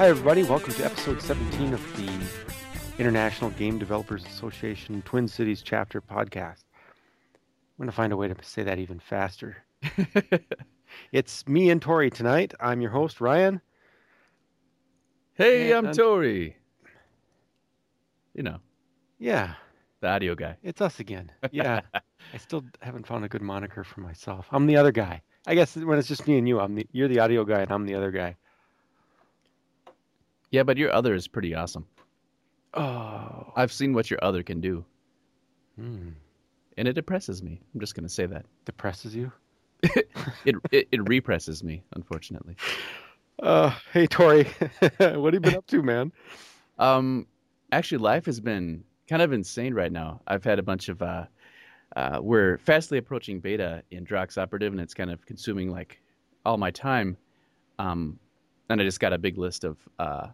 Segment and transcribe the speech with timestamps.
[0.00, 0.44] Hi, everybody.
[0.44, 2.10] Welcome to episode 17 of the
[2.98, 6.64] International Game Developers Association Twin Cities Chapter podcast.
[6.74, 9.58] I'm going to find a way to say that even faster.
[11.12, 12.54] it's me and Tori tonight.
[12.60, 13.60] I'm your host, Ryan.
[15.34, 16.56] Hey, And- I'm Tori.
[18.32, 18.56] You know,
[19.18, 19.52] Yeah,
[20.00, 20.56] the audio guy.
[20.62, 21.30] it's us again.
[21.52, 24.46] Yeah, I still haven't found a good moniker for myself.
[24.50, 25.20] I'm the other guy.
[25.46, 27.70] I guess when it's just me and you, I'm the, you're the audio guy and
[27.70, 28.36] I'm the other guy.
[30.50, 31.86] Yeah, but your other is pretty awesome.
[32.74, 34.84] Oh, I've seen what your other can do,
[35.76, 36.10] hmm.
[36.76, 37.60] and it depresses me.
[37.74, 38.46] I'm just going to say that.
[38.64, 39.32] depresses you?
[40.44, 42.56] It, it it represses me, unfortunately.
[43.42, 44.44] Uh, hey, Tori,
[44.98, 46.12] what have you been up to, man?
[46.78, 47.26] Um,
[47.72, 50.20] actually, life has been kind of insane right now.
[50.26, 51.24] I've had a bunch of uh,
[51.96, 56.00] uh, we're fastly approaching beta in Drox Operative, and it's kind of consuming like
[56.44, 57.16] all my time.
[57.78, 58.18] Um,
[58.68, 60.28] and I just got a big list of uh,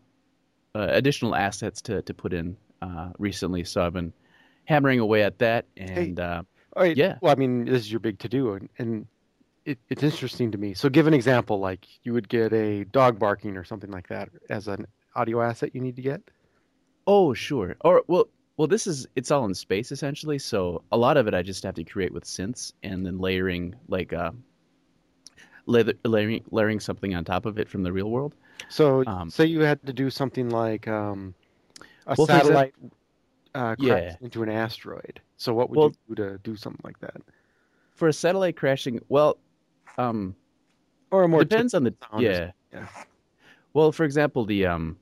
[0.77, 4.13] uh, additional assets to to put in uh, recently, so I've been
[4.67, 5.65] hammering away at that.
[5.77, 6.43] And uh,
[6.77, 6.97] All right.
[6.97, 7.17] Yeah.
[7.23, 9.07] Well, I mean, this is your big to do, and, and
[9.65, 10.75] it, it's interesting to me.
[10.75, 11.59] So, give an example.
[11.59, 15.75] Like, you would get a dog barking or something like that as an audio asset
[15.75, 16.21] you need to get.
[17.07, 18.27] oh, sure, or well.
[18.59, 21.63] Well, this is it's all in space essentially, so a lot of it I just
[21.65, 24.31] have to create with synths and then layering like uh,
[25.67, 28.35] layering layering something on top of it from the real world.
[28.69, 31.35] So, Um, say you had to do something like um,
[32.07, 32.75] a Well, satellite
[33.55, 34.17] uh, crash Yeah.
[34.21, 35.21] into an asteroid.
[35.37, 37.21] So, what would Well- you do to do something like that?
[37.95, 39.39] For a satellite crashing, well,
[39.97, 40.35] um,
[41.11, 42.53] Or a more depends on the sound yeah.
[42.73, 42.87] yeah.
[43.73, 44.99] Well, for example, the um,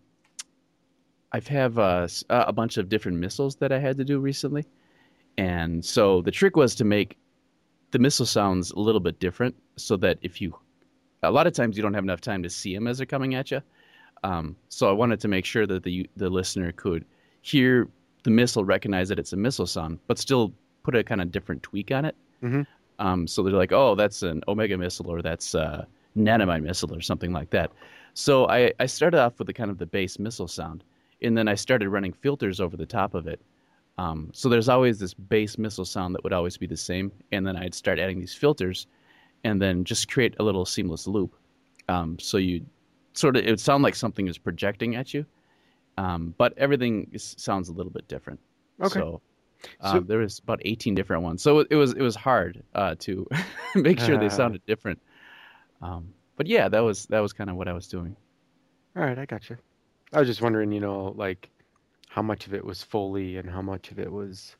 [1.32, 4.64] I've have uh, uh, a bunch of different missiles that I had to do recently,
[5.36, 7.16] and so the trick was to make
[7.90, 10.56] the missile sounds a little bit different, so that if you,
[11.28, 13.34] a lot of times you don't have enough time to see them as they're coming
[13.34, 13.60] at you.
[14.22, 17.04] Um, so I wanted to make sure that the the listener could
[17.42, 17.88] hear
[18.22, 20.52] the missile, recognize that it's a missile sound, but still
[20.82, 22.16] put a kind of different tweak on it.
[22.42, 22.66] Mhm.
[22.98, 25.86] Um, so they're like, oh, that's an Omega missile, or that's a
[26.16, 27.70] Nanomine missile, or something like that.
[28.14, 30.84] So I, I started off with the kind of the base missile sound,
[31.20, 33.40] and then I started running filters over the top of it.
[33.98, 37.46] Um, so there's always this base missile sound that would always be the same, and
[37.46, 38.86] then I'd start adding these filters,
[39.44, 41.34] and then just create a little seamless loop.
[41.88, 42.64] Um, so you
[43.12, 45.24] sort of it would sound like something is projecting at you,
[45.98, 48.40] um, but everything is, sounds a little bit different.
[48.80, 49.00] Okay.
[49.00, 49.20] So,
[49.82, 52.62] So- um, there was about 18 different ones, so it, it was it was hard
[52.74, 53.26] uh, to
[53.74, 54.28] make sure they Uh.
[54.42, 55.00] sounded different.
[55.80, 58.16] Um, but yeah, that was that was kind of what I was doing.
[58.96, 59.56] All right, I got you.
[60.12, 61.50] I was just wondering, you know, like
[62.08, 64.54] how much of it was Foley and how much of it was,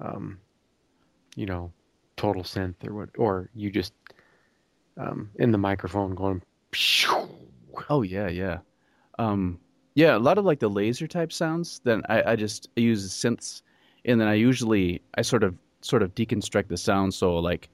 [0.00, 0.38] um,
[1.36, 1.72] you know,
[2.16, 3.92] total synth or what, or you just
[4.96, 6.42] um, in the microphone going.
[7.88, 8.58] Oh yeah, yeah,
[9.18, 9.58] um,
[9.94, 10.16] yeah.
[10.16, 11.80] A lot of like the laser type sounds.
[11.84, 13.62] Then I, I just I use synths,
[14.04, 17.12] and then I usually I sort of sort of deconstruct the sound.
[17.14, 17.68] So like,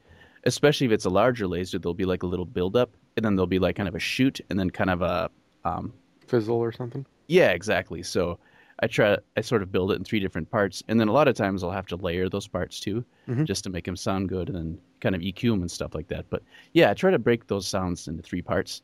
[0.45, 3.47] especially if it's a larger laser, there'll be like a little buildup, and then there'll
[3.47, 5.31] be like kind of a shoot, and then kind of a
[5.65, 5.93] um,
[6.27, 7.05] Fizzle or something.
[7.27, 8.03] yeah, exactly.
[8.03, 8.39] So
[8.81, 11.27] I try I sort of build it in three different parts, and then a lot
[11.29, 13.45] of times I'll have to layer those parts too, Mhm.
[13.45, 16.09] just to make them sound good, and then kind of EQ them and stuff like
[16.09, 16.27] that.
[16.31, 16.43] But
[16.75, 18.83] yeah, I try to break those sounds into three parts.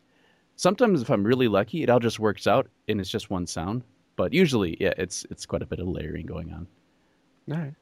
[0.57, 3.83] Sometimes if I'm really lucky, it all just works out and it's just one sound.
[4.17, 6.67] But usually, yeah, it's it's quite a bit of layering going on.
[7.51, 7.75] All right.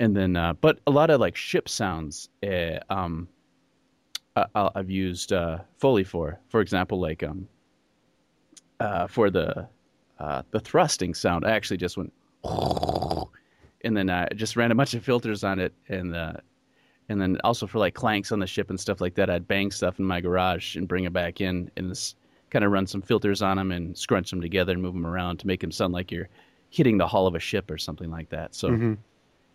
[0.00, 3.28] And then, uh, but a lot of like ship sounds, uh, um,
[4.36, 6.38] I, I've used uh, Foley for.
[6.48, 7.48] For example, like um,
[8.80, 9.68] uh, for the
[10.18, 12.12] uh, the thrusting sound, I actually just went,
[13.82, 16.34] and then I just ran a bunch of filters on it, and uh,
[17.08, 19.70] and then also for like clanks on the ship and stuff like that, I'd bang
[19.70, 22.16] stuff in my garage and bring it back in, and just
[22.50, 25.38] kind of run some filters on them and scrunch them together and move them around
[25.38, 26.28] to make them sound like you're
[26.70, 28.54] hitting the hull of a ship or something like that.
[28.54, 28.68] So.
[28.68, 28.98] Mhm.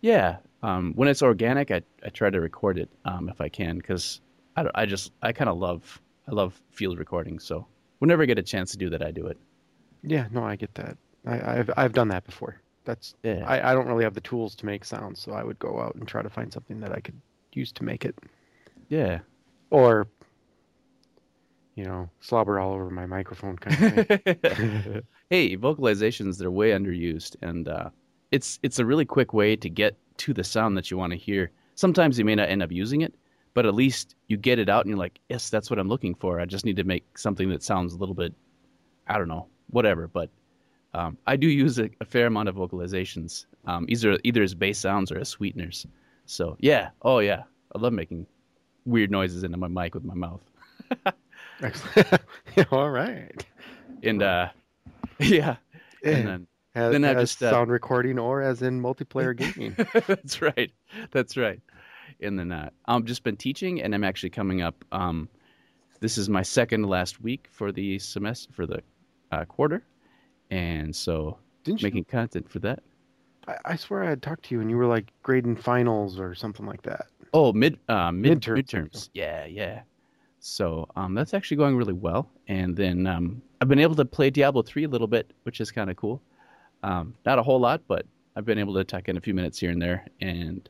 [0.02, 3.76] Yeah, um, when it's organic, I, I try to record it um, if I can
[3.76, 4.22] because
[4.56, 7.38] I, I just I kind of love I love field recording.
[7.38, 7.66] So
[7.98, 9.36] whenever I get a chance to do that, I do it.
[10.02, 10.26] Yeah.
[10.30, 10.96] No, I get that.
[11.26, 12.60] I, I've I've done that before.
[12.84, 13.44] That's Yeah.
[13.46, 15.94] I, I don't really have the tools to make sounds, so I would go out
[15.94, 17.20] and try to find something that I could
[17.52, 18.16] use to make it,
[18.88, 19.20] Yeah.
[19.70, 20.06] or
[21.76, 25.02] you know, slobber all over my microphone kind of thing.
[25.30, 27.90] hey, vocalizations they're way underused, and uh,
[28.30, 31.18] it's it's a really quick way to get to the sound that you want to
[31.18, 31.50] hear.
[31.76, 33.14] Sometimes you may not end up using it,
[33.54, 36.14] but at least you get it out, and you're like, yes, that's what I'm looking
[36.14, 36.40] for.
[36.40, 38.34] I just need to make something that sounds a little bit,
[39.06, 40.08] I don't know, whatever.
[40.08, 40.30] But
[40.94, 44.78] um, I do use a, a fair amount of vocalizations, um, either either as bass
[44.78, 45.86] sounds or as sweeteners.
[46.26, 47.42] So yeah, oh yeah,
[47.74, 48.26] I love making
[48.86, 50.42] weird noises into my mic with my mouth.
[52.70, 53.44] All right.
[54.02, 54.48] And uh,
[55.18, 55.56] yeah,
[56.04, 59.36] Eh, and then as, then I as just, uh, sound recording or as in multiplayer
[59.36, 59.74] gaming.
[60.06, 60.72] that's right.
[61.10, 61.60] That's right.
[62.20, 64.84] And then uh, I've just been teaching, and I'm actually coming up.
[64.92, 65.28] Um,
[66.00, 68.82] this is my second last week for the semester for the
[69.32, 69.82] uh, quarter,
[70.50, 71.86] and so Didn't you?
[71.86, 72.82] making content for that.
[73.48, 76.34] I, I swear I had talked to you and you were like grading finals or
[76.34, 77.06] something like that.
[77.32, 78.64] Oh, mid uh, mid Midterms.
[78.64, 79.08] midterms.
[79.14, 79.82] Yeah, yeah.
[80.40, 84.30] So um, that's actually going really well, and then um, I've been able to play
[84.30, 86.22] Diablo three a little bit, which is kind of cool.
[86.82, 88.06] Um, not a whole lot, but
[88.36, 90.66] I've been able to tuck in a few minutes here and there, and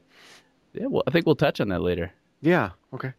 [0.75, 2.13] yeah, well, I think we'll touch on that later.
[2.43, 2.71] Yeah.
[2.93, 3.13] Okay.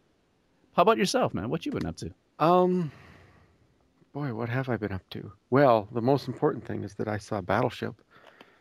[0.76, 1.48] How about yourself, man?
[1.48, 2.12] What you been up to?
[2.38, 2.92] Um.
[4.12, 5.32] Boy, what have I been up to?
[5.50, 7.94] Well, the most important thing is that I saw Battleship.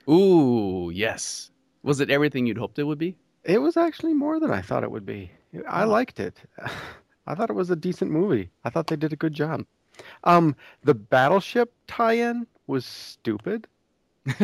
[0.09, 1.51] Ooh, yes.
[1.83, 3.15] Was it everything you'd hoped it would be?
[3.43, 5.31] It was actually more than I thought it would be.
[5.67, 5.87] I Oh.
[5.89, 6.37] liked it.
[7.27, 8.49] I thought it was a decent movie.
[8.63, 9.65] I thought they did a good job.
[10.23, 13.67] Um, the Battleship tie-in was stupid.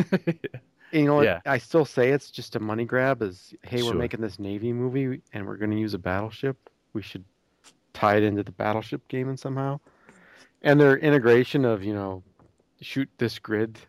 [0.93, 1.41] You know, Yeah.
[1.45, 3.21] I still say it's just a money grab.
[3.21, 6.69] Is hey, we're making this Navy movie and we're going to use a battleship.
[6.93, 7.25] We should
[7.91, 9.81] tie it into the battleship game and somehow.
[10.67, 12.23] And their integration of you know,
[12.81, 13.79] shoot this grid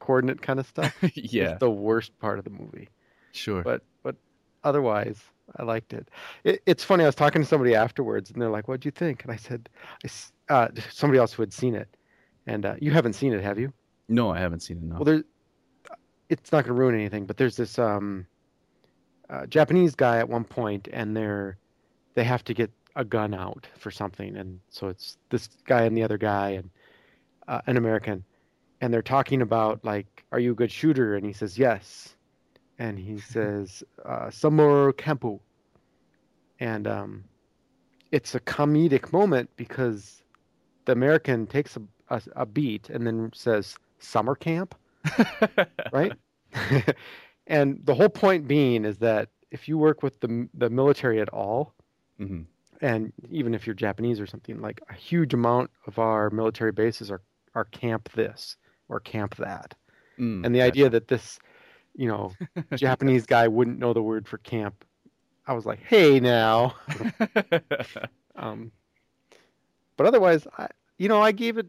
[0.00, 2.88] coordinate kind of stuff yeah, is the worst part of the movie.
[3.32, 3.62] sure.
[3.62, 4.16] But but
[4.64, 5.20] otherwise,
[5.56, 6.08] I liked it.
[6.44, 6.62] it.
[6.66, 7.04] It's funny.
[7.04, 9.68] I was talking to somebody afterwards, and they're like, "What'd you think?" And I said,
[10.04, 10.08] I
[10.52, 11.88] uh, somebody else who had seen it,
[12.46, 13.72] and uh, you haven't seen it, have you?
[14.08, 14.82] no, I haven't seen it.
[14.84, 14.94] No.
[14.96, 15.24] Well, there,
[16.28, 18.26] it's not going to ruin anything, but there's this um,
[19.30, 21.56] uh, Japanese guy at one point, and they're
[22.14, 25.96] they have to get a gun out for something, and so it's this guy and
[25.96, 26.70] the other guy and
[27.46, 28.24] uh, an American,
[28.80, 32.16] and they're talking about like, "Are you a good shooter?" And he says, "Yes,"
[32.78, 35.38] and he says, uh, "Samuro Kempu,"
[36.58, 37.24] and um,
[38.10, 40.22] it's a comedic moment because
[40.86, 44.74] the American takes a, a, a beat and then says, "Summer camp."
[45.92, 46.14] right?
[47.46, 51.28] and the whole point being is that if you work with the the military at
[51.28, 51.74] all,
[52.18, 52.42] hmm
[52.80, 57.10] and even if you're Japanese or something, like a huge amount of our military bases
[57.10, 57.22] are
[57.54, 58.56] are camp this
[58.88, 59.74] or camp that,
[60.18, 60.68] Mm, and the gotcha.
[60.68, 61.38] idea that this,
[61.94, 62.36] you know,
[62.74, 64.84] Japanese guy wouldn't know the word for camp,
[65.46, 66.76] I was like, hey now.
[68.36, 68.72] Um,
[69.96, 70.68] but otherwise, I,
[70.98, 71.68] you know, I gave it.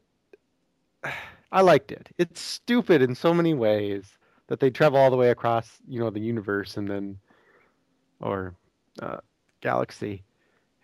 [1.51, 2.09] I liked it.
[2.17, 4.17] It's stupid in so many ways
[4.47, 7.19] that they travel all the way across, you know, the universe and then,
[8.19, 8.55] or
[9.01, 9.17] uh,
[9.61, 10.23] galaxy,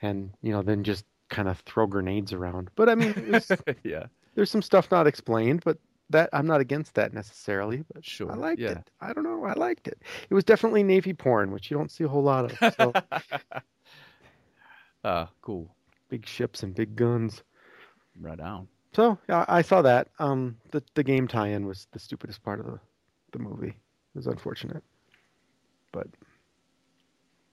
[0.03, 2.69] and you know, then just kind of throw grenades around.
[2.75, 3.51] But I mean, was,
[3.83, 4.05] yeah,
[4.35, 5.77] there's some stuff not explained, but
[6.09, 7.83] that I'm not against that necessarily.
[7.91, 8.31] But sure.
[8.31, 8.71] I liked yeah.
[8.71, 8.91] it.
[9.01, 9.45] I don't know.
[9.45, 9.99] I liked it.
[10.29, 12.73] It was definitely Navy porn, which you don't see a whole lot of.
[12.75, 12.93] So
[15.03, 15.73] uh, cool.
[16.09, 17.41] big ships and big guns.
[18.19, 18.67] Right on.
[18.93, 20.09] So yeah, I saw that.
[20.19, 22.79] Um, the the game tie-in was the stupidest part of the
[23.31, 23.69] the movie.
[23.69, 24.83] It was unfortunate,
[25.91, 26.07] but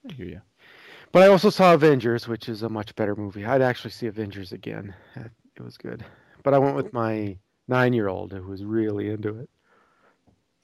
[0.07, 0.41] I hear you.
[1.11, 3.45] But I also saw Avengers, which is a much better movie.
[3.45, 4.93] I'd actually see Avengers again.
[5.15, 6.05] It was good,
[6.43, 9.49] but I went with my nine-year-old who was really into it.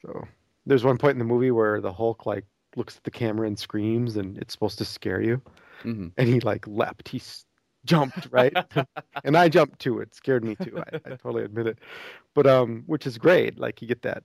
[0.02, 0.28] So
[0.66, 2.46] there's one point in the movie where the Hulk like
[2.76, 5.42] looks at the camera and screams, and it's supposed to scare you,
[5.84, 7.10] hmm and he like leapt.
[7.10, 7.22] He
[7.86, 8.58] jumped right,
[9.24, 10.00] and I jumped too.
[10.00, 10.80] It scared me too.
[10.80, 11.80] I, I totally admit it,
[12.34, 13.60] but um, which is great.
[13.60, 14.24] Like you get that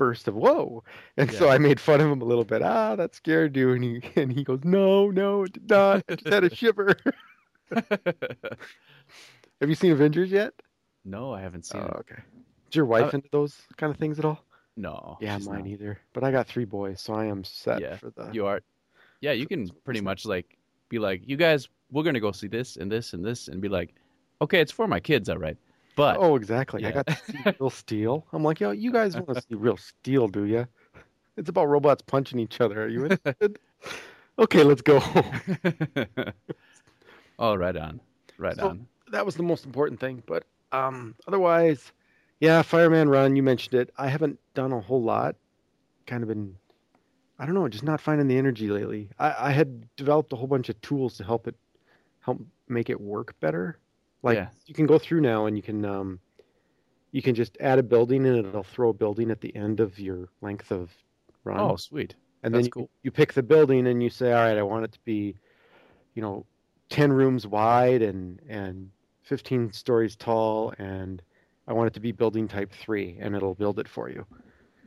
[0.00, 0.82] burst of whoa,
[1.18, 2.62] and so I made fun of him a little bit.
[2.62, 6.02] Ah, that scared you, and he and he goes, no, no, it did not.
[6.08, 6.96] I just had a shiver.
[9.60, 10.54] Have you seen Avengers yet?
[11.04, 11.96] no, I haven't seen Oh, it.
[12.00, 12.22] okay.
[12.70, 14.42] Is your wife Uh, into those kind of things at all?
[14.76, 15.18] No.
[15.20, 15.66] yeah, mine not.
[15.66, 15.98] either.
[16.14, 18.30] But I got three boys, so I am set Yeah, for the.
[18.32, 18.60] You are.
[19.20, 20.56] Yeah, you can pretty much like
[20.88, 23.68] be like, you guys, we're gonna go see this and this and this, and be
[23.68, 23.94] like,
[24.40, 25.58] okay, it's for my kids, all right.
[26.00, 26.86] But Oh, exactly.
[26.86, 28.26] I got to see real steel.
[28.32, 30.66] I'm like, yo, you guys want to see real steel, do you?
[31.36, 32.84] It's about robots punching each other.
[32.84, 33.58] Are you interested?
[34.38, 34.98] okay, let's go.
[37.38, 38.00] oh, right on,
[38.38, 38.86] right So- on.
[39.12, 40.22] that was the most important thing.
[40.26, 41.92] But um, otherwise,
[42.40, 43.36] yeah, Fireman Run.
[43.36, 43.90] You mentioned it.
[43.98, 45.36] I haven't done a whole lot.
[46.06, 46.56] Kind of been,
[47.38, 49.10] I don't know, just not finding the energy lately.
[49.18, 51.54] I, I had developed a whole bunch of tools to help it,
[52.20, 53.78] help make it work better.
[54.22, 54.48] Like Yeah.
[54.66, 56.20] you can go through now and you can um,
[57.12, 59.98] you can just add a building and it'll throw a building at the end of
[59.98, 60.90] your length of
[61.44, 61.58] run.
[61.60, 62.14] Oh, sweet.
[62.42, 62.90] And then you, cool.
[63.02, 65.34] you pick the building and you say, all right, I want it to be,
[66.14, 66.46] you know,
[66.90, 68.90] 10 rooms wide and, and
[69.22, 70.72] 15 stories tall.
[70.78, 71.20] And
[71.66, 74.24] I want it to be building type three and it'll build it for you.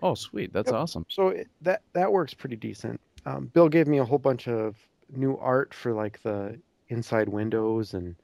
[0.01, 0.51] Oh, sweet.
[0.53, 0.75] That's Yep.
[0.75, 1.05] awesome.
[1.09, 2.99] So it, that, that works pretty decent.
[3.25, 4.75] Um, Bill gave me a whole bunch of
[5.15, 6.59] new art for like the
[6.89, 8.15] inside windows and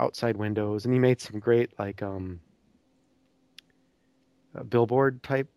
[0.00, 0.84] outside windows.
[0.84, 2.40] And he made some great, like, um,
[4.54, 5.48] uh, billboard type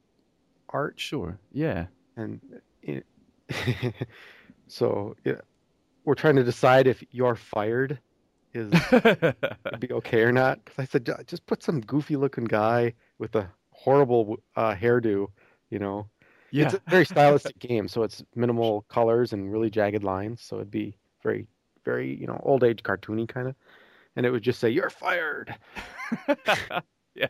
[0.69, 1.37] art, Sure.
[1.51, 1.87] Yeah.
[2.15, 2.41] and
[2.81, 3.05] it,
[4.67, 5.39] so yeah,
[6.03, 7.99] we're trying to decide if you're fired
[8.53, 8.71] is
[9.79, 10.63] be okay or not.
[10.65, 15.27] Because I said just put some goofy looking guy with a horrible uh, hairdo,
[15.69, 16.07] you know.
[16.51, 16.65] yeah.
[16.65, 20.41] It's a very stylistic game, so it's minimal colors and really jagged lines.
[20.41, 21.47] So it'd be very,
[21.85, 23.55] very, you know, old age cartoony kind of.
[24.17, 25.55] And it would just say, "You're fired."
[27.15, 27.27] yeah.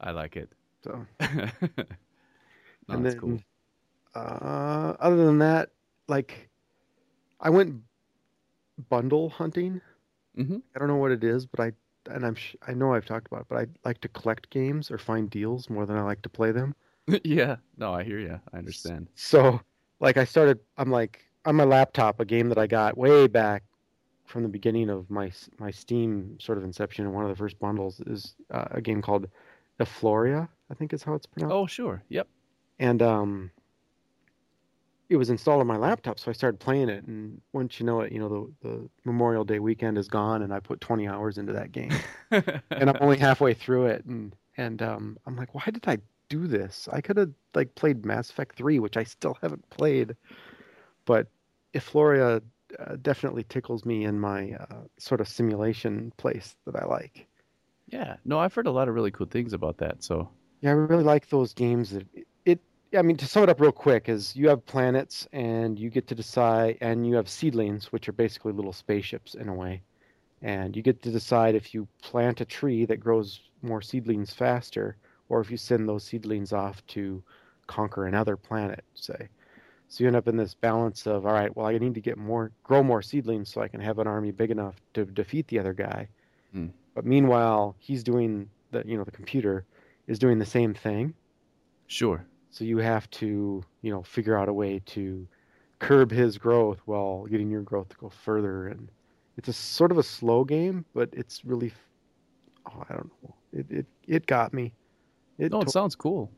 [0.00, 0.52] I like it.
[0.84, 1.26] So, no,
[2.90, 3.42] and that's then, cool.
[4.14, 5.70] uh, other than that,
[6.08, 6.50] like,
[7.40, 7.82] I went
[8.88, 9.82] bundle hunting.
[10.36, 11.72] hmm I don't know what it is, but I
[12.10, 14.90] and I'm sh- I know I've talked about it, but I like to collect games
[14.90, 16.74] or find deals more than I like to play them.
[17.24, 17.56] yeah.
[17.76, 18.40] No, I hear you.
[18.52, 19.08] I understand.
[19.14, 19.60] So,
[20.00, 20.60] like, I started.
[20.78, 23.64] I'm like on my laptop, a game that I got way back
[24.26, 27.06] from the beginning of my my Steam sort of inception.
[27.06, 29.28] And one of the first bundles is uh, a game called
[29.80, 31.54] Eufloria, I think is how it's pronounced.
[31.54, 32.02] Oh, sure.
[32.08, 32.28] Yep.
[32.78, 33.50] And um,
[35.08, 37.04] it was installed on my laptop, so I started playing it.
[37.04, 40.52] And once you know it, you know the the Memorial Day weekend is gone, and
[40.52, 41.92] I put 20 hours into that game.
[42.30, 46.46] and I'm only halfway through it, and and um, I'm like, why did I do
[46.46, 46.88] this?
[46.92, 50.16] I could have like played Mass Effect 3, which I still haven't played,
[51.04, 51.28] but
[51.74, 52.42] Eufloria
[52.78, 57.28] uh, definitely tickles me in my uh, sort of simulation place that I like.
[57.88, 58.16] yeah.
[58.24, 60.02] No, I've heard a lot of really cool things about that.
[60.02, 60.28] So,
[60.60, 62.06] Yeah, I really like those games that
[62.44, 62.60] it.
[62.96, 66.06] I mean, to sum it up real quick, is you have planets and you get
[66.08, 69.82] to decide, and you have seedlings, which are basically little spaceships in a way,
[70.42, 74.98] and you get to decide if you plant a tree that grows more seedlings faster,
[75.28, 77.22] or if you send those seedlings off to
[77.68, 79.28] conquer another planet, say.
[79.88, 82.18] So you end up in this balance of, all right, well, I need to get
[82.18, 85.58] more, grow more seedlings so I can have an army big enough to defeat the
[85.58, 86.08] other guy.
[86.52, 86.68] Hmm.
[86.94, 89.64] But meanwhile, he's doing the, you know, the computer
[90.08, 91.14] is doing the same thing.
[91.86, 92.24] sure.
[92.50, 95.28] So you have to, you know, figure out a way to
[95.78, 98.68] curb his growth while getting your growth to go further.
[98.68, 98.88] And
[99.36, 101.72] it's a sort of a slow game, but it's really,
[102.66, 103.34] oh, I don't know.
[103.52, 104.72] It it it got me.
[105.38, 106.30] It No, it to- sounds cool.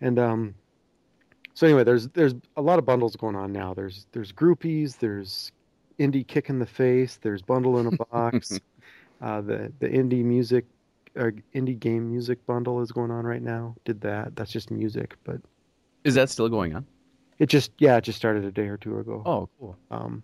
[0.00, 0.54] and um,
[1.56, 3.72] so anyway, there's there's a lot of bundles going on now.
[3.72, 5.52] There's there's Groupees, there's
[5.98, 8.60] indie kick in the face, there's bundle in a box.
[9.22, 10.66] uh, the the indie music,
[11.18, 13.74] uh, indie game music bundle is going on right now.
[13.86, 14.36] Did that?
[14.36, 15.40] That's just music, but
[16.04, 16.86] Is that still going on?
[17.38, 19.22] it just yeah, it just started a day or two ago.
[19.24, 19.76] Oh, cool.
[19.90, 20.22] Um,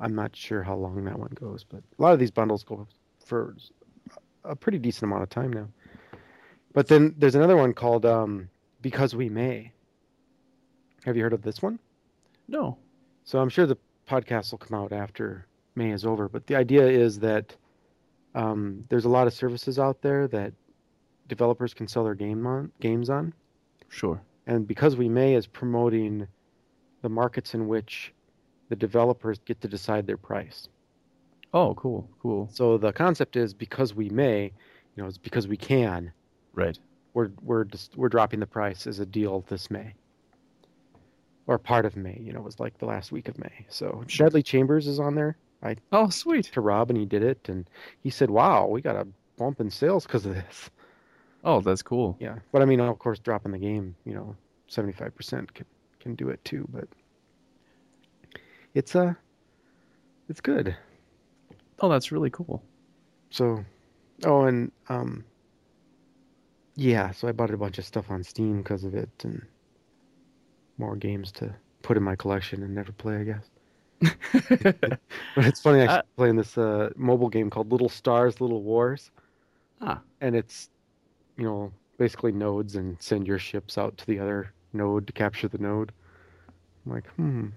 [0.00, 2.88] I'm not sure how long that one goes, but a lot of these bundles go
[3.22, 3.54] for
[4.44, 5.68] a pretty decent amount of time now.
[6.72, 8.48] But then there's another one called um,
[8.80, 9.72] Because We May.
[11.04, 11.78] Have you heard of this one?
[12.48, 12.76] No.
[13.24, 13.78] So I'm sure the
[14.08, 16.28] podcast will come out after May is over.
[16.28, 17.56] But the idea is that
[18.34, 20.52] um, there's a lot of services out there that
[21.28, 23.32] developers can sell their game on, games on.
[23.88, 24.20] Sure.
[24.46, 26.26] And because we may is promoting
[27.02, 28.12] the markets in which
[28.68, 30.68] the developers get to decide their price.
[31.52, 32.08] Oh, cool.
[32.20, 32.48] Cool.
[32.52, 36.12] So the concept is because we may, you know, it's because we can.
[36.52, 36.78] Right.
[37.14, 39.94] We're we're just we're dropping the price as a deal this May.
[41.46, 43.66] Or part of May, you know, it was like the last week of May.
[43.68, 44.26] So Sure.
[44.26, 46.46] Deadly Chambers is on there I Oh, sweet.
[46.46, 47.68] to Rob and he did it and
[48.02, 49.06] he said, "Wow, we got a
[49.36, 50.70] bump in sales because of this."
[51.44, 52.16] Oh, that's cool.
[52.20, 54.36] Yeah, but I mean, of course, dropping the game, you know,
[54.68, 55.66] seventy-five percent can
[55.98, 56.66] can do it too.
[56.72, 56.88] But
[58.74, 59.14] it's uh,
[60.28, 60.76] it's good.
[61.80, 62.62] Oh, that's really cool.
[63.30, 63.64] So,
[64.24, 65.24] oh, and um,
[66.76, 67.10] yeah.
[67.10, 69.42] So I bought a bunch of stuff on Steam because of it, and
[70.80, 73.46] more games to put in my collection and never play, I guess.
[75.34, 79.10] But it's funny, actually, Uh, playing this uh mobile game called Little Stars, Little Wars,
[79.80, 80.70] ah, and it's,
[81.36, 85.48] you know, basically nodes and send your ships out to the other node to capture
[85.48, 85.92] the node.
[86.86, 87.48] I'm like, hmm.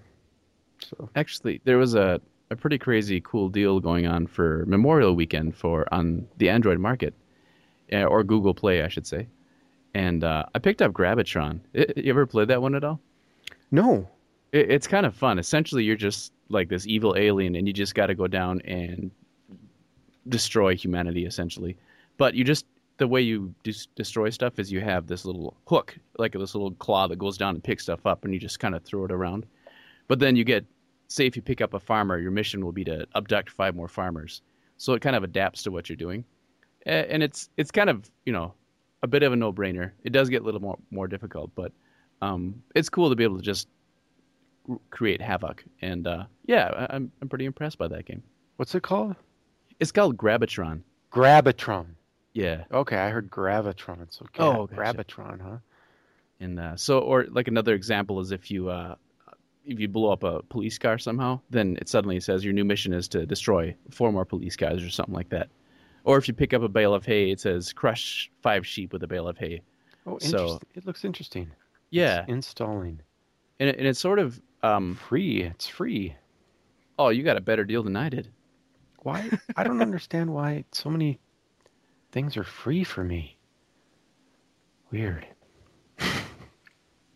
[0.80, 5.56] So actually, there was a, a pretty crazy cool deal going on for Memorial Weekend
[5.56, 7.14] for on the Android market,
[7.92, 9.28] uh, or Google Play, I should say.
[9.94, 11.60] And uh, I picked up Grabatron.
[11.74, 13.00] I- you ever played that one at all?
[13.70, 14.08] No,
[14.52, 15.38] It, it's kind of fun.
[15.38, 19.10] Essentially, you're just like this evil alien, and you just got to go down and
[20.28, 21.76] destroy humanity, essentially.
[22.16, 22.66] But you just
[22.96, 26.70] the way you dis- destroy stuff is you have this little hook, like this little
[26.72, 29.10] claw that goes down and picks stuff up, and you just kind of throw it
[29.12, 29.46] around.
[30.06, 30.64] But then you get,
[31.08, 33.88] say, if you pick up a farmer, your mission will be to abduct five more
[33.88, 34.42] farmers.
[34.76, 36.24] So it kind of adapts to what you're doing,
[36.86, 38.54] and it's it's kind of you know
[39.02, 39.92] a bit of a no-brainer.
[40.04, 41.72] It does get a little more more difficult, but
[42.24, 43.68] um, it's cool to be able to just
[44.90, 45.64] create havoc.
[45.82, 48.22] And uh, yeah, I- I'm I'm pretty impressed by that game.
[48.56, 49.16] what's it called?
[49.80, 50.82] It's called Grabatron.
[51.12, 51.86] Grabatron.
[52.32, 52.64] Yeah.
[52.72, 54.06] Okay, I heard gravitron.
[54.10, 54.80] So gra- Oh, gotcha.
[55.04, 55.56] gravitron, huh?
[56.40, 58.96] And uh, so, or like another example is if you uh,
[59.64, 62.92] if you blow up a police car somehow, then it suddenly says your new mission
[62.92, 65.48] is to destroy four more police cars or something like that.
[66.04, 69.02] Or if you pick up a bale of hay, it says crush five sheep with
[69.02, 69.62] a bale of hay.
[70.06, 70.68] Oh, So- interesting.
[70.74, 71.50] it looks interesting.
[71.94, 73.00] Yeah, It's installing
[73.60, 75.42] and, it, and it's sort of um, free.
[75.42, 76.16] It's free.
[76.98, 78.28] oh, you got a better deal than I did.
[79.02, 79.30] Why?
[79.56, 81.20] I don't understand why so many
[82.10, 83.36] things are free for me.
[84.90, 85.26] Weird.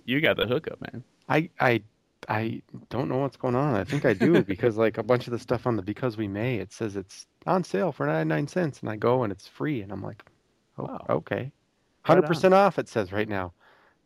[0.05, 1.03] You got the hookup, man.
[1.29, 1.83] I I
[2.29, 3.75] I don't know what's going on.
[3.75, 6.29] I think I do because like a bunch of the stuff on the because we
[6.29, 9.83] may it says it's on sale for 99 cents and I go and it's free
[9.83, 10.23] and I'm like,
[10.79, 11.07] oh, Wow.
[11.11, 11.53] okay.
[12.07, 13.53] 100% off it says right now.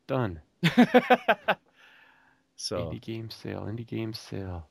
[0.06, 0.40] Done.
[2.56, 4.68] So Indie game sale, indie game sale.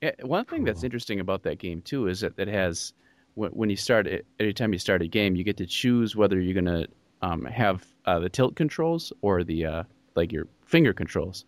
[0.00, 2.92] Yeah, one thing that's interesting about that game too is that it has
[3.34, 6.14] when, when you start it, every time you start a game, you get to choose
[6.14, 6.86] whether you're gonna
[7.22, 9.82] um, have uh, the tilt controls or the uh,
[10.14, 11.44] like your finger controls.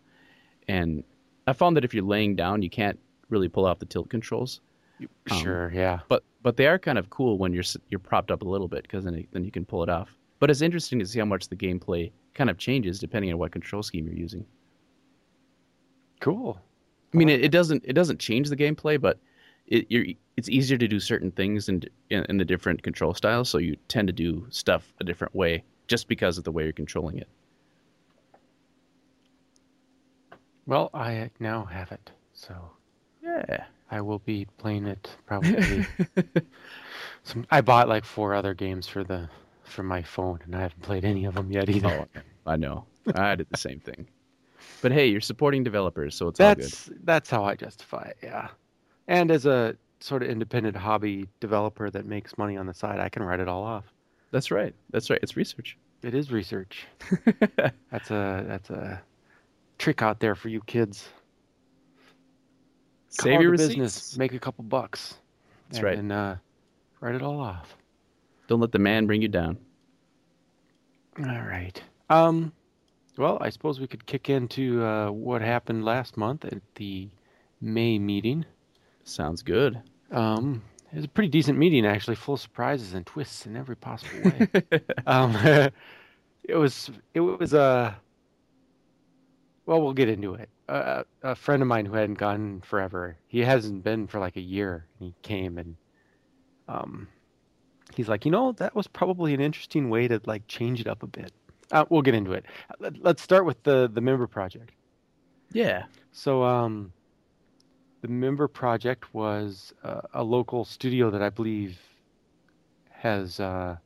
[0.67, 1.05] And
[1.47, 2.99] I found that if you're laying down, you can't
[3.29, 4.59] really pull off the tilt controls.
[4.99, 5.99] Um, Sure, yeah.
[6.09, 8.81] But but they are kind of cool when you're you're propped up a little bit
[8.83, 10.17] because then then you can pull it off.
[10.39, 13.51] But it's interesting to see how much the gameplay kind of changes depending on what
[13.51, 14.45] control scheme you're using.
[16.19, 16.59] Cool.
[17.13, 19.19] I mean, it, it doesn't it doesn't change the gameplay, but
[19.67, 20.05] it, you're,
[20.37, 23.49] it's easier to do certain things in, in in the different control styles.
[23.49, 26.73] So you tend to do stuff a different way just because of the way you're
[26.73, 27.27] controlling it.
[30.65, 32.11] Well, I now have it.
[32.33, 32.55] So
[33.23, 33.65] Yeah.
[33.89, 35.85] I will be playing it probably.
[37.23, 39.29] Some, I bought like four other games for the
[39.71, 42.07] for my phone, and I haven't played any of them yet either.
[42.15, 42.85] Oh, I know.
[43.15, 44.07] I did the same thing.
[44.81, 46.65] But hey, you're supporting developers, so it's all good.
[46.65, 48.17] that's that's how I justify it.
[48.23, 48.49] Yeah,
[49.07, 53.09] and as a sort of independent hobby developer that makes money on the side, I
[53.09, 53.85] can write it all off.
[54.31, 54.73] That's right.
[54.91, 55.19] That's right.
[55.21, 55.77] It's research.
[56.01, 56.87] It is research.
[57.91, 59.01] that's a that's a
[59.77, 61.09] trick out there for you kids.
[63.09, 65.15] Save Call your business, make a couple bucks.
[65.67, 65.97] That's and, right.
[65.97, 66.35] And uh,
[67.01, 67.75] write it all off.
[68.51, 69.57] Don't let the man bring you down.
[71.17, 71.81] All right.
[72.09, 72.51] Um,
[73.17, 77.07] well, I suppose we could kick into uh, what happened last month at the
[77.61, 78.43] May meeting.
[79.05, 79.81] Sounds good.
[80.11, 80.61] Um,
[80.91, 84.21] it was a pretty decent meeting, actually, full of surprises and twists in every possible
[84.21, 84.49] way.
[85.07, 85.33] um,
[86.43, 87.93] it was it was uh,
[89.65, 90.49] well, we'll get into it.
[90.67, 94.41] Uh, a friend of mine who hadn't gone forever, he hasn't been for like a
[94.41, 94.87] year.
[94.99, 95.77] And he came and
[96.67, 97.07] um,
[97.95, 101.03] he's like, you know, that was probably an interesting way to like change it up
[101.03, 101.31] a bit.
[101.71, 102.45] Uh, we'll get into it.
[102.79, 104.71] Let, let's start with the the member project.
[105.53, 105.83] Yeah.
[106.11, 106.91] So, um,
[108.01, 111.79] the member project was uh, a local studio that I believe
[112.89, 113.77] has uh,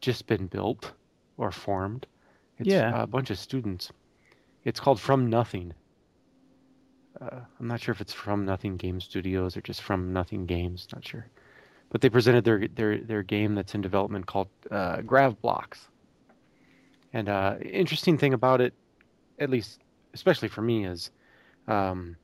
[0.00, 0.92] just been built
[1.36, 2.06] or formed.
[2.58, 3.02] It's Yeah.
[3.02, 3.90] a bunch of students.
[4.64, 5.72] It's called From Nothing.
[7.20, 10.86] Uh, I'm not sure if it's From Nothing Game Studios or just From Nothing Games.
[10.92, 11.26] Not sure,
[11.90, 15.88] but they presented their their their game that's in development called uh, Grav Blocks.
[17.12, 18.74] And uh, interesting thing about it,
[19.38, 19.80] at least
[20.14, 21.10] especially for me, is
[21.66, 22.16] um,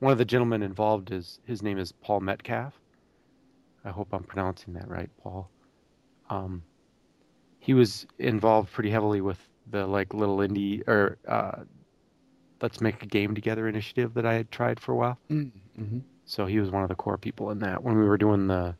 [0.00, 2.74] one of the gentlemen involved is his name is Paul Metcalf.
[3.84, 5.48] I hope I'm pronouncing that right, Paul.
[6.30, 6.62] Um,
[7.58, 9.38] he was involved pretty heavily with
[9.70, 11.62] the like little indie or uh,
[12.60, 15.18] let's make a game together initiative that I had tried for a while.
[15.30, 15.98] Mm-hmm.
[16.24, 18.74] So he was one of the core people in that when we were doing the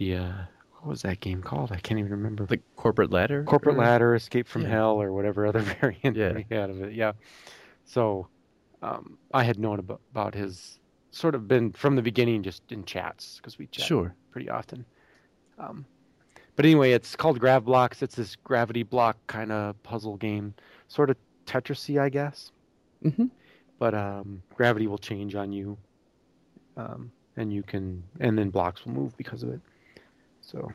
[0.00, 0.32] the uh,
[0.80, 1.70] what was that game called?
[1.72, 2.46] I can't even remember.
[2.46, 3.44] The corporate ladder.
[3.44, 4.68] Corporate or- Ladder, Escape from Yeah.
[4.70, 6.32] Hell, or whatever other variant Yeah.
[6.32, 6.94] we had of it.
[6.94, 7.12] Yeah.
[7.84, 8.26] So
[8.82, 10.78] um, I had known about, about his
[11.10, 14.14] sort of been from the beginning just in chats because we chat Sure.
[14.30, 14.84] pretty often.
[15.58, 15.84] Um,
[16.56, 18.00] but anyway, it's called Grav Blocks.
[18.02, 20.54] It's this gravity block kind of puzzle game,
[20.88, 22.52] sort of Tetrisy, I guess.
[23.04, 23.26] Mm-hmm.
[23.78, 25.76] But um, gravity will change on you,
[26.76, 29.60] um, and you can, and then blocks will move because of it.
[30.50, 30.72] So.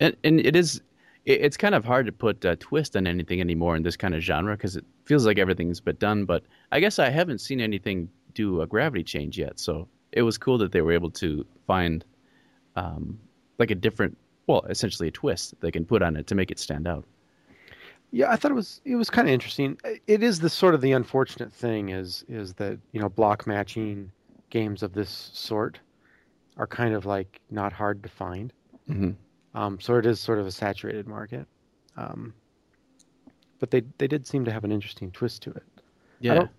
[0.00, 0.80] And and it is
[1.24, 4.14] it, it's kind of hard to put a twist on anything anymore in this kind
[4.14, 7.60] of genre because it feels like everything's been done but i guess i haven't seen
[7.60, 9.58] anything do a gravity change yet.
[9.58, 12.04] So it was cool that they were able to find
[12.76, 13.18] um,
[13.58, 16.58] like a different well essentially a twist they can put on it to make it
[16.58, 17.04] stand out.
[18.10, 19.78] Yeah, I thought it was it was kind of interesting.
[20.06, 24.10] It is the sort of the unfortunate thing is is that you know block matching
[24.50, 25.78] games of this sort
[26.56, 28.52] are kind of like not hard to find.
[28.88, 29.10] mm-hmm.
[29.54, 31.46] Um, so it is sort of a saturated market.
[31.96, 32.32] Um,
[33.58, 35.62] but they they did seem to have an interesting twist to it.
[36.20, 36.50] yeah don't-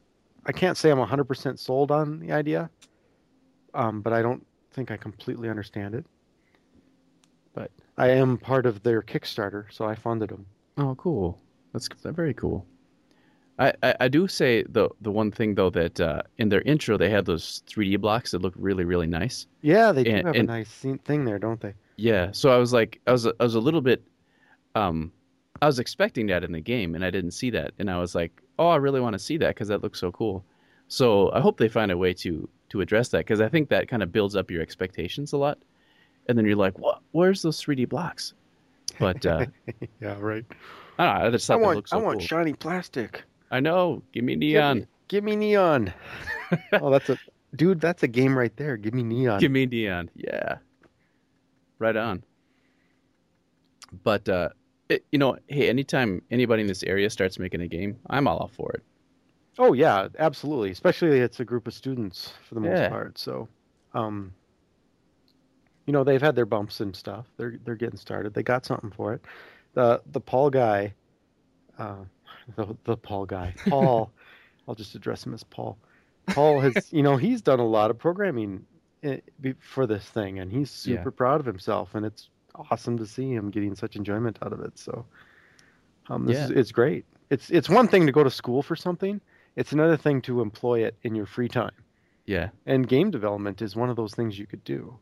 [0.46, 2.70] I can't say I'm 100% sold on the idea,
[3.74, 6.06] um, but I don't think I completely understand it.
[7.54, 10.46] but I am part of their Kickstarter, so I funded them.
[10.78, 11.40] Oh, cool.
[11.72, 12.66] That's very cool.
[13.60, 16.98] I, I, I do say the the one thing though that uh, in their intro
[16.98, 19.48] they had those 3D blocks that look really really nice.
[19.62, 21.74] Yeah, they do And- have and- a nice thing there, don't they?
[21.98, 24.04] Yeah, so I was like I was I was a little bit
[24.76, 25.12] um
[25.62, 28.16] I was expecting that in the game and I didn't see that and I was
[28.16, 30.44] like, "Oh, I really want to see that because that looks so cool."
[30.88, 33.88] So, I hope they find a way to to address that because I think that
[33.88, 35.60] kind of builds up your expectations a lot.
[36.28, 37.02] And then you're like, "What?
[37.12, 38.34] Where's those 3D blocks?"
[39.00, 39.46] But uh
[40.02, 40.46] yeah, right.
[40.98, 42.28] I don't know, I just I thought they want so I want cool.
[42.28, 43.24] shiny plastic.
[43.54, 44.02] I know.
[44.12, 44.80] Give me Give neon.
[44.80, 45.94] me, give me neon.
[46.74, 47.18] oh, that's a
[47.56, 47.80] dude.
[47.80, 48.78] That's a game right there.
[48.78, 49.40] Give me neon.
[49.40, 50.10] Give me neon.
[50.16, 50.58] Yeah.
[51.80, 52.24] Right on.
[54.04, 54.50] But uh
[54.90, 58.50] it, you know, hey, anytime anybody in this area starts making a game, I'm all
[58.54, 58.84] for it.
[59.60, 60.72] Oh yeah, absolutely.
[60.72, 62.90] Especially it's a group of students for the most Yeah.
[62.90, 63.18] part.
[63.18, 63.48] So,
[63.94, 64.34] um,
[65.86, 67.28] you know, they've had their bumps and stuff.
[67.38, 68.34] They're they're getting started.
[68.34, 69.22] They got something for it.
[69.76, 70.96] The the Paul guy,
[71.78, 72.04] uh,
[72.56, 74.12] the the Paul guy, Paul.
[74.68, 75.78] I'll just address him as Paul.
[76.30, 78.66] Paul has, you know, he's done a lot of programming
[79.60, 81.06] for this thing, and he's Yeah.
[81.06, 84.62] super proud of himself, and it's awesome to see him getting such enjoyment out of
[84.62, 84.78] it.
[84.78, 85.06] So,
[86.10, 86.46] um, this Yeah.
[86.46, 87.06] is it's great.
[87.30, 89.22] It's it's one thing to go to school for something.
[89.56, 91.72] It's another thing to employ it in your free time.
[92.26, 92.50] Yeah.
[92.66, 94.98] And game development is one of those things you could do,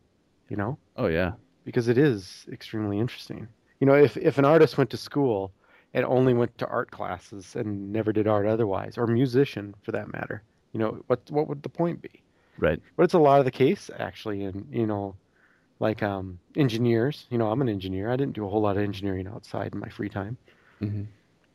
[0.50, 1.34] you know, Oh yeah.
[1.64, 3.48] because it is extremely interesting.
[3.80, 5.52] You know, if if an artist went to school
[5.94, 10.12] and only went to art classes and never did art otherwise, or musician for that
[10.12, 12.22] matter, you know, what what would the point be?
[12.58, 12.80] Right.
[12.96, 15.16] But it's a lot of the case actually, and you know,
[15.80, 17.26] like um, engineers.
[17.30, 18.12] You know, I'm an engineer.
[18.12, 20.38] I didn't do a whole lot of engineering outside in my free time.
[20.80, 21.04] hmm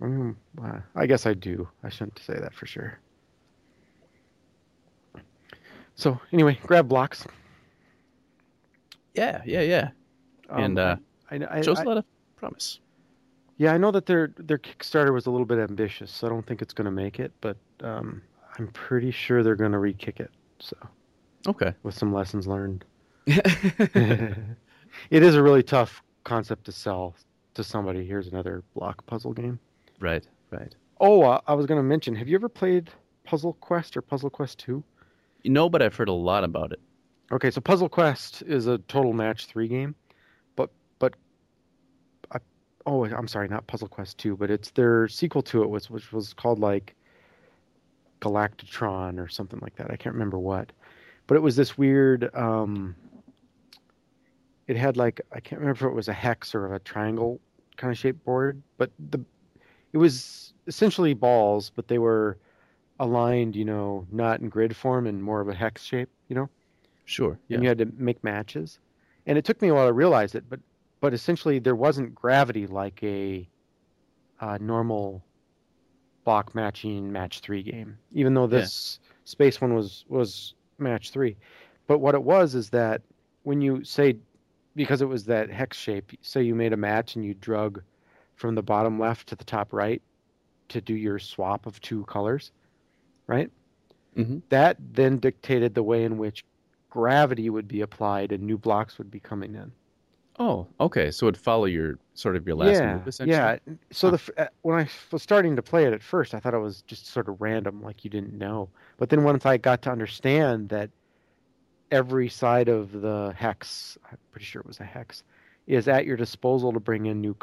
[0.02, 1.66] I mean, uh, I guess I do.
[1.82, 2.98] I shouldn't say that for sure.
[5.94, 7.26] So anyway, Grav Blocks.
[9.14, 9.40] Yeah.
[9.46, 9.62] Yeah.
[9.62, 9.88] Yeah.
[10.50, 10.96] Um, and uh,
[11.30, 12.04] I, I, shows I- a lot of
[12.36, 12.80] promise.
[13.56, 16.46] Yeah, I know that their their Kickstarter was a little bit ambitious, so I don't
[16.46, 17.32] think it's going to make it.
[17.40, 18.22] But um,
[18.58, 20.30] I'm pretty sure they're going to re-kick it.
[20.60, 20.76] So
[21.46, 21.72] Okay.
[21.82, 22.84] with some lessons learned.
[23.26, 27.14] it is a really tough concept to sell
[27.54, 28.04] to somebody.
[28.06, 29.58] Here's another block puzzle game.
[30.00, 30.26] right.
[30.50, 30.74] Right.
[31.00, 32.14] Oh, uh, I was going to mention.
[32.14, 32.88] Have you ever played
[33.24, 34.82] Puzzle Quest or Puzzle Quest Two?
[35.42, 36.80] You know, but I've heard a lot about it.
[37.32, 40.05] Okay, so Puzzle Quest is a total match three game, but but I,
[42.86, 46.12] oh, I'm sorry, not Puzzle Quest two, but it's their sequel to it, which which
[46.12, 46.94] was called like
[48.20, 49.90] Galactitron or something like that.
[49.90, 50.72] I can't remember what,
[51.26, 52.34] but it was this weird.
[52.34, 52.94] Um,
[54.66, 57.40] it had like I can't remember if it was a hex or a triangle
[57.76, 59.20] kind of shaped board, but the
[59.92, 62.38] it was essentially balls, but they were
[62.98, 66.48] aligned, you know, not in grid form and more of a hex shape, you know
[67.06, 67.38] Sure.
[67.48, 67.54] Yeah.
[67.56, 68.78] and you had to make matches.
[69.26, 70.60] And it took me a while to realize it, but
[71.00, 73.48] but essentially there wasn't gravity like a,
[74.40, 75.24] uh normal
[76.24, 77.96] block matching match three game.
[78.12, 81.36] Even though this space one was was match three,
[81.86, 83.00] but what it was is that
[83.44, 84.16] when you say
[84.74, 87.82] because it was that hex shape, say you made a match and you drug
[88.34, 90.02] from the bottom left to the top right
[90.68, 92.52] to do your swap of two colors,
[93.26, 93.50] right?
[94.16, 94.42] Mhm.
[94.50, 96.44] That then dictated the way in which
[96.90, 99.72] gravity would be applied and new blocks would be coming in.
[100.38, 101.10] Oh, okay.
[101.10, 103.54] So it'd follow your sort of your last yeah, move essentially.
[103.54, 103.58] yeah.
[103.92, 104.16] So Huh.
[104.16, 106.82] the uh, when I was starting to play it at first, I thought it was
[106.82, 108.70] just sort of random, like you didn't know.
[108.96, 110.90] But then once I got to understand that
[111.90, 115.22] every side of the hex, I'm pretty sure it was a hex,
[115.66, 117.36] is at your disposal to bring in new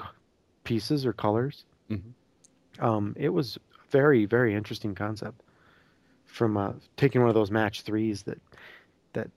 [0.64, 1.66] pieces or colors.
[1.90, 2.14] Mhm.
[2.80, 5.42] Um, it was a very, very interesting concept
[6.26, 8.42] from uh, taking one of those match threes that
[9.14, 9.30] that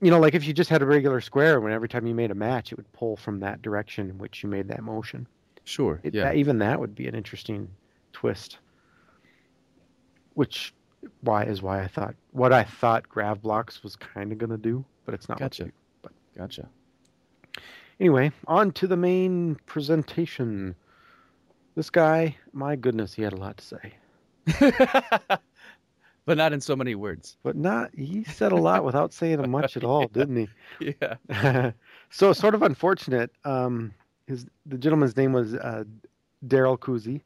[0.00, 2.30] you know, like if you just had a regular square, when every time you made
[2.30, 5.26] a match, it would pull from that direction in which you made that motion.
[5.64, 6.00] Sure.
[6.02, 6.24] It, yeah.
[6.24, 7.68] that, even that would be an interesting
[8.12, 8.58] twist.
[10.34, 10.72] Which,
[11.20, 14.84] why is why I thought what I thought Grav Blocks was kind of gonna do,
[15.04, 15.38] but it's not.
[15.38, 15.64] Gotcha.
[15.64, 15.72] do.
[16.36, 16.68] Gotcha.
[17.98, 20.74] Anyway, on to the main presentation.
[21.74, 23.94] This guy, my goodness, he had a lot to say,
[26.26, 27.36] but not in so many words.
[27.42, 27.90] but not.
[27.94, 30.48] He said a lot without saying much at all, didn't he?
[31.02, 31.72] Yeah.
[32.10, 33.30] so sort of unfortunate.
[33.44, 33.92] Um,
[34.26, 35.84] his the gentleman's name was uh,
[36.46, 37.20] Daryl Kuzi.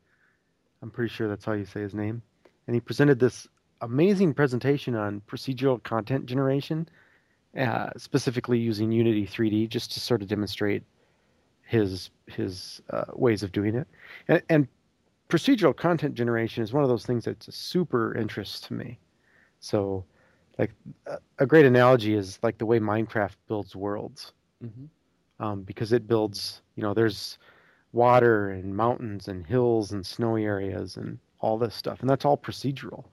[0.82, 2.22] I'm pretty sure that's how you say his name,
[2.66, 3.46] and he presented this
[3.80, 6.88] amazing presentation on procedural content generation,
[7.58, 10.82] uh, specifically using Unity 3D, just to sort of demonstrate
[11.62, 13.86] his his uh, ways of doing it,
[14.28, 14.68] and, and
[15.28, 18.98] procedural content generation is one of those things that's a super interest to me.
[19.60, 20.04] So,
[20.58, 20.72] like
[21.38, 24.86] a- great analogy is like the way Minecraft builds worlds hmm
[25.40, 26.62] um, because it builds.
[26.76, 27.38] You know, there's
[27.92, 32.36] water and mountains and hills and snowy areas and all this stuff, and that's all
[32.38, 33.04] procedural.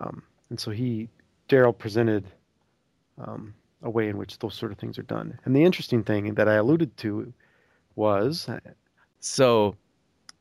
[0.00, 1.08] Um, and so he,
[1.48, 2.26] Daryl, presented
[3.18, 5.38] um, a way in which those sort of things are done.
[5.44, 7.32] And the interesting thing that I alluded to
[7.96, 8.48] was
[9.20, 9.76] so,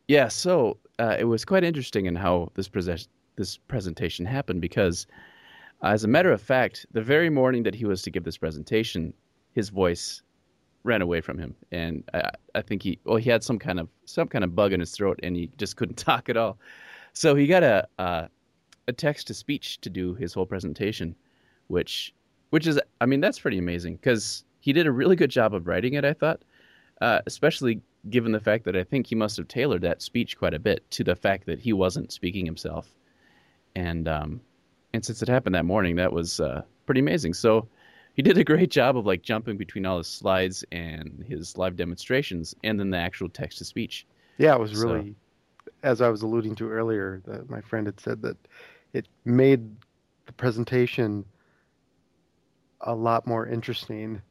[0.10, 2.68] yeah, so uh, it was quite interesting in how this
[3.36, 5.06] this presentation happened because,
[5.84, 9.14] as a matter of fact, the very morning that he was to give this presentation,
[9.54, 10.24] his voice
[10.84, 13.88] ran away from him, and I, I think he well he had some kind of
[14.06, 16.58] some kind of bug in his throat, and he just couldn't talk at all.
[17.14, 18.28] So he got a uh,
[18.88, 21.14] a text to speech to do his whole presentation,
[21.68, 22.16] which
[22.50, 25.68] which is I mean that's pretty amazing because he did a really good job of
[25.68, 26.04] writing it.
[26.04, 26.42] I thought,
[27.00, 30.54] uh, especially given the fact that I think he must have tailored that speech quite
[30.54, 32.88] a bit to the fact that he wasn't speaking himself,
[33.76, 34.42] and um,
[34.94, 37.34] and since it happened that morning, that was uh, pretty amazing.
[37.34, 37.68] So
[38.14, 41.76] he did a great job of like jumping between all his slides and his live
[41.76, 44.06] demonstrations, and then the actual text to speech.
[44.38, 45.16] Yeah, it was really,
[45.66, 48.38] so, as I was alluding to earlier, that my friend had said that
[48.94, 49.70] it made
[50.26, 51.26] the presentation
[52.82, 54.22] a lot more interesting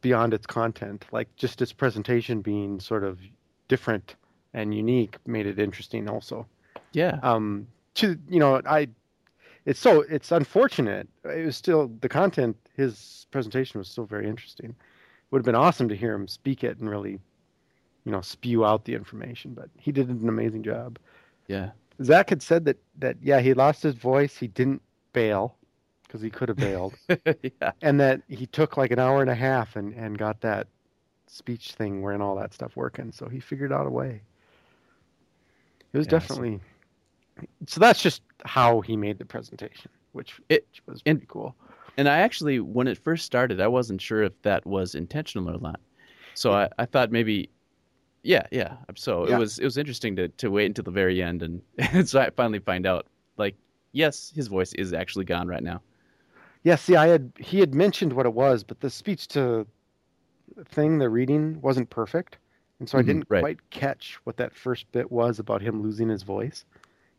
[0.00, 1.04] beyond its content.
[1.12, 3.18] Like just its presentation being sort of
[3.68, 4.16] different
[4.54, 6.46] and unique made it interesting also.
[6.92, 7.18] Yeah.
[7.22, 8.88] Um to you know, I
[9.64, 11.08] it's so it's unfortunate.
[11.24, 14.70] It was still the content his presentation was still very interesting.
[14.70, 14.76] It
[15.30, 17.18] would have been awesome to hear him speak it and really
[18.04, 20.98] you know spew out the information, but he did an amazing job.
[21.48, 21.70] Yeah.
[22.02, 25.56] Zach had said that that yeah, he lost his voice, he didn't bail
[26.16, 26.94] because he could have bailed.
[27.60, 27.72] yeah.
[27.82, 30.66] And that he took like an hour and a half and, and got that
[31.26, 33.12] speech thing where and all that stuff working.
[33.12, 34.22] So he figured out a way.
[35.92, 36.60] It was yeah, definitely
[37.38, 41.28] so, so, that's just how he made the presentation, which, it, which was pretty and,
[41.28, 41.54] cool.
[41.98, 45.60] And I actually, when it first started, I wasn't sure if that was intentional or
[45.60, 45.80] not.
[46.34, 47.48] So I, I thought maybe,
[48.22, 48.76] yeah, yeah.
[48.94, 49.36] So yeah.
[49.36, 52.20] it was it was interesting to, to wait until the very end, and, and so
[52.20, 53.06] I finally find out
[53.38, 53.54] like
[53.92, 55.80] yes, his voice is actually gone right now.
[56.66, 59.68] Yeah, see, I had he had mentioned what it was, but the speech to
[60.64, 62.38] thing, the reading wasn't perfect,
[62.80, 63.40] and so mm-hmm, I didn't right.
[63.40, 66.64] quite catch what that first bit was about him losing his voice.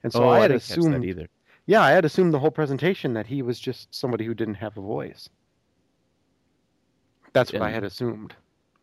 [0.03, 1.29] And so oh, I had I assumed either.
[1.65, 4.77] Yeah, I had assumed the whole presentation that he was just somebody who didn't have
[4.77, 5.29] a voice.
[7.31, 8.35] That's what I had assumed.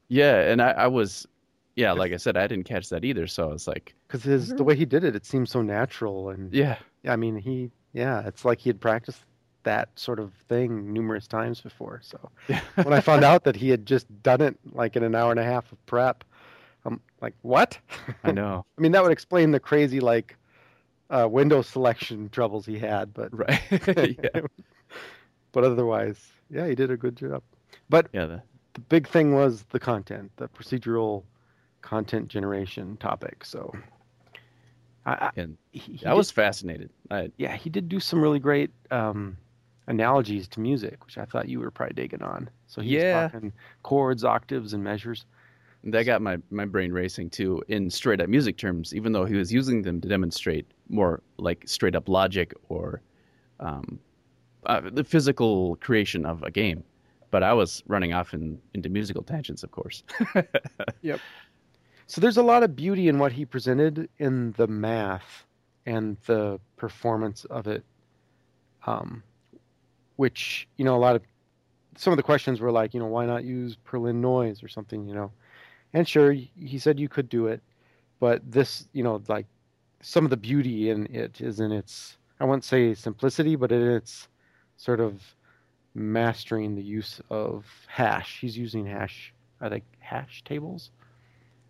[0.08, 1.28] Yeah, and I, I was,
[1.76, 3.26] yeah, like I said, I didn't catch that either.
[3.26, 6.30] So I was like, because his the way he did it, it seemed so natural,
[6.30, 9.26] and yeah, I mean, he, yeah, it's like he had practiced
[9.64, 12.00] that sort of thing numerous times before.
[12.02, 12.30] So
[12.74, 15.40] when I found out that he had just done it like in an hour and
[15.40, 16.24] a half of prep,
[16.84, 17.78] I'm like, what?
[18.22, 18.64] I know.
[18.78, 20.36] I mean, that would explain the crazy like
[21.10, 23.60] uh, window selection troubles he had, but right.
[23.70, 24.40] yeah.
[25.52, 27.42] but otherwise, yeah, he did a good job.
[27.88, 28.42] But yeah, the...
[28.74, 31.24] the big thing was the content, the procedural
[31.82, 33.44] content generation topic.
[33.44, 33.72] So
[35.06, 36.90] I, and he, he I was fascinated.
[37.10, 39.36] I, yeah, he did do some really great um,
[39.86, 42.48] analogies to music, which I thought you were probably digging on.
[42.66, 43.28] So he's yeah.
[43.28, 45.26] talking chords, octaves, and measures.
[45.84, 49.34] That got my, my brain racing too in straight up music terms, even though he
[49.34, 53.02] was using them to demonstrate more like straight up logic or
[53.60, 53.98] um,
[54.66, 56.82] uh, the physical creation of a game.
[57.30, 60.04] But I was running off in, into musical tangents, of course.
[61.02, 61.20] yep.
[62.06, 65.44] So there's a lot of beauty in what he presented in the math
[65.84, 67.84] and the performance of it.
[68.86, 69.22] Um,
[70.16, 71.22] which you know a lot of
[71.96, 75.06] some of the questions were like, you know, why not use Perlin noise or something,
[75.06, 75.30] you know?
[75.92, 77.62] And sure, he said you could do it,
[78.18, 79.46] but this, you know, like
[80.00, 83.82] some of the beauty in it is in its I wouldn't say simplicity, but in
[83.82, 84.28] its
[84.76, 85.22] sort of
[85.94, 88.40] mastering the use of hash.
[88.40, 90.90] He's using hash, I think, hash tables.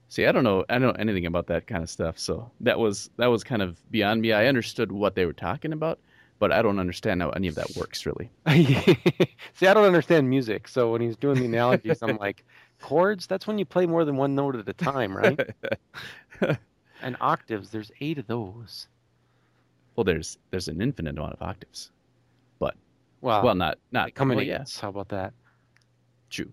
[0.08, 2.78] See, I don't know, I don't know anything about that kind of stuff, so that
[2.78, 4.32] was that was kind of beyond me.
[4.32, 5.98] I understood what they were talking about,
[6.44, 8.30] but I don't understand how any of that works really.
[9.54, 12.44] See, I don't understand music, so when he's doing the analogies, I'm like,
[12.82, 13.26] chords?
[13.26, 15.40] That's when you play more than one note at a time, right?
[17.02, 18.88] and octaves, there's eight of those.
[19.96, 21.92] Well, there's there's an infinite amount of octaves,
[22.58, 22.74] but
[23.22, 24.78] well, well, not not coming well, yes.
[24.78, 25.32] How about that?
[26.28, 26.52] True.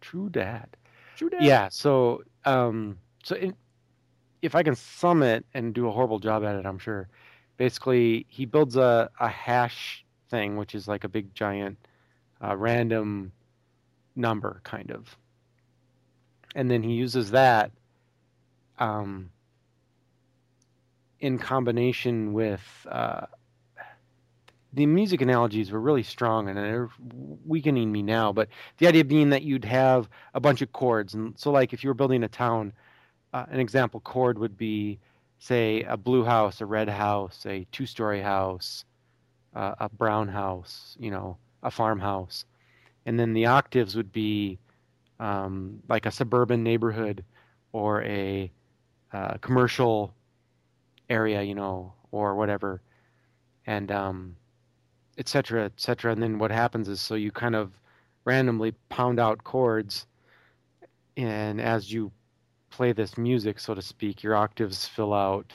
[0.00, 0.68] True, Dad.
[1.16, 1.42] True, Dad.
[1.42, 1.68] Yeah.
[1.68, 3.56] So, um, so in,
[4.40, 7.08] if I can sum it and do a horrible job at it, I'm sure
[7.60, 11.76] basically he builds a, a hash thing, which is like a big giant
[12.42, 13.32] uh, random
[14.16, 15.14] number kind of.
[16.54, 17.70] And then he uses that
[18.78, 19.28] um,
[21.18, 23.26] in combination with uh,
[24.72, 26.88] the music analogies were really strong and they're
[27.44, 28.32] weakening me now.
[28.32, 31.84] But the idea being that you'd have a bunch of chords, and so like if
[31.84, 32.72] you were building a town,
[33.34, 34.98] uh, an example chord would be,
[35.40, 38.84] say, a blue house, a red house, a two-story house,
[39.56, 42.44] uh, a brown house, you know, a farmhouse,
[43.06, 44.58] and then the octaves would be
[45.18, 47.24] um, like a suburban neighborhood
[47.72, 48.50] or a
[49.12, 50.14] uh, commercial
[51.08, 52.80] area, you know, or whatever,
[53.66, 54.36] and um,
[55.18, 56.12] et cetera, et cetera.
[56.12, 57.72] And then what happens is so you kind of
[58.24, 60.06] randomly pound out chords,
[61.16, 62.12] and as you
[62.80, 65.52] play this music, so to speak, your octaves fill out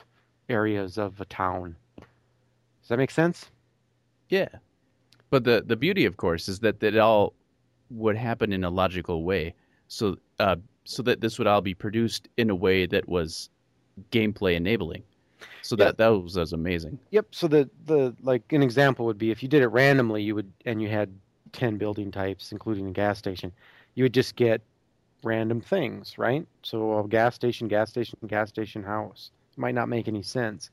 [0.48, 1.74] areas of a town.
[1.98, 3.50] Does that make sense?
[4.28, 4.46] Yeah.
[5.30, 7.34] But the the beauty, of course, is that, that it all
[7.90, 9.54] would happen in a logical way.
[9.88, 13.50] So uh, so that this would all be produced in a way that was
[14.12, 15.02] gameplay enabling.
[15.62, 16.96] So that that was, that was amazing.
[17.10, 17.26] Yep.
[17.32, 20.52] So the the like an example would be if you did it randomly, you would
[20.64, 21.10] and you had
[21.50, 23.50] ten building types, including a gas station,
[23.96, 24.62] you would just get
[25.26, 26.46] random things, right?
[26.62, 30.70] So a gas station, gas station, gas station, house it might not make any sense,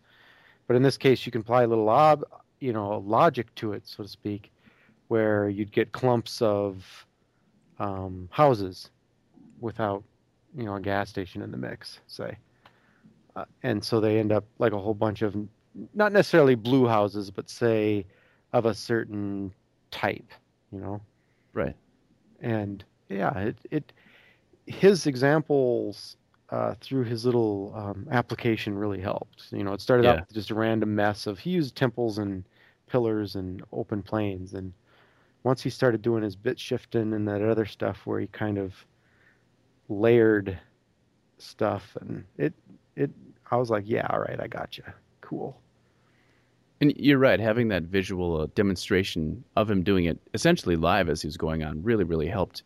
[0.68, 2.24] but in this case, you can apply a little ob,
[2.60, 4.52] you know, logic to it, so to speak,
[5.08, 7.06] where you'd get clumps of
[7.80, 8.92] um, houses
[9.60, 10.04] without,
[10.56, 12.38] you know, a gas station in the mix, say
[13.36, 15.36] uh, and so they end up like a whole bunch of
[15.94, 18.06] not necessarily blue houses, but say
[18.54, 19.52] of a certain
[19.90, 20.32] type,
[20.72, 21.02] you know.
[21.54, 21.76] Right.
[22.42, 23.94] And yeah, it it
[24.66, 26.18] his examples
[26.50, 29.46] uh, through his little um, application really helped.
[29.52, 30.12] You know, it started yeah.
[30.12, 32.44] out with just a random mess of he used temples and
[32.88, 34.72] pillars and open planes, and
[35.44, 38.74] once he started doing his bit shifting and that other stuff where he kind of
[39.90, 40.58] layered
[41.38, 42.54] stuff, and it
[42.96, 43.12] it
[43.52, 44.84] I was like, yeah, all right, I got you.
[45.22, 45.60] Cool.
[46.82, 51.22] And you're right, having that visual uh, demonstration of him doing it essentially live as
[51.22, 52.64] he was going on really, really helped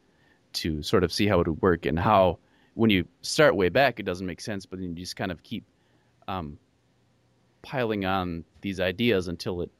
[0.57, 2.39] to sort of see how it would work and how
[2.77, 5.41] when you start way back, it doesn't make sense, but then you just kind of
[5.41, 5.63] keep
[6.27, 6.59] um,
[7.63, 9.71] piling on these ideas until it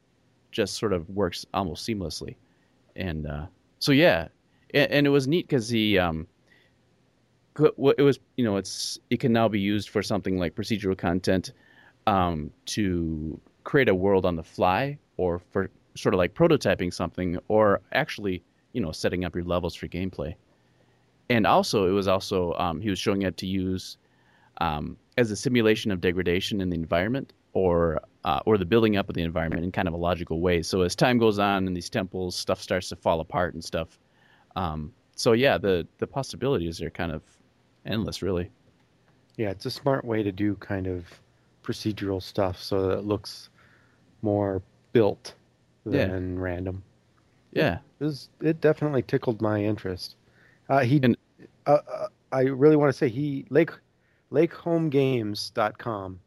[0.50, 2.34] just sort of works almost seamlessly.
[2.96, 3.46] And uh,
[3.78, 4.28] so, yeah,
[4.74, 6.26] and, and, it was neat because he um,
[7.58, 11.52] it was you know it's it can now be used for something like procedural content
[12.06, 17.38] um, to create a world on the fly or for sort of like prototyping something
[17.48, 20.34] or actually you know setting up your levels for gameplay
[21.30, 23.96] and also it was also um, he was showing it to use
[24.60, 29.08] um, as a simulation of degradation in the environment or uh, or the building up
[29.08, 31.74] of the environment in kind of a logical way so as time goes on in
[31.74, 33.98] these temples stuff starts to fall apart and stuff
[34.56, 37.22] um, so yeah the the possibilities are kind of
[37.88, 38.50] endless, really.
[39.36, 41.04] Yeah, it's a smart way to do kind of
[41.62, 43.50] procedural stuff so that it looks
[44.22, 44.62] more
[44.92, 45.34] built
[45.84, 46.42] than yeah.
[46.42, 46.82] random.
[47.52, 50.16] Yeah, it, was, it definitely tickled my interest.
[50.68, 51.16] Uh, he, and,
[51.66, 53.72] uh, uh, I really want to say he Lake
[54.32, 56.20] LakeHomeGames.com.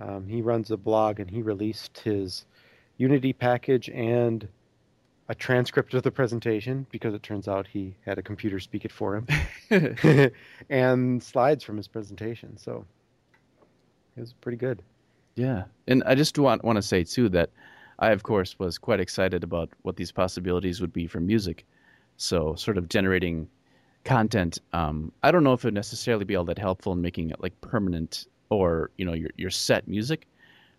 [0.00, 2.44] Um, he runs a blog and he released his
[2.98, 4.46] Unity package and
[5.28, 8.92] a transcript of the presentation because it turns out he had a computer speak it
[8.92, 9.26] for him,
[10.70, 12.56] and slides from his presentation.
[12.56, 12.84] So
[14.16, 14.82] it was pretty good.
[15.34, 17.50] Yeah, and I just want want to say too that
[17.98, 21.64] I of course was quite excited about what these possibilities would be for music.
[22.18, 23.48] So sort of generating
[24.04, 24.58] content.
[24.72, 27.40] Um, I don't know if it would necessarily be all that helpful in making it
[27.40, 30.26] like permanent or you know your your set music,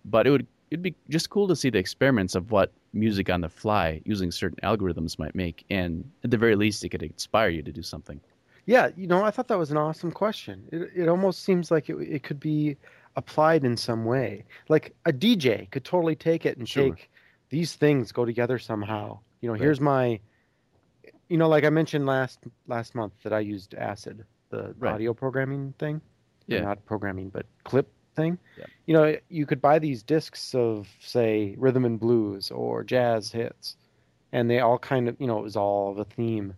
[0.06, 3.42] but it would it'd be just cool to see the experiments of what music on
[3.42, 7.50] the fly using certain algorithms might make, and at the very least, it could inspire
[7.50, 8.20] you to do something.
[8.66, 10.68] Yeah, you know, I thought that was an awesome question.
[10.72, 12.78] It it almost seems like it it could be
[13.16, 14.46] applied in some way.
[14.70, 16.90] Like a DJ could totally take it and sure.
[16.90, 17.10] take
[17.50, 19.20] these things go together somehow.
[19.42, 19.62] You know, right.
[19.62, 20.20] here's my
[21.34, 24.94] you know, like I mentioned last last month that I used Acid, the right.
[24.94, 26.00] audio programming thing.
[26.46, 26.60] Yeah.
[26.60, 28.38] Not programming, but clip thing.
[28.56, 28.66] Yeah.
[28.86, 33.78] You know, you could buy these discs of say rhythm and blues or jazz hits,
[34.32, 36.54] and they all kind of you know it was all of a theme.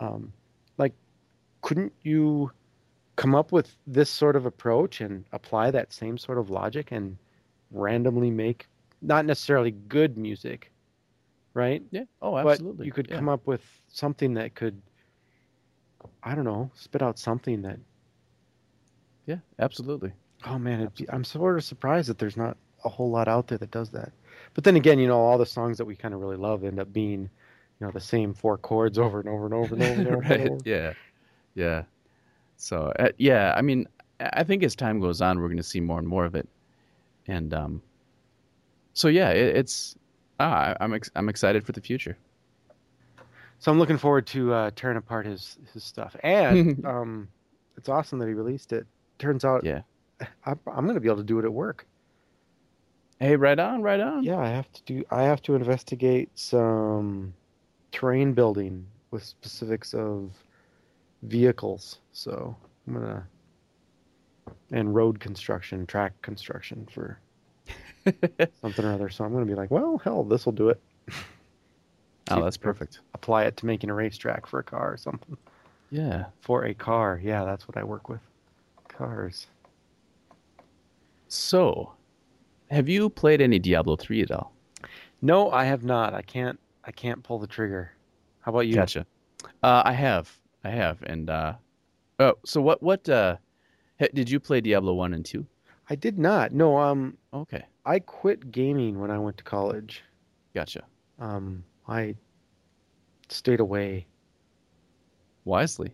[0.00, 0.32] Um,
[0.78, 0.94] like,
[1.62, 2.50] couldn't you
[3.14, 7.16] come up with this sort of approach and apply that same sort of logic and
[7.70, 8.66] randomly make
[9.00, 10.72] not necessarily good music,
[11.56, 11.82] right?
[11.90, 12.04] Yeah.
[12.22, 12.78] Oh, absolutely.
[12.78, 13.16] But you could yeah.
[13.16, 14.80] come up with something that could,
[16.22, 17.78] I don't know, spit out something that.
[19.26, 20.12] Yeah, absolutely.
[20.46, 23.70] Oh man, I'm sort of surprised that there's not a whole lot out there that
[23.70, 24.12] does that.
[24.54, 26.78] But then again, you know, all the songs that we kind of really love end
[26.78, 30.00] up being, you know, the same four chords over and over and over and over.
[30.00, 30.40] And over right?
[30.40, 30.60] And over.
[30.64, 30.92] Yeah.
[31.54, 31.82] Yeah.
[32.56, 33.88] So uh, yeah, I mean,
[34.20, 36.48] I think as time goes on, we're going to see more and more of it,
[37.26, 37.82] and um,
[38.94, 39.96] so yeah, it, it's
[40.38, 42.16] Ah, I- I'm ex- I'm excited for the future.
[43.58, 47.28] So I'm looking forward to uh, tearing apart his his stuff, and um,
[47.76, 48.86] it's awesome that he released it.
[49.18, 49.80] Turns out, Yeah.
[50.44, 51.86] I'm, I'm going to be able to do it at work.
[53.18, 54.24] Hey, right on, right on.
[54.24, 55.04] Yeah, I have to do.
[55.10, 57.32] I have to investigate some
[57.92, 60.32] terrain building with specifics of
[61.22, 61.98] vehicles.
[62.12, 62.54] So
[62.86, 63.26] I'm gonna
[64.70, 67.18] and road construction, track construction for
[68.60, 69.08] something or other.
[69.08, 70.80] So I'm gonna be like, well, hell, this will do it.
[72.28, 72.98] Oh, that's perfect.
[73.14, 75.36] Apply it to making a racetrack for a car or something.
[75.90, 76.24] Yeah.
[76.40, 78.18] For a car, yeah, that's what I work with.
[78.88, 79.46] Cars.
[81.28, 81.92] So,
[82.70, 84.52] have you played any Diablo 3 at all?
[85.22, 86.14] No, I have not.
[86.14, 86.58] I can't.
[86.84, 87.92] I can't pull the trigger.
[88.40, 88.74] How about you?
[88.74, 89.06] Gotcha.
[89.62, 90.36] Uh, I have.
[90.64, 91.02] I have.
[91.02, 91.54] And uh
[92.18, 93.36] oh, so what what uh
[94.14, 95.46] did you play Diablo 1 and 2?
[95.88, 96.52] I did not.
[96.52, 96.78] No.
[96.78, 97.64] Um, Okay.
[97.84, 100.02] I quit gaming when I went to college.
[100.54, 100.82] Gotcha.
[101.18, 102.16] Um, I
[103.28, 104.06] stayed away.
[105.44, 105.92] Wisely.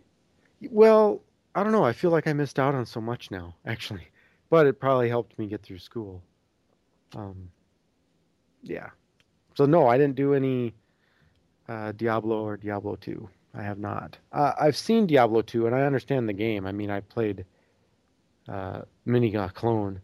[0.70, 1.20] Well,
[1.54, 1.84] I don't know.
[1.84, 4.08] I feel like I missed out on so much now, actually.
[4.48, 6.22] But it probably helped me get through school.
[7.14, 7.50] Um,
[8.62, 8.90] yeah.
[9.54, 10.72] So no, I didn't do any
[11.68, 13.28] uh, Diablo or Diablo 2.
[13.54, 14.16] I have not.
[14.32, 16.66] Uh, I've seen Diablo 2 and I understand the game.
[16.66, 17.44] I mean, I played
[18.48, 20.00] uh, Miniga Clone,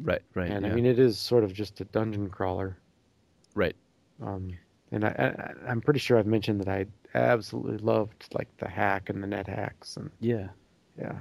[0.00, 0.50] Right, right.
[0.50, 0.72] and yeah.
[0.72, 2.76] I mean, it is sort of just a dungeon crawler.
[3.54, 3.76] right.
[4.22, 4.52] Um,
[4.92, 6.86] and I, I, I'm pretty sure I've mentioned that I
[7.16, 10.48] absolutely loved like the hack and the net hacks and Yeah.
[10.98, 11.18] yeah.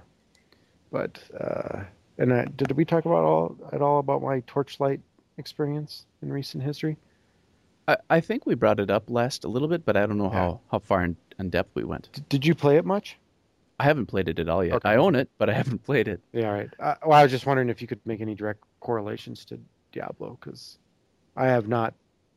[0.91, 1.83] But uh,
[2.19, 4.99] and I, did we talk about all at all about my torchlight
[5.37, 6.97] experience in recent history?
[7.87, 10.25] I, I think we brought it up last a little bit, but I don't know
[10.31, 10.37] Yeah.
[10.37, 12.09] how, how far in, in depth we went.
[12.13, 13.17] D- did you play it much?
[13.79, 14.75] I haven't played it at all yet.
[14.75, 14.89] Okay.
[14.89, 16.21] I own it, but I haven't played it.
[16.31, 16.69] Yeah, all right.
[16.79, 19.59] Uh, well, I was just wondering if you could make any direct correlations to
[19.91, 20.77] Diablo because
[21.35, 21.93] I have not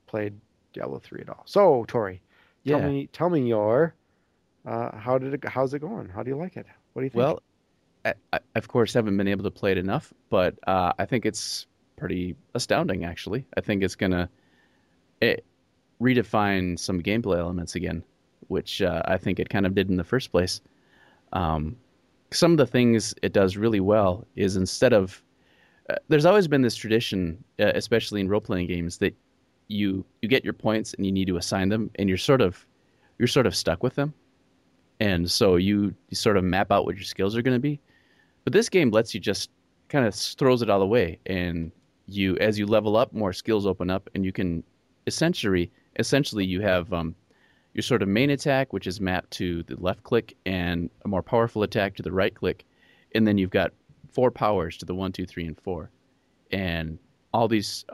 [0.07, 0.35] played
[0.73, 1.43] Diablo three at all.
[1.47, 2.21] So, Tori,
[2.67, 3.95] tell me, tell me your
[4.67, 5.45] uh, how did it?
[5.45, 6.09] How's it going?
[6.09, 6.67] How do you like it?
[6.93, 7.19] What do you think?
[7.19, 7.43] Well,
[8.05, 11.25] I, I, of course, haven't been able to play it enough, but uh, I think
[11.25, 11.67] it's
[11.97, 13.05] pretty astounding.
[13.05, 14.29] Actually, I think it's gonna
[15.21, 15.45] it,
[16.01, 18.03] redefine some gameplay elements again,
[18.49, 20.61] which uh, I think it kind of did in the first place.
[21.37, 21.77] Um,
[22.33, 25.23] some of the things it does really well is instead of
[25.91, 29.15] uh, there's always been this tradition, uh, especially in role playing games, that
[29.69, 32.67] you you get your points and you need to assign them, and you're sort of
[33.19, 34.15] you're sort of stuck with them,
[34.99, 37.79] and so you, you sort of map out what your skills are going to be.
[38.45, 39.51] But this game lets you just
[39.89, 41.71] kind of throws it all away, and
[42.07, 44.65] you as you level up, more skills open up, and you can
[45.07, 47.15] essentially essentially you have um,
[47.77, 51.23] your sort of main attack, which is mapped to the left click, and a more
[51.23, 52.65] powerful attack to the right click,
[53.15, 53.71] and then you've got
[54.11, 55.91] four powers to the one, two, three, and four,
[56.51, 56.99] and
[57.35, 57.85] all these.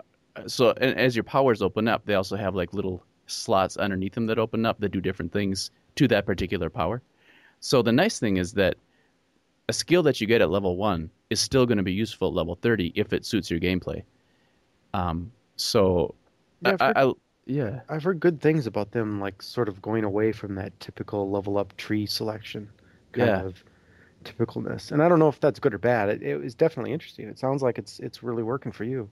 [0.47, 4.27] So and as your powers open up, they also have like little slots underneath them
[4.27, 7.03] that open up that do different things to that particular power.
[7.59, 8.77] So the nice thing is that
[9.69, 12.35] a skill that you get at level one is still going to be useful at
[12.35, 14.05] level thirty if it suits your gameplay.
[14.95, 16.15] Um, so
[16.61, 17.13] Yeah, I've I, I,
[17.47, 21.31] yeah, I've heard good things about them, like sort of going away from that typical
[21.31, 22.71] level up tree selection
[23.13, 23.43] kind Yeah.
[23.43, 23.65] of
[24.25, 24.93] typicalness.
[24.93, 26.09] And I don't know if that's good or bad.
[26.11, 27.29] It, it was definitely interesting.
[27.29, 29.09] It sounds like it's it's really working for you.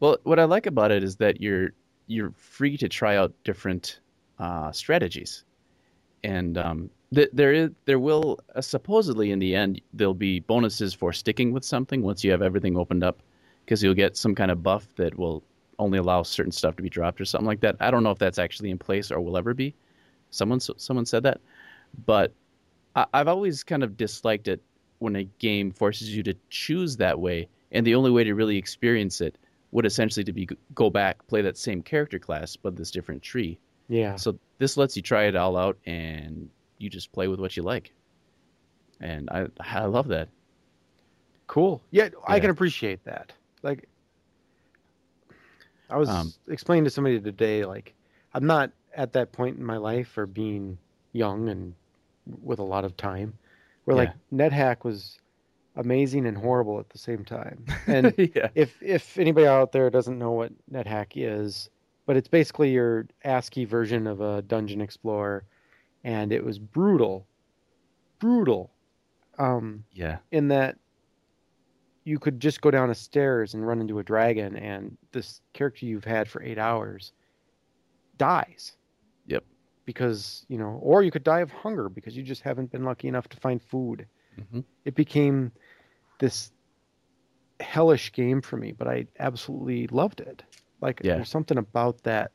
[0.00, 1.72] Well, what I like about it is that you're
[2.06, 4.00] you're free to try out different
[4.38, 5.44] uh, strategies,
[6.24, 10.94] and um, th- there is there will uh, supposedly in the end there'll be bonuses
[10.94, 13.22] for sticking with something once you have everything opened up,
[13.64, 15.42] because you'll get some kind of buff that will
[15.78, 17.76] only allow certain stuff to be dropped or something like that.
[17.80, 19.74] I don't know if that's actually in place or will ever be.
[20.30, 21.40] Someone someone said that,
[22.06, 22.32] but
[22.96, 24.60] I, I've always kind of disliked it
[24.98, 28.56] when a game forces you to choose that way, and the only way to really
[28.56, 29.36] experience it
[29.70, 33.58] would essentially to be go back play that same character class but this different tree
[33.88, 34.16] Yeah.
[34.16, 36.48] so this lets you try it all out and
[36.78, 37.92] you just play with what you like
[38.98, 40.28] and i i love that
[41.48, 41.82] Cool.
[41.90, 43.32] Yeah, I can appreciate that.
[43.62, 43.88] Like,
[45.90, 47.94] I was Um, explaining to somebody today, like,
[48.34, 50.78] I'm not at that point in my life or being
[51.12, 51.74] young and
[52.42, 53.38] with a lot of time
[53.84, 55.18] where, like, NetHack was
[55.76, 57.64] amazing and horrible at the same time.
[57.86, 61.70] And yeah if if anybody out there doesn't know what NetHack is,
[62.04, 65.44] but it's basically your ASCII version of a dungeon explorer,
[66.04, 67.26] and it was brutal,
[68.18, 68.70] brutal.
[69.38, 70.76] Um, yeah in that
[72.08, 75.84] you could just go down a stairs and run into a dragon and this character
[75.84, 77.12] you've had for eight hours
[78.16, 78.76] dies
[79.26, 79.44] Yep.
[79.84, 83.08] because you know or you could die of hunger because you just haven't been lucky
[83.08, 84.06] enough to find food
[84.50, 85.52] hmm it became
[86.18, 86.50] this
[87.60, 90.42] hellish game for me but i absolutely loved it
[90.80, 91.16] Like Yeah.
[91.16, 92.30] there's something about that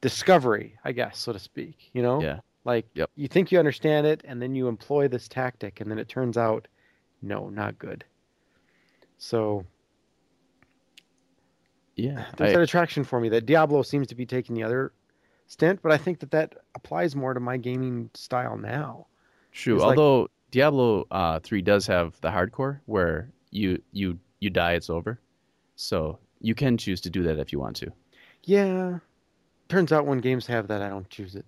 [0.00, 1.90] discovery, I guess, so to speak.
[1.94, 2.40] You know, Yeah.
[2.64, 3.10] like Yep.
[3.16, 6.36] you think you understand it, and then you employ this tactic, and then it turns
[6.36, 6.68] out,
[7.22, 8.04] no, not good.
[9.18, 9.64] So
[11.96, 12.26] Yeah.
[12.36, 14.92] there's I- that attraction for me that Diablo seems to be taking the other
[15.46, 19.06] stint, but I think that that applies more to my gaming style now.
[19.52, 19.74] True.
[19.76, 24.72] It's like- Although Diablo uh, three does have the hardcore where you you you die,
[24.72, 25.18] it's over.
[25.76, 27.92] So you can choose to do that if you want to.
[28.44, 28.98] Yeah,
[29.68, 31.46] turns out when games have that, I don't choose it.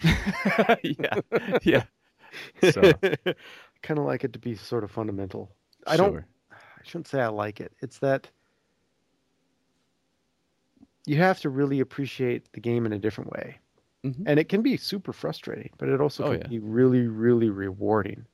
[0.82, 1.20] yeah.
[1.62, 1.82] Yeah.
[2.72, 2.92] So
[3.82, 5.50] kind of like it to be sort of fundamental.
[5.86, 6.24] I don't.
[6.50, 7.72] I shouldn't say I like it.
[7.80, 8.28] It's that
[11.06, 13.58] you have to really appreciate the game in a different way,
[14.04, 14.24] Mhm.
[14.26, 16.46] and it can be super frustrating, but it also Oh, can yeah.
[16.48, 18.26] be really, really rewarding.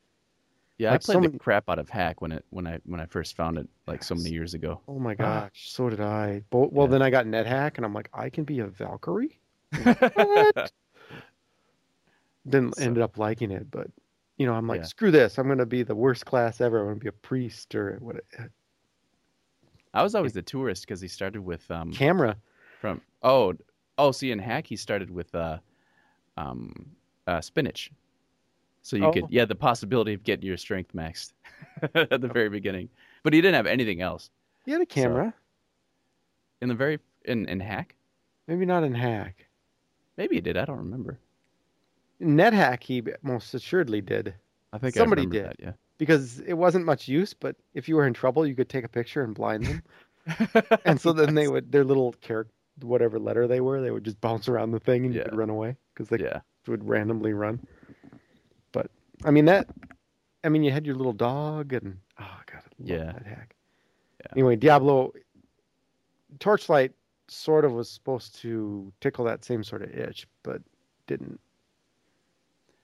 [0.79, 3.01] Yeah, like I played so the crap out of Hack when it when I when
[3.01, 4.81] I first found it like so many years ago.
[4.89, 5.43] Oh my Ah.
[5.43, 6.43] gosh, so did I.
[6.51, 6.93] Bo- well, Yeah.
[6.93, 9.39] then I got NetHack, and I'm like, I can be a Valkyrie.
[10.17, 10.73] What?
[12.45, 13.89] Then So- ended up liking it, but
[14.37, 14.87] you know, I'm like, Yeah.
[14.87, 15.39] screw this.
[15.39, 16.81] I'm gonna be the worst class ever.
[16.81, 18.17] I'm gonna be a priest or what?
[19.93, 22.37] I was always the tourist because he started with um Camera.
[22.81, 23.55] from oh
[23.99, 25.59] oh see in Hack he started with uh
[26.37, 26.73] um
[27.27, 27.91] uh spinach.
[28.83, 29.13] So you Oh.
[29.13, 31.33] could yeah the possibility of getting your strength maxed
[31.95, 32.89] at the very beginning,
[33.23, 34.31] but he didn't have anything else
[34.67, 35.33] He had a camera.
[36.61, 37.95] in the very in in Hack.
[38.49, 39.47] Maybe not in Hack.
[40.17, 40.57] Maybe he did.
[40.57, 41.19] I don't remember.
[42.21, 44.35] NetHack, he most assuredly did
[44.73, 45.57] I think Somebody I did.
[45.61, 45.77] that.
[45.99, 47.33] because it wasn't much use.
[47.35, 49.83] But if you were in trouble, you could take a picture and blind them,
[50.85, 52.53] and so then they would their little character,
[52.83, 55.51] whatever letter they were, they would just bounce around the thing and you could run
[55.51, 57.61] away because they yeah would randomly run.
[58.73, 58.91] But
[59.25, 59.69] I mean that.
[60.43, 63.13] I mean, you had your little dog and oh god, I Yeah.
[63.13, 63.55] that hack.
[64.21, 64.27] Yeah.
[64.33, 65.13] Anyway, Diablo
[66.39, 66.93] Torchlight
[67.29, 70.61] sort of was supposed to tickle that same sort of itch, but
[71.07, 71.39] didn't.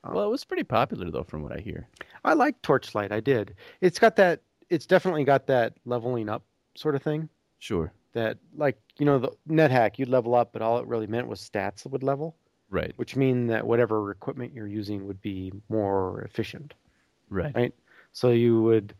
[0.05, 1.89] Um, well, it was pretty popular though, from what I hear.
[2.25, 3.13] I like Torchlight.
[3.13, 3.55] I did.
[3.81, 4.41] It's got that.
[4.69, 6.43] It's definitely got that leveling up
[6.75, 7.29] sort of thing.
[7.59, 7.93] Sure.
[8.13, 11.41] That like you know the NetHack, you'd level up, but all it really meant was
[11.41, 12.35] stats would level,
[12.71, 12.93] Right.
[12.97, 16.75] which mean that whatever equipment you're using would be more efficient.
[17.29, 17.55] Right.
[17.55, 17.75] Right.
[18.13, 18.95] So you would,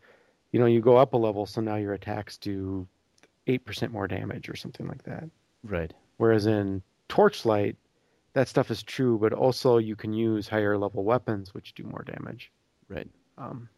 [0.51, 2.87] you know, you go up a level, so now your attacks do
[3.47, 5.25] eight percent more damage or something like that.
[5.63, 5.93] Right.
[6.17, 7.75] Whereas in Torchlight,
[8.33, 12.03] that stuff is true, but also you can use higher level weapons which do more
[12.03, 12.51] damage.
[12.87, 13.09] Right.
[13.37, 13.69] Um,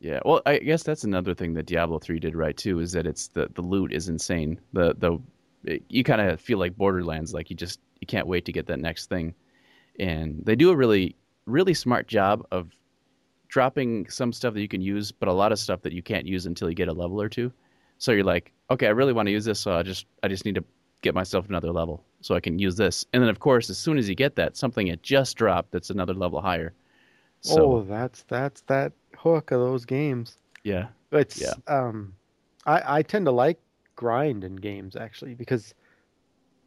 [0.00, 0.20] Yeah.
[0.24, 3.28] Well, I guess that's another thing that Diablo 3 did right too is that it's
[3.28, 4.60] the the loot is insane.
[4.72, 5.18] The the
[5.64, 8.66] it, you kind of feel like Borderlands like you just you can't wait to get
[8.66, 9.34] that next thing.
[10.00, 11.16] And they do a really
[11.46, 12.70] really smart job of
[13.48, 16.26] dropping some stuff that you can use, but a lot of stuff that you can't
[16.26, 17.52] use until you get a level or two.
[17.98, 20.44] So you're like, okay, I really want to use this, so I just I just
[20.44, 20.64] need to
[21.02, 23.04] get myself another level so I can use this.
[23.12, 25.90] And then of course, as soon as you get that, something had just dropped that's
[25.90, 26.72] another level higher.
[27.40, 30.38] So oh, that's that's that hook of those games.
[30.62, 31.54] yeah, It's Yeah.
[31.66, 32.14] um,
[32.64, 33.58] I I tend to like
[33.96, 35.74] grind in games actually because,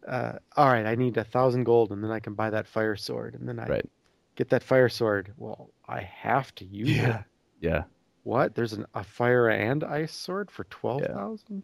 [0.07, 2.95] uh, all right, I need a thousand gold and then I can buy that fire
[2.97, 3.89] sword and then I right.
[4.35, 5.33] get that fire sword.
[5.37, 7.19] Well, I have to use Yeah.
[7.19, 7.25] it.
[7.61, 7.83] Yeah.
[8.23, 8.55] What?
[8.55, 11.63] There's an, a fire and ice sword for twelve thousand?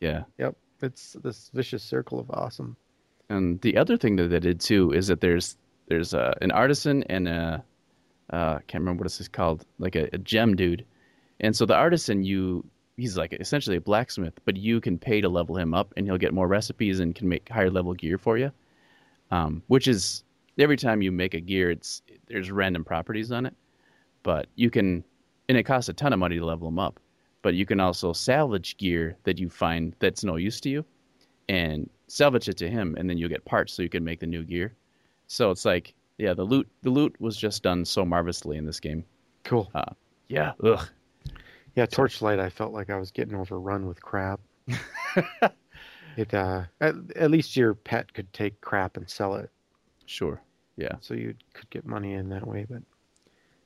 [0.00, 0.24] Yeah.
[0.38, 2.76] Yep, it's this vicious circle of awesome.
[3.28, 5.56] And the other thing that they did too is that there's
[5.86, 7.64] there's uh, an artisan and a
[8.32, 10.84] uh, can't remember what this is called, like a, a gem dude.
[11.40, 12.64] And so the artisan, you
[12.96, 16.18] he's like essentially a blacksmith, but you can pay to level him up, and he'll
[16.18, 18.52] get more recipes and can make higher level gear for you.
[19.30, 20.24] Um, which is
[20.58, 23.54] every time you make a gear, it's there's random properties on it,
[24.22, 25.04] but you can,
[25.48, 27.00] and it costs a ton of money to level them up.
[27.42, 30.84] But you can also salvage gear that you find that's no use to you,
[31.48, 34.26] and salvage it to him, and then you'll get parts so you can make the
[34.26, 34.74] new gear.
[35.26, 38.80] So it's like, yeah, the loot the loot was just done so marvelously in this
[38.80, 39.04] game.
[39.44, 39.70] Cool.
[40.28, 40.88] Yeah, ugh,
[41.74, 42.38] Yeah, Torchlight.
[42.38, 44.40] I felt like I was getting overrun with crap.
[46.16, 49.50] it uh, at, at least your pet could take crap and sell it,
[50.06, 50.40] sure,
[50.76, 52.66] yeah, so you could get money in that way.
[52.68, 52.82] But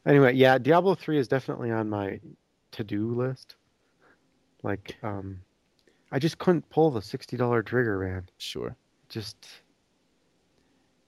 [0.07, 2.21] anyway, yeah, Diablo three is definitely on my
[2.73, 3.57] to do list.
[4.65, 5.41] Like, um,
[6.11, 8.29] I just couldn't pull the sixty dollar trigger, man.
[8.39, 8.75] sure.
[9.09, 9.37] Just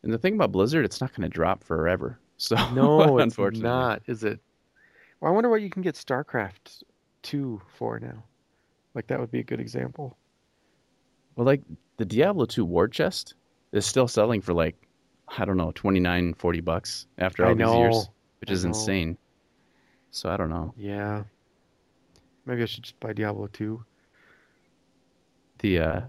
[0.04, 2.20] And the thing about Blizzard, it's not going to drop forever.
[2.38, 4.38] So no, it's unfortunately, not, is it?
[5.20, 6.82] Well, I wonder what you can get StarCraft
[7.22, 8.22] two for now.
[8.94, 10.18] Like that would be a good example.
[11.34, 11.62] Well, like
[11.96, 13.36] the Diablo 2 War Chest
[13.72, 14.76] is still selling for like
[15.38, 18.68] I don't know, 29, 40 bucks after all these years, which I is know.
[18.68, 19.16] insane.
[20.10, 20.74] So I don't know.
[20.76, 21.24] Yeah.
[22.46, 23.84] Maybe I should just buy Diablo 2.
[25.58, 26.00] The uh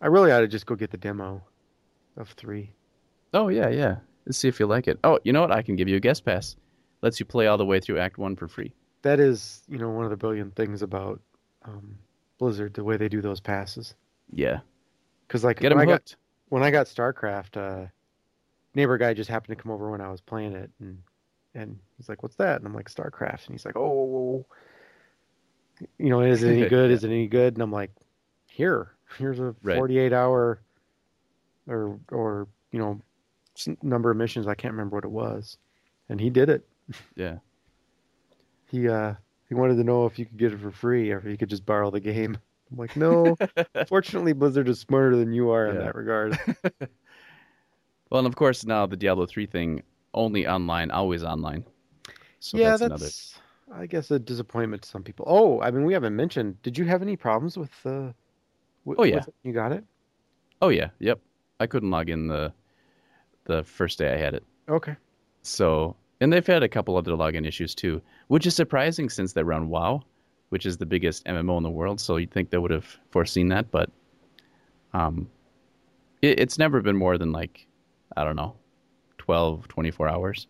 [0.00, 1.42] I really ought to just go get the demo
[2.16, 2.70] of three.
[3.34, 3.96] Oh yeah, yeah.
[4.26, 4.98] Let's see if you like it.
[5.04, 5.52] Oh, you know what?
[5.52, 6.56] I can give you a guest pass.
[7.02, 8.72] Lets you play all the way through Act One for free.
[9.02, 11.20] That is, you know, one of the brilliant things about
[11.64, 11.96] um,
[12.38, 13.94] Blizzard, the way they do those passes.
[14.32, 14.60] Yeah.
[15.26, 16.12] Because like Get when I hooked.
[16.12, 16.16] got
[16.48, 17.86] when I got StarCraft, uh,
[18.74, 21.02] neighbor guy just happened to come over when I was playing it, and
[21.54, 24.44] and he's like, "What's that?" And I'm like, "StarCraft," and he's like, "Oh,
[25.98, 26.90] you know, is it any good?
[26.90, 27.90] Is it any good?" And I'm like,
[28.48, 29.76] "Here, here's a Right.
[29.76, 30.60] 48 hour,
[31.66, 33.00] or or you know,
[33.82, 34.46] number of missions.
[34.46, 35.58] I can't remember what it was,
[36.08, 36.66] and he did it.
[37.16, 37.38] Yeah.
[38.68, 39.14] He uh
[39.48, 41.48] he wanted to know if you could get it for free or if you could
[41.48, 42.36] just borrow the game.
[42.70, 43.36] I'm like, no.
[43.88, 46.36] Fortunately, Blizzard is smarter than you are in that regard.
[48.10, 49.82] Well, and of course now the Diablo three thing
[50.14, 51.64] only online, always online.
[52.40, 53.45] So yeah, that's, that's, another.
[53.72, 55.24] I guess a disappointment to some people.
[55.28, 56.60] Oh, I mean, we haven't mentioned.
[56.62, 58.14] Did you have any problems with the?
[58.88, 59.24] Uh, Oh, yeah.
[59.42, 59.82] you got it.
[60.62, 61.18] Oh yeah, yep.
[61.58, 62.52] I couldn't log in the
[63.46, 64.44] the first day I had it.
[64.68, 64.94] Okay.
[65.42, 69.42] So, and they've had a couple other login issues too, which is surprising since they
[69.42, 70.02] run WoW,
[70.50, 72.00] which is the biggest MMO in the world.
[72.00, 73.90] So you'd think they would have foreseen that, but
[74.92, 75.28] um,
[76.22, 77.66] it, it's never been more than like,
[78.16, 78.54] I don't know,
[79.18, 80.46] 12, 24 hours,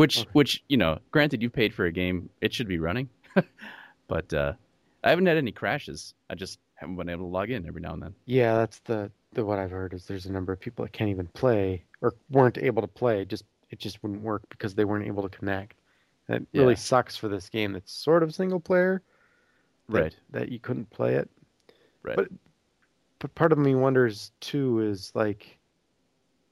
[0.00, 3.08] which, which, you know, granted you paid for a game, it should be running,
[4.08, 4.52] but, uh,
[5.02, 6.14] I haven't had any crashes.
[6.28, 8.14] I just haven't been able to log in every now and then.
[8.26, 11.08] Yeah, that's the the what I've heard is there's a number of people that can't
[11.10, 13.24] even play or weren't able to play.
[13.24, 15.76] Just it just wouldn't work because they weren't able to connect.
[16.26, 16.78] That really Yeah.
[16.78, 19.02] sucks for this game that's sort of single player.
[19.88, 20.16] that- Right.
[20.30, 21.30] That you couldn't play it.
[22.02, 22.16] Right.
[22.16, 22.28] But
[23.20, 25.58] but part of me wonders too is like,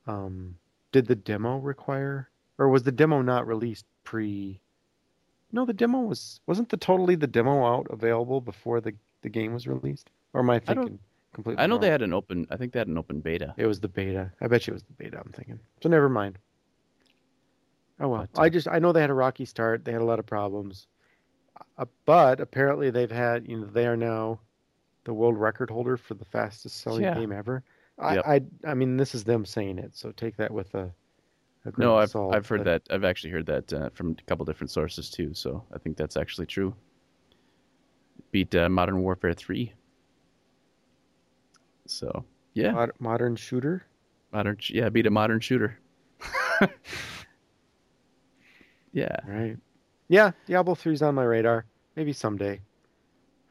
[0.06, 0.56] um,
[0.92, 4.60] did the demo require, or was the demo not released pre?
[5.52, 9.52] No, the demo was wasn't the totally the demo out available before the the game
[9.54, 10.98] was released, or am I I thinking
[11.32, 11.62] completely?
[11.62, 11.80] I know wrong?
[11.80, 13.54] they had an open, I think they had an open beta.
[13.56, 14.30] It was the beta.
[14.40, 15.18] I bet you it was the beta.
[15.24, 15.58] I'm thinking.
[15.82, 16.38] So never mind.
[18.00, 18.28] Oh well.
[18.32, 19.84] But, uh, I just I know they had a rocky start.
[19.84, 20.86] They had a lot of problems,
[21.78, 24.40] uh, but apparently they've had you know they are now
[25.04, 27.14] the world record holder for the fastest selling Yeah.
[27.14, 27.62] game ever.
[27.98, 28.24] I, Yep.
[28.26, 30.92] I I mean this is them saying it, so take that with a.
[31.76, 32.94] No, I've salt, I've heard but- that.
[32.94, 35.34] I've actually heard that uh, from a couple different sources too.
[35.34, 36.74] So I think that's actually true.
[38.30, 39.72] Beat uh, Modern Warfare three.
[41.86, 43.84] So yeah, Mod- modern shooter.
[44.32, 44.58] modern.
[44.68, 45.78] Yeah, beat a modern shooter.
[48.92, 49.56] yeah, Right.
[50.08, 51.66] Yeah, Diablo 3's on my radar.
[51.94, 52.60] Maybe someday.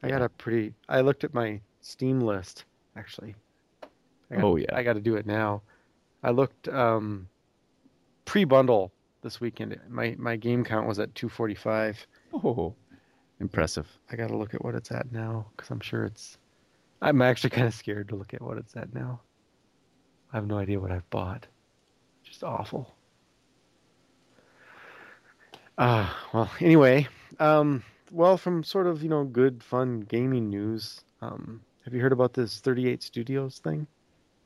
[0.02, 0.74] I got a pretty.
[0.88, 2.64] I looked at my Steam list
[2.96, 3.34] actually.
[4.30, 4.66] Got, Oh, yeah.
[4.74, 5.62] I got to do it now.
[6.22, 7.28] I looked um,
[8.28, 9.78] pre-bundle this weekend.
[9.88, 12.06] My my game count was at 245.
[12.34, 12.74] oh,
[13.40, 13.86] impressive.
[14.12, 16.38] I got to look at what it's at now because I'm sure it's.
[17.00, 19.20] I'm actually kind of scared to look at what it's at now.
[20.32, 21.46] I have no idea what I've bought.
[22.22, 22.94] Just awful.
[25.78, 27.06] Ah, well, anyway,
[27.38, 32.12] um, well, from sort of you know good, fun gaming news, um, have you heard
[32.12, 33.86] about this 38 Studios thing?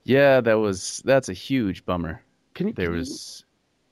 [0.05, 2.23] Yeah, that was that's a huge bummer.
[2.55, 3.45] Can you There can you- was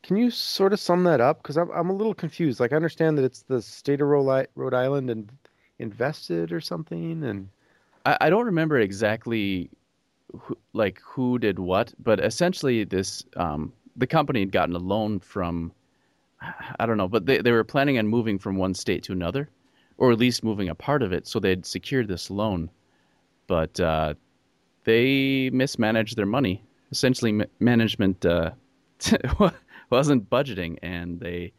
[0.02, 1.42] Can you sort of sum that up?
[1.42, 2.60] Because I'm I'm a little confused.
[2.60, 5.30] Like I understand that it's the state of Rhode Island and
[5.78, 7.48] invested or something, and
[8.06, 9.70] I, I don't remember exactly
[10.38, 15.20] who, like who did what, but essentially this um, the company had gotten a loan
[15.20, 15.72] from
[16.78, 19.50] I don't know, but they, they were planning on moving from one state to another,
[19.98, 22.70] or at least moving a part of it, so they'd secured this loan,
[23.46, 24.14] but uh,
[24.84, 26.62] they mismanaged their money.
[26.90, 28.52] Essentially, ma- management uh,
[29.90, 31.52] wasn't budgeting, and they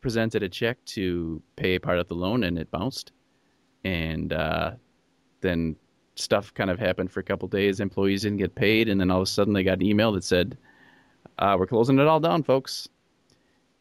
[0.00, 3.12] presented a check to pay part of the loan, and it bounced,
[3.84, 4.72] and uh,
[5.40, 5.76] then
[6.14, 7.80] stuff kind of happened for a couple days.
[7.80, 10.24] Employees didn't get paid, and then all of a sudden they got an email that
[10.24, 10.56] said,
[11.38, 12.88] uh, "We're closing it all down, folks."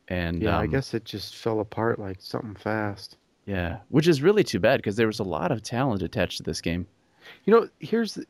[0.09, 3.17] And yeah, I um, guess it just fell apart like something fast.
[3.45, 6.43] yeah, which is really too bad because there was a lot of talent attached to
[6.43, 6.87] this game.
[7.45, 8.25] You know, here's the,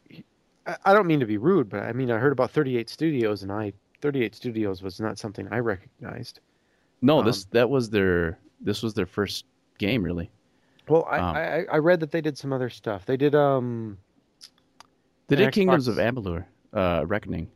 [0.65, 3.43] I- I don't mean to be rude, but I mean I heard about 38 Studios,
[3.43, 6.39] and I 38 Studios was not something I recognized.
[7.01, 9.45] No, Um, this that was their this was their first
[9.77, 10.29] game, really.
[10.87, 13.05] Well, I, Um, I I read that they did some other stuff.
[13.05, 13.97] They did um
[15.27, 17.49] They did Kingdoms Xbox- of Amalur, uh, Reckoning.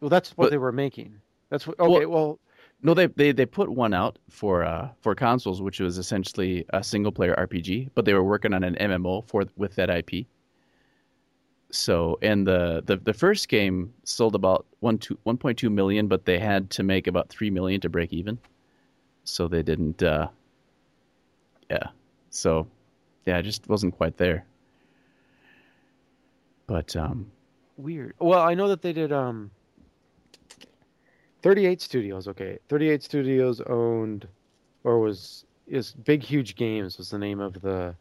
[0.00, 1.20] well that's what But- they were making.
[1.50, 2.40] That's what okay, well,
[2.82, 6.82] No, they, they they put one out for uh for consoles, which was essentially a
[6.82, 10.26] single player RPG, but they were working on an MMO for with that IP.
[11.74, 16.06] So, and the the, the first game sold about one two one point two million,
[16.06, 18.38] but they had to make about three million to break even.
[19.24, 20.02] So they didn't.
[20.02, 20.28] uh
[21.68, 21.88] Yeah.
[22.30, 22.68] So,
[23.26, 24.46] yeah, it just wasn't quite there.
[26.68, 27.30] But um,
[27.76, 28.14] weird.
[28.20, 29.50] Well, I know that they did um
[31.42, 32.58] 38 Studios, okay.
[32.68, 34.28] 38 Studios owned
[34.84, 37.96] or was is Big Huge Games was the name of the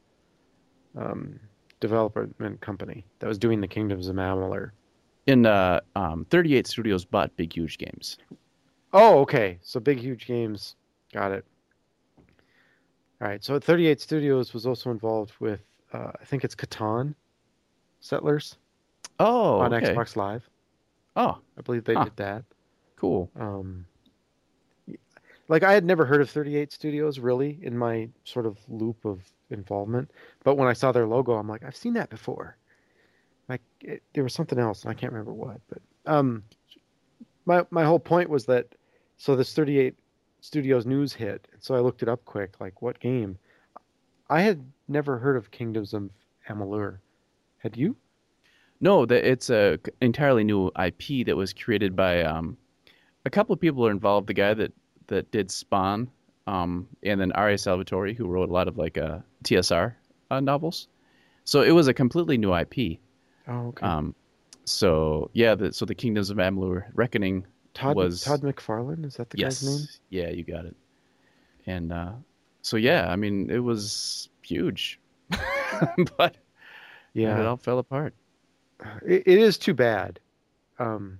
[0.95, 1.39] um
[1.87, 4.71] development company that was doing the Kingdoms of Amalur.
[5.27, 8.17] In uh, um, 38 Studios bought Big Huge Games.
[8.93, 9.57] Oh, okay.
[9.61, 10.75] So Big Huge Games,
[11.13, 11.45] got it.
[13.21, 13.43] All right.
[13.43, 15.59] So 38 Studios was also involved with,
[15.91, 17.15] uh, I think it's Catan
[17.99, 18.57] Settlers
[19.19, 19.93] Oh, on okay.
[19.93, 20.49] Xbox Live.
[21.17, 22.05] Oh, I believe they Huh.
[22.05, 22.43] did that.
[22.95, 23.29] cool.
[23.35, 23.85] Um,
[25.47, 29.21] like I had never heard of 38 Studios really in my sort of loop of
[29.49, 30.11] involvement,
[30.43, 32.57] but when I saw their logo, I'm like, I've seen that before.
[33.49, 35.59] Like it, there was something else, and I can't remember what.
[35.67, 36.43] But um,
[37.45, 38.67] my my whole point was that
[39.17, 39.95] so this 38
[40.41, 43.37] Studios news hit, and so I looked it up quick, like what game.
[44.29, 46.09] I had never heard of Kingdoms of
[46.49, 46.99] Amalur.
[47.57, 47.95] Had you?
[48.81, 52.57] No, that it's a entirely new IP that was created by um,
[53.25, 54.27] a couple of people are involved.
[54.27, 54.73] The guy that
[55.07, 56.09] that did Spawn,
[56.47, 57.57] um, and then R.A.
[57.57, 59.93] Salvatore, who wrote a lot of like uh, TSR
[60.31, 60.87] uh, novels.
[61.45, 62.99] So it was a completely new IP.
[63.47, 63.85] Oh, okay.
[63.85, 64.15] Um,
[64.65, 67.45] so yeah, the, so the Kingdoms of Amalur Reckoning.
[67.73, 69.87] Todd was- Todd McFarlane is that the yes, guy's name?
[70.09, 70.75] yeah, you got it.
[71.65, 72.11] And uh,
[72.61, 74.99] so yeah, I mean it was huge,
[76.17, 76.35] but
[77.13, 78.13] Yeah, it all fell apart.
[79.05, 80.19] it, it is too bad.
[80.79, 81.19] Um,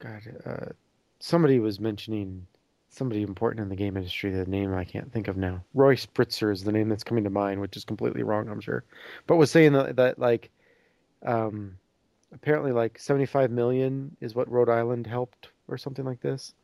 [0.00, 0.66] God, uh,
[1.20, 2.46] somebody was mentioning
[2.90, 4.30] somebody important in the game industry.
[4.30, 5.62] The name I can't think of now.
[5.74, 8.84] Roy Spritzer is the name that's coming to mind, which is completely wrong, I'm sure.
[9.26, 10.50] But was saying that, that like,
[11.24, 11.76] um,
[12.32, 16.54] apparently like 75 million is what Rhode Island helped or something like this.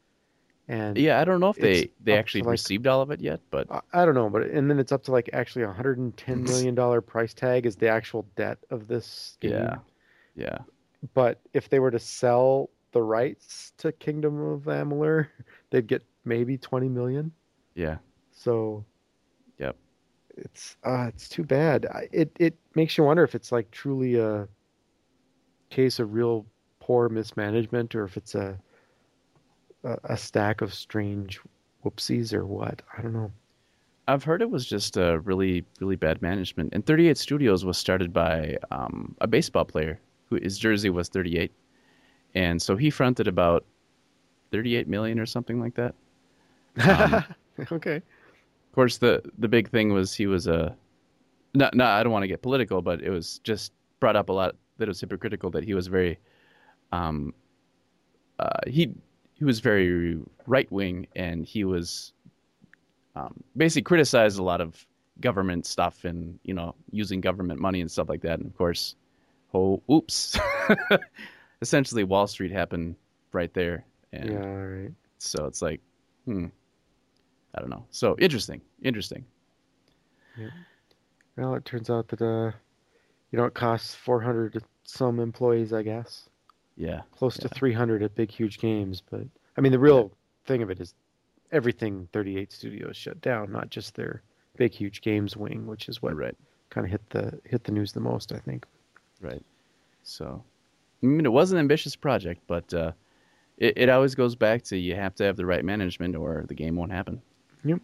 [0.67, 3.41] And Yeah, I don't know if they they actually like- received all of it yet,
[3.51, 6.75] but I, I don't know, but and then it's up to like actually 110 million
[6.75, 9.53] dollar price tag is the actual debt of this game.
[9.53, 9.77] yeah,
[10.37, 10.59] yeah.
[11.13, 15.29] but if they were to sell the rights to Kingdom of Amalur,
[15.71, 17.31] they'd get maybe 20 million.
[17.75, 17.99] Yeah.
[18.33, 18.85] So,
[19.59, 19.77] Yep.
[20.37, 21.87] it's uh, it's too bad.
[22.13, 24.49] It it makes you wonder if it's like truly a
[25.71, 26.47] case of real
[26.81, 28.59] poor mismanagement, or if it's a
[29.85, 31.41] a, a stack of strange
[31.85, 32.83] whoopsies, or what.
[32.97, 33.31] I don't know.
[34.09, 36.75] I've heard it was just a really, really bad management.
[36.75, 41.51] And 38 Studios was started by um, a baseball player who his jersey was 38,
[42.35, 43.65] and so he fronted about
[44.53, 45.95] 38 million or something like that.
[46.87, 47.25] Um,
[47.73, 47.97] okay.
[47.97, 50.77] Of course, the the big thing was he was a.
[51.55, 54.33] No, no, I don't want to get political, but it was just brought up a
[54.33, 56.19] lot that it was hypocritical that he was very,
[56.91, 57.33] um,
[58.41, 58.93] uh, he
[59.35, 60.19] he was very
[60.49, 62.13] right wing and he was,
[63.15, 64.85] um, basically criticized a lot of
[65.21, 68.41] government stuff and you know using government money and stuff like that.
[68.41, 68.97] And of course,
[69.55, 70.37] oh, oops,
[71.63, 72.97] essentially Wall Street happened
[73.33, 74.43] right there, and Yeah.
[74.43, 74.93] All right.
[75.19, 75.81] so it's like,
[76.25, 76.47] hmm,
[77.55, 77.85] I don't know.
[77.91, 79.25] So interesting, interesting.
[81.37, 82.53] Well, it turns out that uh,
[83.31, 86.29] you know, it costs 400 some employees, I guess.
[86.77, 89.01] Yeah, close to 300 at Big Huge Games.
[89.09, 89.27] But
[89.57, 90.13] I mean, the real
[90.45, 90.95] thing of it is
[91.53, 94.23] everything 38 Studios shut down, not just their
[94.57, 96.37] Big Huge Games wing, which is what right,
[96.71, 98.67] kind of hit the hit the news the most, I think.
[99.21, 99.43] right.
[100.03, 100.45] So,
[101.05, 102.93] I mean, it was an ambitious project, but uh,
[103.59, 106.55] it it always goes back to you have to have the right management, or the
[106.55, 107.21] game won't happen.
[107.65, 107.81] Yep.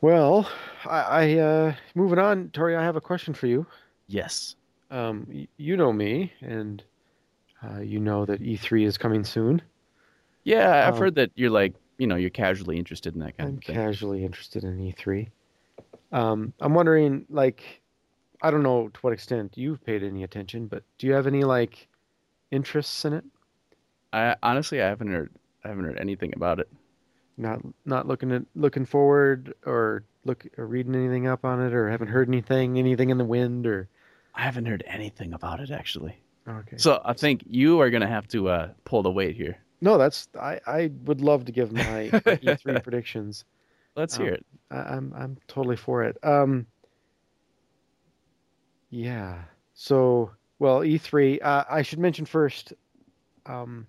[0.00, 0.48] Well,
[0.86, 2.76] I, I uh, moving on, Tori.
[2.76, 3.66] I have a question for you.
[4.08, 4.56] Yes.
[4.90, 6.82] Um, y- you know me, and
[7.62, 9.60] uh, you know that E3 is coming soon.
[10.44, 13.50] Yeah, I've Um, heard that you're like, you know, you're casually interested in that kind
[13.50, 13.76] I'm of thing.
[13.76, 15.28] I'm casually interested in E3.
[16.12, 17.79] Um, I'm wondering, like,
[18.42, 21.44] I don't know to what extent you've paid any attention, but do you have any
[21.44, 21.88] like
[22.50, 23.24] interests in it?
[24.12, 25.30] I honestly, I haven't heard,
[25.64, 26.68] I haven't heard anything about it.
[27.36, 31.88] Not not looking at looking forward or look or reading anything up on it, or
[31.88, 33.88] haven't heard anything, anything in the wind, or
[34.34, 36.16] I haven't heard anything about it actually.
[36.46, 36.76] okay.
[36.76, 39.58] So I think you are gonna have to uh, pull the weight here.
[39.80, 43.44] No, that's I I would love to give my E3 predictions.
[43.96, 44.46] Let's Um, hear it.
[44.70, 46.18] I, I'm I'm totally for it.
[46.22, 46.66] Um,
[48.90, 49.42] yeah.
[49.74, 51.38] So, well, E3.
[51.42, 52.72] Uh, I should mention first.
[53.46, 53.86] Um,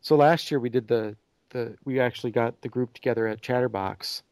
[0.00, 1.16] so last year we did the
[1.50, 4.22] the we actually got the group together at Chatterbox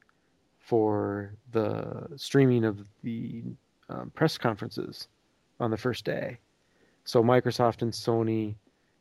[0.58, 3.42] for the streaming of the
[3.88, 5.08] um, press conferences
[5.60, 6.38] on the first day.
[7.04, 8.56] So Microsoft and Sony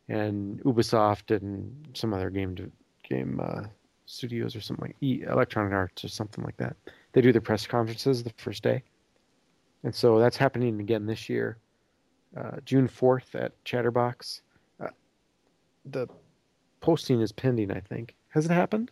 [0.07, 2.71] and Ubisoft and some other game to,
[3.07, 3.63] game uh,
[4.05, 6.75] studios or something like e- Electronic Arts or something like that.
[7.13, 8.83] They do their press conferences the first day,
[9.85, 11.57] and so that's happening again this year,
[12.35, 14.41] uh, June fourth at Chatterbox.
[14.79, 14.87] Uh,
[15.85, 16.07] the
[16.81, 18.15] posting is pending, I think.
[18.29, 18.91] Has it happened?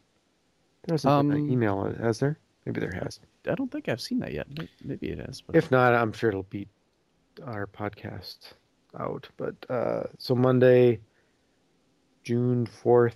[0.85, 2.37] There hasn't been an Um, email, has there?
[2.65, 3.19] Maybe there has.
[3.49, 4.47] I don't think I've seen that yet.
[4.83, 5.41] Maybe it has.
[5.41, 6.69] But If not, I'm sure it'll beat
[7.43, 8.53] our podcast
[8.97, 9.27] out.
[9.35, 10.99] But uh, so Monday,
[12.23, 13.15] June 4th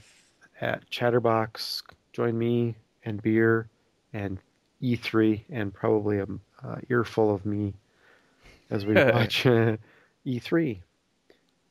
[0.59, 3.69] at Chatterbox, join me and beer
[4.13, 4.39] and
[4.82, 6.25] E3 and probably a
[6.64, 7.74] uh, earful of me
[8.70, 9.78] as we watch uh,
[10.26, 10.80] E3.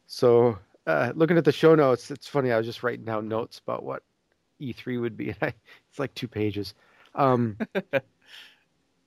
[0.07, 2.53] So uh, looking at the show notes, it's funny.
[2.53, 4.03] I was just writing down notes about what
[4.61, 5.31] E3 would be.
[5.43, 5.53] I,
[5.89, 6.75] it's like two pages.
[7.15, 7.57] Um,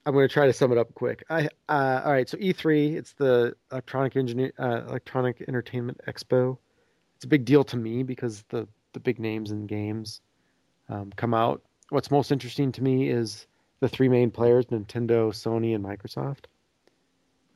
[0.05, 1.23] I'm going to try to sum it up quick.
[1.29, 2.27] I uh, all right.
[2.27, 6.57] So E3, it's the Electronic Engineer, uh, Electronic Entertainment Expo.
[7.15, 10.21] It's a big deal to me because the the big names in games
[10.87, 11.61] um, come out.
[11.89, 13.45] What's most interesting to me is
[13.79, 16.45] the three main players: Nintendo, Sony, and Microsoft.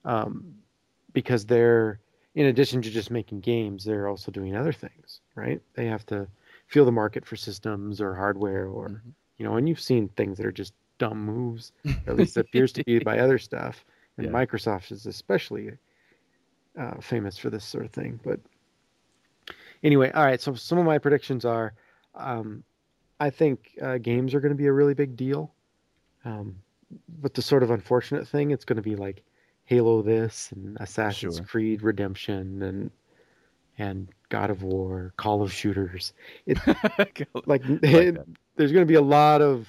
[0.05, 0.55] Um,
[1.13, 1.99] because they're
[2.36, 5.61] in addition to just making games, they're also doing other things, right?
[5.76, 6.28] They have to
[6.67, 9.13] feel the market for systems or hardware, or Mhm.
[9.38, 11.71] you know, and you've seen things that are just dumb moves
[12.07, 13.86] at least appears to be by other stuff.
[14.17, 14.32] And Yeah.
[14.34, 15.71] Microsoft is especially
[16.78, 18.19] uh, famous for this sort of thing.
[18.24, 18.39] But
[19.84, 20.39] anyway, all right.
[20.39, 21.74] So some of my predictions are,
[22.15, 22.63] um,
[23.19, 25.53] I think uh, games are going to be a really big deal.
[26.26, 26.55] Um,
[27.21, 29.24] but the sort of unfortunate thing, it's going to be like
[29.65, 31.45] Halo this and Assassin's Sure.
[31.45, 32.91] Creed Redemption and
[33.80, 36.13] and God of War, Call of Shooters.
[36.45, 36.59] It
[36.97, 38.26] like Like that.
[38.55, 39.67] there's going to be a lot of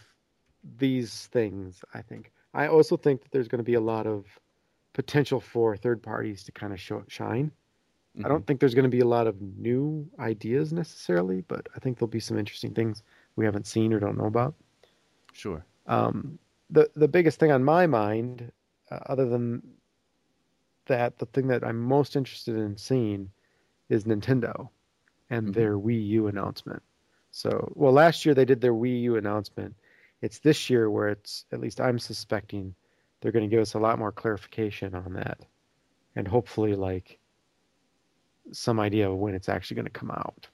[0.79, 4.25] these things i think i also think that there's going to be a lot of
[4.95, 7.51] potential for third parties to kind of show shine
[8.17, 8.29] i Mhm.
[8.29, 11.99] don't think there's going to be a lot of new ideas necessarily but i think
[11.99, 13.03] there'll be some interesting things
[13.37, 14.55] we haven't seen or don't know about
[15.35, 15.63] Sure.
[15.87, 16.39] Um,
[16.71, 18.51] the the biggest thing on my mind
[18.91, 19.63] uh, other than
[20.87, 23.31] that the thing that i'm most interested in seeing
[23.89, 24.69] is nintendo
[25.31, 25.55] and Mhm.
[25.55, 26.83] their wii u announcement.
[27.31, 29.75] So well last year they did their wii u announcement.
[30.23, 32.75] It's this year where it's at least i'm suspecting
[33.21, 35.45] they're going to give us a lot more clarification on that.
[36.17, 37.19] And hopefully like
[38.53, 40.49] some idea of when it's actually going to come out.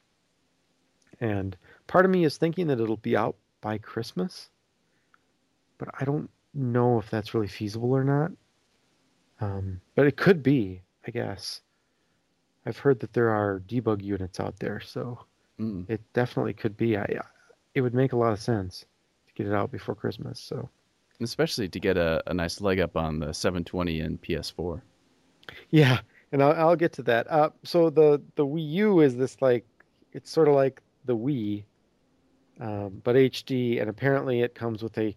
[1.21, 1.57] And
[1.87, 4.49] part of me is thinking that it'll be out by christmas
[5.81, 8.33] but I don't know if that's really feasible or not.
[9.41, 11.63] Um, but it could be, I guess.
[12.67, 15.27] I've heard that there are debug units out there, so
[15.59, 15.91] Mm.
[15.91, 16.97] it definitely could be.
[16.99, 17.21] I,
[17.75, 18.87] it would make a lot of sense
[19.29, 20.41] to get it out before Christmas.
[20.41, 20.71] So
[21.21, 24.83] Especially to get a, a nice leg up on the 720 and PS4.
[25.71, 26.01] yeah,
[26.33, 27.31] and I'll, I'll get to that.
[27.31, 29.67] Uh, so the the Wii U is this like
[30.13, 31.65] it's sort of like the Wii,
[32.61, 35.17] um, but HD, and apparently it comes with a,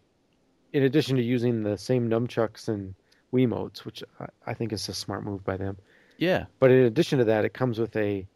[0.74, 2.96] in addition to using the same nunchucks and
[3.32, 5.78] Wiimotes, which I, I think is a smart move by them.
[6.18, 6.46] Yeah.
[6.60, 8.28] But in addition to that, it comes with a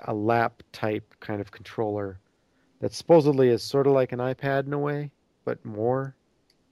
[0.00, 2.20] a lap type kind of controller
[2.80, 5.10] that supposedly is sort of like an iPad in a way,
[5.44, 6.14] but more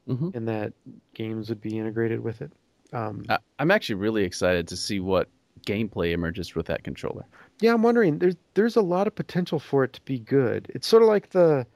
[0.07, 0.73] hmm in that
[1.15, 2.53] games would be integrated with it.
[2.93, 5.29] Um, I, I'm actually really excited to see what
[5.67, 7.25] gameplay emerges with that controller.
[7.61, 8.19] yeah, I'm wondering.
[8.19, 10.71] There's there's a lot of potential for it to be good.
[10.75, 11.67] It's sort of like the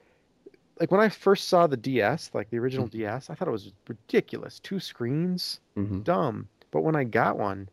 [0.81, 3.73] like when I first saw the DS, like the original DS, I thought it was
[3.89, 4.61] ridiculous.
[4.61, 6.49] Two screens, hmm dumb.
[6.71, 7.69] But when I got one,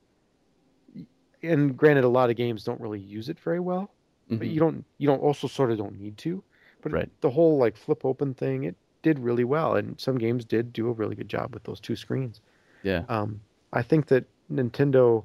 [1.43, 3.91] and granted, a lot of games don't really use it very well.
[4.29, 6.43] but you don't you don't also sort of don't need to
[6.81, 7.09] but Right.
[7.21, 10.87] the whole like flip open thing it did really well and some games did do
[10.89, 12.41] a really good job with those two screens
[12.81, 13.03] Yeah.
[13.07, 13.39] um,
[13.71, 15.23] i think that nintendo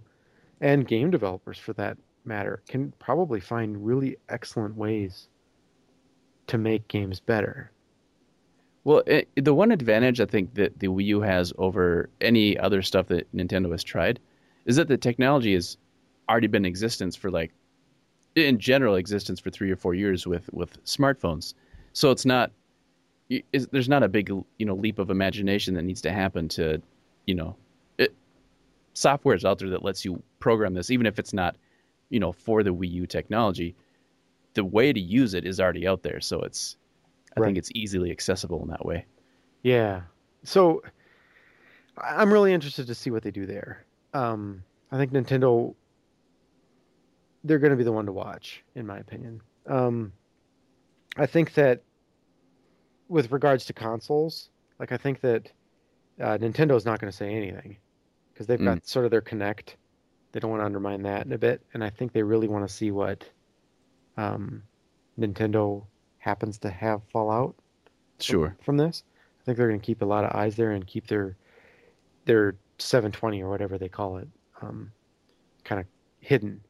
[0.60, 5.29] and game developers for that matter can probably find really excellent ways
[6.50, 7.70] to make games better
[8.84, 12.82] Well, it, the one advantage I think that the Wii U has over any other
[12.82, 14.20] stuff that Nintendo has tried
[14.66, 15.76] is that the technology has
[16.28, 17.52] already been in existence for like,
[18.36, 21.54] in general, existence for three or four years with with smartphones.
[21.92, 22.52] So it's not,
[23.72, 26.80] there's not a big you know leap of imagination that needs to happen to,
[27.26, 27.56] you know,
[27.98, 28.14] eh, it,
[28.94, 31.56] software is out there that lets you program this, even if it's not,
[32.10, 33.74] you know, for the Wii U technology.
[34.54, 36.76] The way to use it is already out there, so it's
[37.36, 37.46] I Right.
[37.48, 39.06] think it's easily accessible in that way.
[39.62, 40.02] Yeah.
[40.42, 40.82] So
[41.96, 43.84] I'm really interested to see what they do there.
[44.14, 45.74] Um, I think Nintendo,
[47.44, 49.40] they're going to be the one to watch, in my opinion.
[49.66, 50.12] Um,
[51.16, 51.82] I think that
[53.08, 55.52] with regards to consoles, like I think that
[56.20, 57.76] uh, Nintendo's not going to say anything
[58.32, 59.74] because they've got sort of their Kinect.
[60.32, 62.66] They don't want to undermine that in a bit, and I think they really want
[62.66, 63.24] to see what
[64.20, 64.62] um,
[65.18, 65.84] Nintendo
[66.18, 68.56] happens to have fall out from- Sure.
[68.62, 69.02] from this.
[69.40, 71.36] I think they're going to keep a lot of eyes there and keep their
[72.26, 74.28] their 720 or whatever they call it,
[74.60, 74.92] um,
[75.64, 75.86] kind of
[76.20, 76.60] hidden.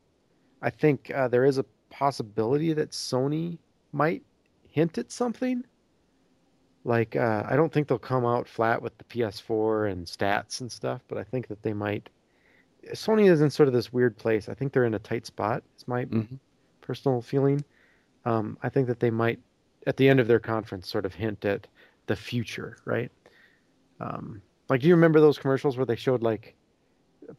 [0.62, 3.58] I think uh, there is a possibility that Sony
[3.92, 4.22] might
[4.68, 5.64] hint at something.
[6.84, 10.70] Like uh, I don't think they'll come out flat with the PS4 and stats and
[10.70, 12.08] stuff, but I think that they might.
[12.92, 14.48] Sony is in sort of this weird place.
[14.48, 15.62] I think they're in a tight spot.
[15.74, 16.38] It's my Mhm.
[16.90, 17.64] Personal feeling.
[18.24, 19.38] Um, I think that they might,
[19.86, 21.68] at the end of their conference, sort of hint at
[22.06, 23.12] the future, right?
[24.00, 26.56] Um, like, do you remember those commercials where they showed like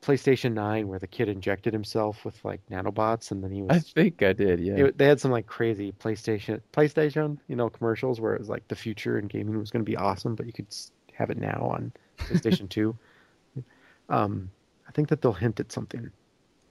[0.01, 4.23] PlayStation 9 where the kid injected himself with like nanobots and then he I think
[4.23, 4.61] I did.
[4.61, 4.85] Yeah.
[4.85, 8.65] it- they had some like crazy PlayStation PlayStation, you know, commercials where it was like
[8.69, 10.67] the future and gaming was going to be awesome, but you could
[11.13, 12.95] have it now on PlayStation 2.
[14.07, 14.49] Um,
[14.87, 16.09] I think that they'll hint at something.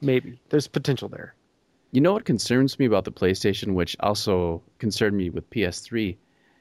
[0.01, 1.35] Maybe there's potential there.
[1.93, 6.17] You know what concerns me about the PlayStation, which also concerned me with PS3,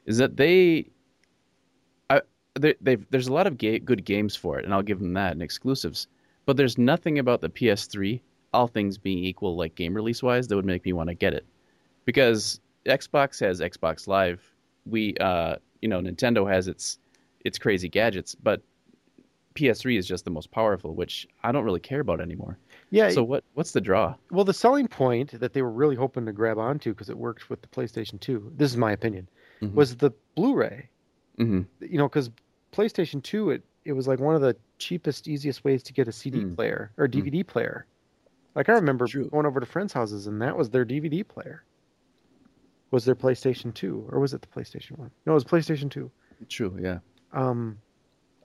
[0.06, 0.90] is that they,
[2.08, 2.22] I,
[2.58, 5.32] they, there's a lot of ga- good games for it, and I'll give them that
[5.32, 6.08] and exclusives.
[6.46, 8.20] But there's nothing about the PS3,
[8.52, 11.34] all things being equal, like game release wise, that would make me want to get
[11.34, 11.46] it,
[12.04, 14.42] because Xbox has Xbox Live,
[14.84, 16.98] we, uh, you know, Nintendo has its,
[17.44, 18.62] its crazy gadgets, but
[19.54, 22.58] PS3 is just the most powerful, which I don't really care about anymore.
[22.90, 23.10] Yeah.
[23.10, 24.14] So what, what's the draw?
[24.30, 27.48] well, the selling point that they were really hoping to grab onto because it worked
[27.48, 28.52] with the PlayStation 2.
[28.56, 29.28] This is my opinion.
[29.62, 29.74] Mhm.
[29.74, 30.88] Was the Blu-ray.
[31.36, 32.30] hmm You know, because
[32.72, 36.12] PlayStation 2, it it was like one of the cheapest, easiest ways to get a
[36.12, 36.54] CD Mm.
[36.54, 37.86] player or DVD player.
[38.54, 41.62] Like I remember going over to friends' houses and that was their DVD player.
[42.90, 45.10] Was their PlayStation 2 or was it the PlayStation 1?
[45.26, 46.10] No, it was PlayStation 2.
[46.48, 46.98] True, yeah.
[47.32, 47.78] Um,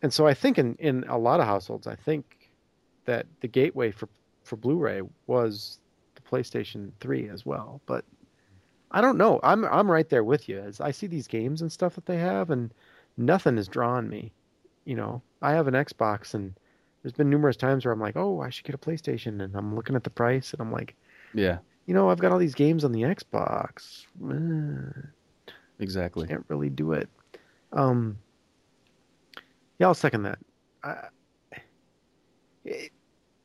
[0.03, 2.51] and so I think in, in a lot of households, I think
[3.05, 4.07] that the gateway for,
[4.45, 5.79] for Blu-ray was
[6.15, 7.81] the PlayStation 3 as well.
[7.85, 8.05] But
[8.91, 9.39] I don't know.
[9.43, 10.59] I'm I'm right there with you.
[10.59, 12.73] As I see these games and stuff that they have, and
[13.17, 14.31] nothing has drawn me.
[14.85, 16.53] You know, I have an Xbox, and
[17.01, 19.75] there's been numerous times where I'm like, oh, I should get a PlayStation, and I'm
[19.75, 20.95] looking at the price, and I'm like,
[21.33, 24.05] Yeah, you know, I've got all these games on the Xbox.
[24.31, 25.01] Eh,
[25.79, 26.27] exactly.
[26.27, 27.09] can't really do it.
[27.73, 28.17] Um,
[29.79, 30.39] yeah, I'll second that.
[30.83, 31.07] I,
[32.63, 32.91] it-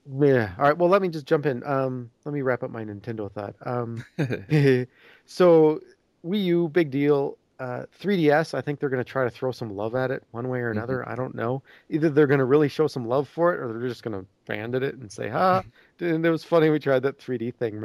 [0.06, 0.52] yeah.
[0.58, 0.76] All right.
[0.76, 1.62] Well, let me just jump in.
[1.64, 3.54] Um, let me wrap up my Nintendo thought.
[3.64, 4.04] Um,
[5.26, 5.80] so
[6.24, 7.36] Wii U, big deal.
[7.58, 10.48] Uh, 3DS, I think they're going to try to throw some love at it one
[10.48, 11.06] way or another.
[11.06, 11.62] I don't know.
[11.90, 14.26] Either they're going to really show some love for it, or they're just going to
[14.46, 15.62] abandon it and say, "Ha,
[16.00, 17.84] and it was funny we tried that 3D thing."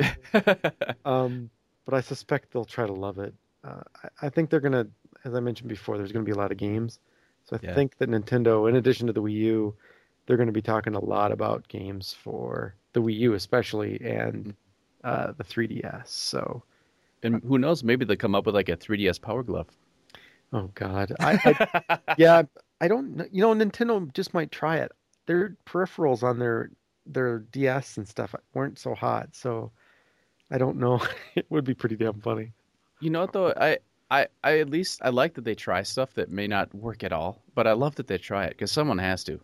[1.06, 1.50] um,
[1.86, 3.34] but I suspect they'll try to love it.
[3.66, 4.88] Uh, I, I think they're gonna,
[5.26, 7.00] as I mentioned before, there's gonna be a lot of games.
[7.44, 7.74] So I Yeah.
[7.76, 9.76] think that Nintendo, in addition to the Wii U,
[10.26, 14.56] they're gonna be talking a lot about games for the Wii U, especially, and
[15.04, 16.08] uh, the 3DS.
[16.08, 16.64] So,
[17.24, 17.84] and who knows?
[17.84, 19.68] Maybe they'll come up with like a 3DS Power Glove.
[20.54, 22.44] oh God, I, I yeah,
[22.82, 24.92] I don't, you know, Nintendo just might try it.
[25.28, 26.72] Their peripherals on their
[27.06, 29.72] their DS and stuff weren't so hot, so
[30.52, 31.02] I don't know.
[31.36, 32.52] it would be pretty damn funny.
[33.00, 33.54] You know what though?
[33.56, 37.04] I, I, I at least I like that they try stuff that may not work
[37.04, 39.40] at all, but I love that they try it because someone has to.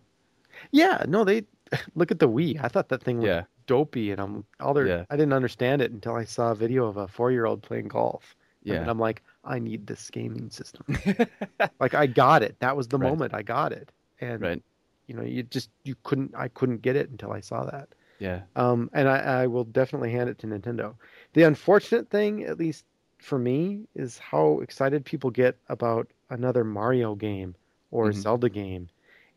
[0.72, 1.44] Yeah, no, they
[1.96, 2.64] look at the Wii.
[2.64, 3.44] I thought that thing was Yeah.
[3.68, 4.88] dopey, and I'm all there.
[4.88, 5.06] Yeah.
[5.10, 8.36] I didn't understand it until I saw a video of a four-year-old playing golf.
[8.64, 8.80] And Yeah.
[8.82, 10.86] then I'm like, I need this gaming system.
[11.80, 12.60] like I got it.
[12.60, 13.10] That was the Right.
[13.10, 14.64] moment I got it, and Right.
[15.08, 16.34] you know, you just you couldn't.
[16.36, 17.90] I couldn't get it until I saw that.
[18.20, 18.42] Yeah.
[18.56, 20.94] Um, and I, I will definitely hand it to Nintendo.
[21.34, 22.86] The unfortunate thing, at least
[23.18, 27.56] for me, is how excited people get about another Mario game
[27.90, 28.14] or Mhm.
[28.16, 28.90] Zelda game,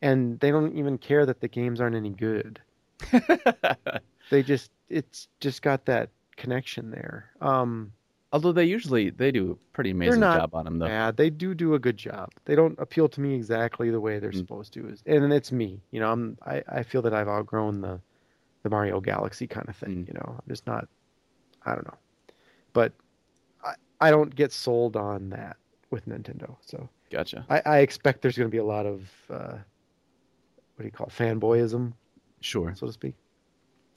[0.05, 2.61] and they don't even care that the games aren't any good.
[4.31, 7.31] They just it's just got that connection there.
[7.41, 7.93] Um,
[8.33, 10.87] Although they usually they do a pretty amazing job on them though.
[10.87, 12.31] yeah, they do do a good job.
[12.47, 14.39] They don't appeal to me exactly the way they're Mm.
[14.39, 15.81] supposed to, is- and it's me.
[15.93, 18.01] You know, I'm I, I feel that I've outgrown the
[18.63, 20.05] the Mario Galaxy kind of thing.
[20.05, 20.09] Mm.
[20.09, 20.89] You know, I'm just not.
[21.67, 21.99] I don't know,
[22.73, 22.93] but
[23.63, 25.57] I I don't get sold on that
[25.91, 26.57] with Nintendo.
[26.63, 27.45] So Gotcha.
[27.51, 29.59] I, I expect there's going to be a lot of uh,
[30.75, 31.93] what do you call it, fanboyism,
[32.41, 32.75] Sure.
[32.75, 33.15] so to speak.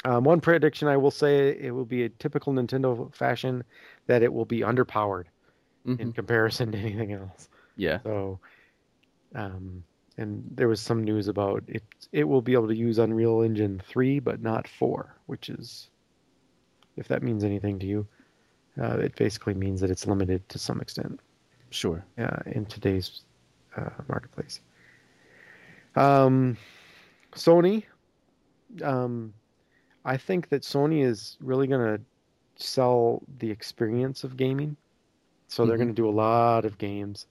[0.05, 3.63] Um, one prediction I will say it will be a typical Nintendo fashion
[4.05, 5.25] that it will be underpowered
[5.85, 6.15] in Mhm.
[6.15, 7.49] comparison to anything else.
[7.75, 7.99] Yeah.
[8.03, 8.39] So,
[9.35, 9.83] um,
[10.17, 11.83] and there was some news about it.
[12.11, 15.89] It will be able to use Unreal Engine three, but not four, which is,
[16.95, 18.07] if that means anything to you,
[18.79, 21.19] uh, it basically means that it's limited to some extent
[21.69, 22.03] Sure.
[22.17, 23.23] uh, in today's
[23.75, 24.61] uh, marketplace.
[25.97, 26.57] Um,
[27.33, 27.83] Sony,
[28.83, 29.33] um,
[30.05, 34.77] I think that Sony is really going to sell the experience of gaming.
[35.47, 35.77] So they're Mhm.
[35.77, 37.27] going to do a lot of games,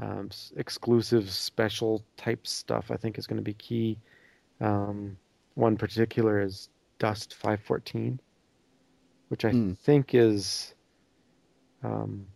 [0.00, 2.90] um, exclusive, special type stuff.
[2.90, 3.98] I think is going to be key.
[4.60, 5.16] Um,
[5.54, 8.20] one particular is Dust 514,
[9.28, 9.72] which I Hmm.
[9.84, 10.74] think is,
[11.82, 12.26] um,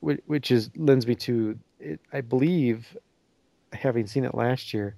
[0.00, 2.96] which, which is lends me to it, I believe,
[3.72, 4.96] having seen it last year,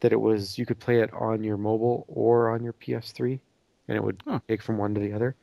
[0.00, 3.40] that it was you could play it on your mobile or on your PS3,
[3.88, 4.40] and it would Huh.
[4.48, 5.36] take from one to the other.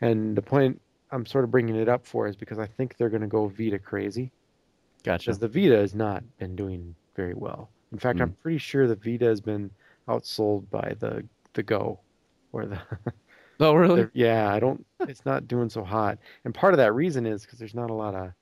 [0.00, 0.80] And the point
[1.10, 3.48] I'm sort of bringing it up for is because I think they're going to go
[3.48, 4.32] Vita crazy
[5.02, 5.32] Gotcha.
[5.32, 7.70] because the Vita has not been doing very well.
[7.92, 9.70] In fact, I'm pretty sure the Vita has been
[10.08, 12.00] outsold by the the Go,
[12.52, 12.80] or the,
[13.60, 14.02] Oh, really?
[14.02, 14.52] the yeah.
[14.52, 14.86] I don't.
[15.06, 17.94] It's not doing so hot, and part of that reason is because there's not a
[17.94, 18.32] lot of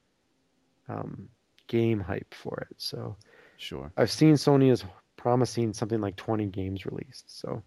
[0.88, 1.28] um,
[1.66, 2.74] game hype for it.
[2.78, 3.16] So
[3.56, 3.92] Sure.
[3.96, 4.70] I've seen Sony
[5.26, 7.24] promising something like 20 games released.
[7.40, 7.60] So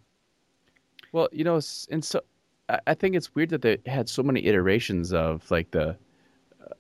[1.12, 1.60] Well, you know,
[1.92, 2.22] and so
[2.70, 5.98] I I think it's weird that they had so many iterations of like the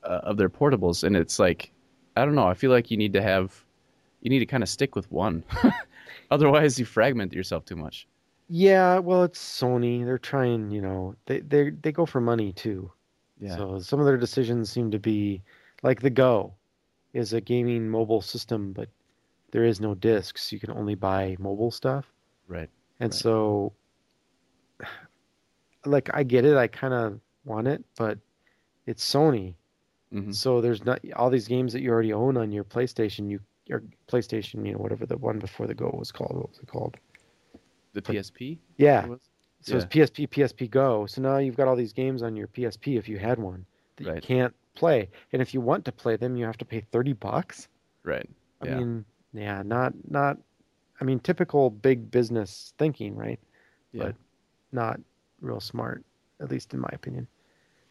[0.03, 1.73] uh, of their portables, and it's like
[2.15, 2.47] I don't know.
[2.47, 3.65] I feel like you need to have
[4.21, 5.43] you need to kind of stick with one,
[6.31, 8.07] otherwise you fragment yourself too much.
[8.47, 10.05] yeah, well, it's Sony.
[10.05, 10.71] They're trying.
[10.71, 12.91] You know, they they they go for money too.
[13.41, 13.57] Yeah.
[13.57, 15.41] So some of their decisions seem to be
[15.83, 16.53] like the Go
[17.13, 18.89] is a gaming mobile system, but
[19.51, 20.51] there is no discs.
[20.51, 22.11] You can only buy mobile stuff.
[22.47, 22.69] Right.
[22.99, 23.19] And Right.
[23.19, 23.73] so
[25.85, 28.17] like I get it, I kind of want it, but
[28.85, 29.55] it's Sony.
[30.11, 33.39] hmm So there's not all these games that you already own on your PlayStation, you
[33.65, 36.35] your PlayStation, you know, whatever the one before the Go was called.
[36.35, 36.97] What was it called?
[37.93, 38.57] The PSP.
[38.77, 39.03] Yeah.
[39.05, 39.29] it was?
[39.61, 41.05] So it's PSP, PSP Go.
[41.05, 43.65] So now you've got all these games on your PSP if you had one
[43.97, 45.09] that you can't play.
[45.33, 47.67] And if you want to play them, you have to pay 30 bucks.
[48.03, 48.27] Right.
[48.61, 48.77] I Yeah.
[48.77, 50.37] mean, yeah, not not
[50.99, 53.39] I mean typical big business thinking, right?
[53.91, 54.03] Yeah.
[54.05, 54.15] But
[54.71, 54.99] not
[55.41, 56.03] real smart,
[56.41, 57.27] at least in my opinion.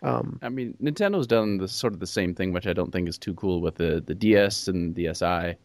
[0.03, 3.09] Um, I mean, Nintendo's done the sort of the same thing, which I don't think
[3.09, 5.57] is too cool with the the DS and the SI,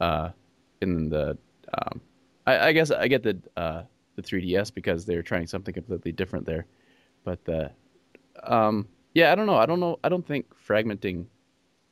[0.00, 0.30] uh,
[0.82, 1.38] and the
[1.72, 2.00] um,
[2.46, 3.82] I, I guess I get the uh,
[4.16, 6.66] the 3DS because they're trying something completely different there,
[7.24, 7.70] but the
[8.42, 9.56] um, yeah, I don't know.
[9.56, 9.98] I don't know.
[10.04, 11.26] I don't think fragmenting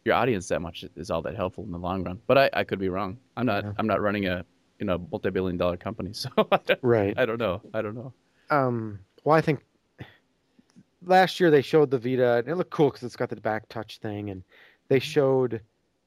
[0.09, 2.19] your audience that much is all that helpful in the long run.
[2.27, 3.19] But I, I could be wrong.
[3.37, 3.65] I'm not.
[3.65, 3.73] Yeah.
[3.79, 4.45] I'm not running a
[4.81, 7.15] you know multi-billion dollar company, so I right.
[7.17, 7.61] I don't know.
[7.75, 8.13] I don't know.
[8.51, 9.61] Um, well, I think
[11.05, 13.69] last year they showed the Vita, and it looked cool because it's got the back
[13.69, 14.43] touch thing, and
[14.89, 15.61] they showed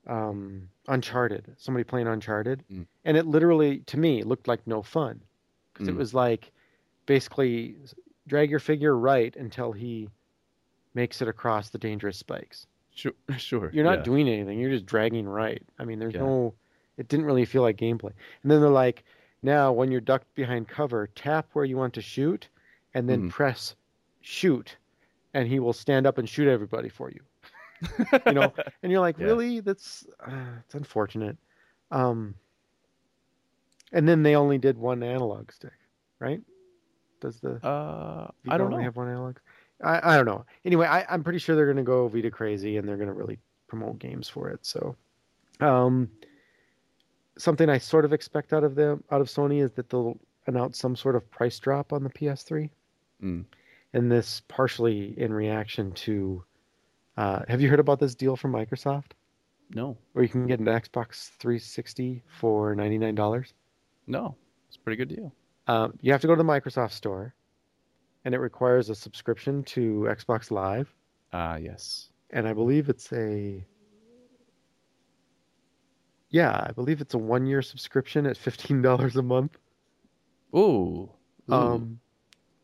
[0.07, 2.87] um, Uncharted, somebody playing Uncharted, Mm.
[3.05, 5.21] and it literally, to me, looked like no fun
[5.73, 5.97] because it Mm.
[5.97, 6.51] was like
[7.05, 7.75] basically
[8.27, 10.09] drag your figure right until he
[10.93, 12.65] makes it across the dangerous spikes.
[12.93, 13.13] Sure.
[13.37, 13.69] Sure.
[13.73, 14.03] You're not yeah.
[14.03, 14.59] doing anything.
[14.59, 15.63] You're just dragging right.
[15.79, 16.21] I mean, there's Yeah.
[16.21, 16.53] no.
[16.97, 18.11] It didn't really feel like gameplay.
[18.43, 19.03] And then they're like,
[19.41, 22.47] now when you're ducked behind cover, tap where you want to shoot,
[22.93, 23.29] and then Mhm.
[23.31, 23.75] press
[24.21, 24.77] shoot,
[25.33, 27.21] and he will stand up and shoot everybody for you.
[28.27, 29.25] you know, and you're like, Yeah.
[29.25, 29.59] really?
[29.61, 31.37] That's uh, it's unfortunate.
[31.89, 32.35] Um,
[33.91, 35.73] and then they only did one analog stick,
[36.19, 36.41] right?
[37.19, 38.83] Does the Uh, I don't only know.
[38.83, 39.37] have one analog?
[39.83, 40.45] I, I don't know.
[40.65, 43.13] Anyway, I, I'm pretty sure they're going to go Vita crazy and they're going to
[43.13, 44.65] really promote games for it.
[44.65, 44.95] So,
[45.59, 46.09] um,
[47.37, 50.17] something I sort of expect out of them, out of Sony, is that they'll
[50.47, 52.69] announce some sort of price drop on the PS3,
[53.23, 53.45] Mm.
[53.93, 56.43] and this partially in reaction to.
[57.17, 59.11] Uh, have you heard about this deal from Microsoft,
[59.69, 59.97] No.
[60.13, 63.53] where you can get an Xbox 360 for $99?
[64.07, 64.35] No.
[64.67, 65.31] It's a pretty good deal.
[65.67, 67.35] Um, you have to go to the Microsoft Store,
[68.25, 70.93] and it requires a subscription to Xbox Live.
[71.33, 72.09] Ah, yes.
[72.31, 73.63] and I believe it's a
[76.29, 79.57] yeah, I believe it's a one year subscription at fifteen dollars a month
[80.55, 81.09] Ooh.
[81.49, 81.53] Ooh.
[81.53, 81.99] um,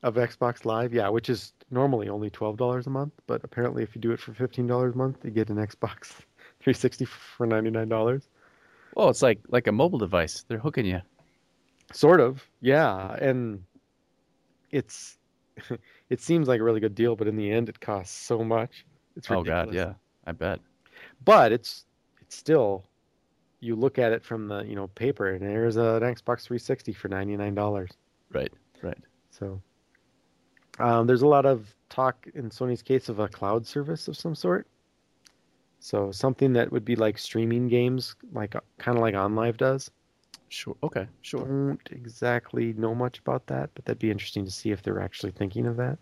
[0.03, 0.93] of Xbox Live.
[0.93, 4.19] Yeah, which is normally only twelve dollars a month, but apparently if you do it
[4.19, 6.07] for fifteen dollars a month, you get an Xbox
[6.59, 8.29] 360 for ninety nine dollars.
[8.95, 10.45] well, it's like like a mobile device.
[10.47, 11.01] They're hooking you.
[11.93, 13.63] Sort of, yeah, and
[14.71, 15.16] it's
[16.09, 18.85] it seems like a really good deal, but in the end, it costs so much.
[19.15, 19.65] It's Oh ridiculous.
[19.67, 19.93] God, yeah.
[20.25, 20.59] I bet.
[21.25, 21.85] but it's
[22.21, 22.83] it's still
[23.59, 27.09] you look at it from the you know paper and there's an xbox 360 for
[27.09, 27.89] $99
[28.31, 28.51] Right.
[28.83, 28.97] Right.
[29.31, 29.61] so
[30.79, 34.35] um, there's a lot of talk in sony's case of a cloud service of some
[34.35, 34.67] sort
[35.79, 39.89] so something that would be like streaming games like kind of like onlive does
[40.49, 40.75] Sure.
[40.83, 41.07] Okay.
[41.21, 41.45] Sure.
[41.45, 45.31] don't exactly know much about that but that'd be interesting to see if they're actually
[45.31, 45.97] thinking of that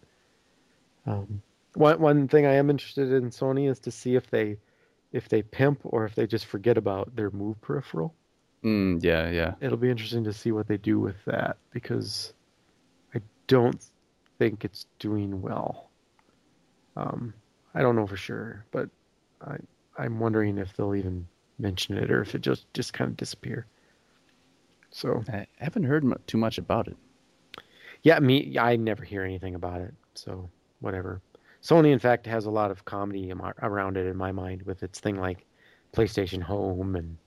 [1.07, 1.41] um,
[1.73, 4.57] one, one thing i am interested in sony is to see if they
[5.11, 8.13] if they pimp or if they just forget about their move peripheral
[8.63, 9.29] Mm, yeah.
[9.29, 9.53] Yeah.
[9.61, 12.33] it'll be interesting to see what they do with that because
[13.13, 13.79] I don't
[14.39, 15.91] think it's doing well.
[16.95, 17.33] Um,
[17.75, 18.89] I don't know for sure, but
[19.41, 19.57] I
[19.97, 21.27] I'm wondering if they'll even
[21.59, 23.67] mention it or if it just just kind of disappear.
[24.95, 26.95] So I haven't heard too much about it.
[28.03, 29.93] yeah, me I never hear anything about it.
[30.13, 30.49] So
[30.79, 31.21] whatever.
[31.61, 35.01] Sony, in fact, has a lot of comedy around it in my mind with its
[35.01, 35.45] thing like
[35.93, 37.17] PlayStation Home and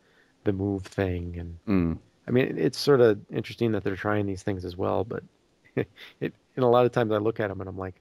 [0.45, 1.99] the Move thing, and Mm.
[2.27, 5.05] I mean it's sort of interesting that they're trying these things as well.
[5.05, 5.23] But
[5.77, 8.01] it and a lot of times I look at them and I'm like,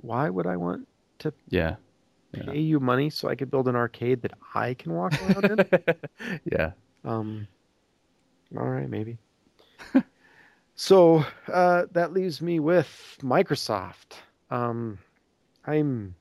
[0.00, 0.86] why would I want
[1.20, 1.74] to Yeah.
[2.32, 6.38] pay you money so I could build an arcade that I can walk around in?
[6.44, 6.70] yeah.
[7.04, 7.48] Um,
[8.58, 9.18] all right, maybe.
[10.74, 14.14] so uh, that leaves me with Microsoft.
[14.50, 14.98] Um,
[15.66, 16.14] I'm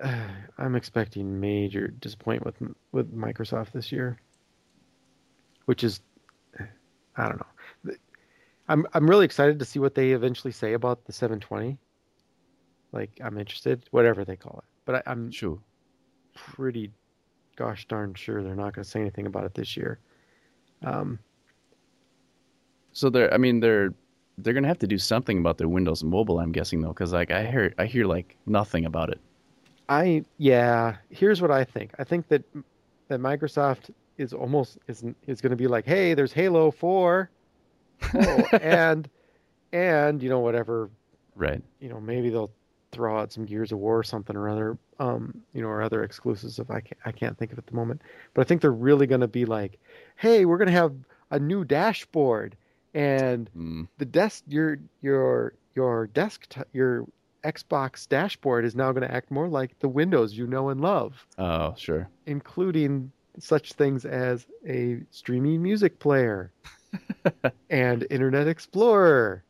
[0.00, 0.28] uh,
[0.58, 4.18] I'm expecting major disappointment with with Microsoft this year,
[5.66, 6.00] which is
[7.16, 7.94] I don't know.
[8.68, 11.78] I'm I'm really excited to see what they eventually say about the 720.
[12.92, 14.68] Like I'm interested, whatever they call it.
[14.84, 15.58] But I, I'm Sure.
[16.34, 16.92] pretty
[17.56, 20.00] gosh darn sure they're not going to say anything about it this year.
[20.82, 21.18] Um,
[22.92, 23.94] So they're, I mean, they're
[24.38, 26.40] they're gonna have to do something about their Windows Mobile.
[26.40, 29.20] I'm guessing though, because like I hear I hear like nothing about it.
[29.88, 30.96] I yeah.
[31.10, 31.92] Here's what I think.
[31.98, 32.42] I think that
[33.08, 37.30] that Microsoft is almost is is going to be like, hey, there's Halo Four,
[38.14, 39.08] oh, and
[39.72, 40.90] and you know whatever
[41.36, 41.62] Right.
[41.80, 42.50] you know maybe they'll
[42.92, 46.02] throw out some Gears of War or something or other, um, you know, or other
[46.02, 46.58] exclusives.
[46.58, 48.02] If I can't, I can't think of at the moment,
[48.34, 49.78] but I think they're really going to be like,
[50.16, 50.94] hey, we're going to have
[51.30, 52.56] a new dashboard
[52.92, 53.86] and Mm.
[53.98, 57.06] the desk your your your desktop your
[57.44, 61.24] Xbox dashboard is now going to act more like the Windows you know and love,
[61.38, 62.08] Oh, sure.
[62.26, 66.52] including such things as a streaming music player
[67.70, 69.44] and Internet Explorer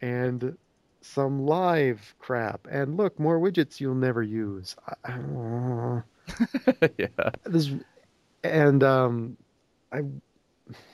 [0.00, 0.56] and
[1.04, 2.66] some live crap.
[2.70, 4.74] And look, more widgets you'll never use.
[5.04, 6.02] I-
[6.98, 7.30] yeah.
[7.44, 7.70] this
[8.42, 9.36] and um
[9.92, 10.02] I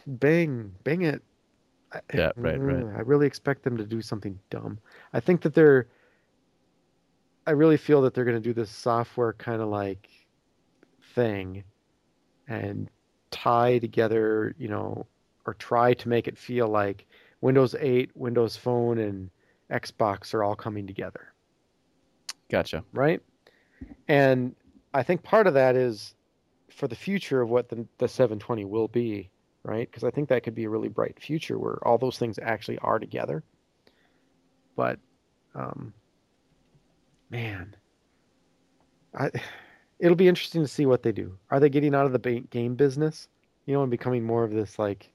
[0.07, 1.23] bang bang it.
[1.93, 2.85] I- Yeah, right, right.
[2.97, 4.79] I really expect them to do something dumb.
[5.13, 5.87] I think that they're
[7.47, 10.09] I really feel that they're going to do this software kind of like
[11.15, 11.65] thing
[12.49, 12.89] and
[13.31, 15.07] tie together, you know,
[15.47, 17.07] or try to make it feel like
[17.41, 19.31] Windows 8, Windows Phone and
[19.71, 21.33] Xbox are all coming together
[22.51, 22.85] Gotcha.
[22.93, 23.21] right?
[24.09, 24.55] And
[24.93, 26.15] I think part of that is
[26.71, 29.31] for the future of what the, the 720 will be,
[29.63, 29.89] right?
[29.89, 32.79] Because I think that could be a really bright future where all those things actually
[32.79, 33.43] are together.
[34.77, 34.99] But,
[35.55, 35.93] um,
[37.31, 37.75] man,
[39.19, 39.31] I
[39.99, 41.37] it'll be interesting to see what they do.
[41.51, 43.29] Are they getting out of the game business,
[43.67, 45.13] you know, and becoming more of this like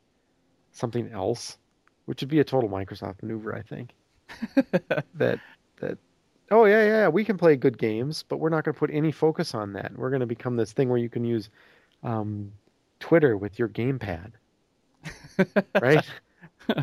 [0.71, 1.57] something else,
[2.05, 3.93] which would be a total Microsoft maneuver, I think.
[5.15, 5.39] that
[5.79, 5.97] that
[6.51, 9.11] oh yeah yeah we can play good games but we're not going to put any
[9.11, 9.91] focus on that.
[9.97, 11.49] We're going to become this thing where you can use
[12.03, 12.51] um,
[12.99, 14.31] twitter with your gamepad.
[15.81, 16.05] Right?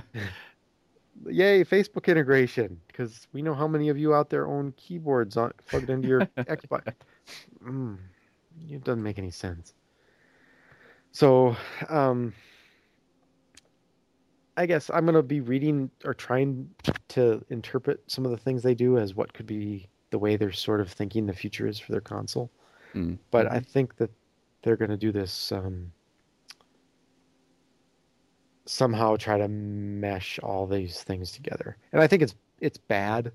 [1.27, 5.53] Yay facebook integration because we know how many of you out there own keyboards on,
[5.69, 6.95] plugged into your xbox.
[7.65, 7.99] Mm,
[8.69, 9.75] it doesn't make any sense.
[11.13, 11.57] So
[11.89, 12.33] um,
[14.63, 16.71] I guess I'm going to be reading or trying
[17.09, 20.53] to interpret some of the things they do as what could be the way they're
[20.53, 22.49] sort of thinking the future is for their console.
[22.95, 23.19] Mm.
[23.33, 24.11] But I think that
[24.63, 25.91] they're going to do this um,
[28.65, 31.77] somehow try to mesh all these things together.
[31.93, 33.33] And I think it's it's bad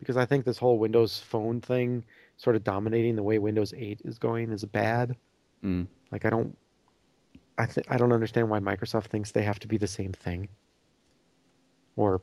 [0.00, 2.04] because I think this whole Windows Phone thing
[2.38, 5.14] sort of dominating the way Windows 8 is going is bad.
[5.62, 5.86] Mm.
[6.10, 6.58] Like I don't
[7.58, 10.48] I I don't understand why Microsoft thinks they have to be the same thing.
[11.96, 12.20] Or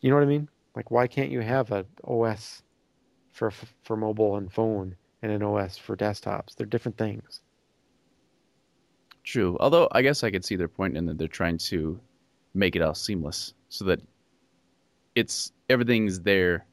[0.00, 0.48] you know what I mean?
[0.74, 2.62] Like why can't you have a OS
[3.32, 3.50] for
[3.82, 6.54] for mobile and phone and an OS for desktops?
[6.54, 7.40] They're different things.
[9.24, 9.56] True.
[9.60, 12.00] Although I guess I could see their point in that they're trying to
[12.54, 14.00] make it all seamless so that
[15.14, 16.64] it's everything's there.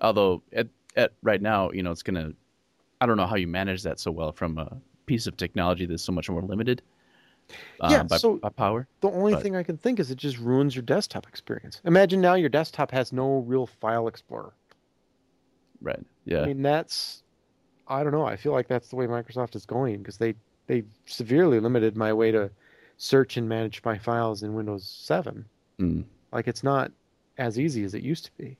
[0.00, 2.32] Although at at right now, you know, it's gonna.
[3.00, 4.76] I don't know how you manage that so well from a
[5.06, 6.82] piece of technology that's so much more limited.
[7.80, 8.86] Uh, Yeah, by, so- by power.
[9.00, 11.80] The only But- thing I can think is it just ruins your desktop experience.
[11.84, 14.54] Imagine now your desktop has no real file explorer.
[15.80, 16.04] Right.
[16.24, 16.42] Yeah.
[16.42, 17.22] I mean, that's
[17.86, 18.24] I don't know.
[18.24, 20.34] I feel like that's the way Microsoft is going because they
[20.66, 22.50] they severely limited my way to
[22.96, 25.44] search and manage my files in Windows 7.
[25.78, 26.04] Mm.
[26.32, 26.90] Like it's not
[27.36, 28.56] as easy as it used to be.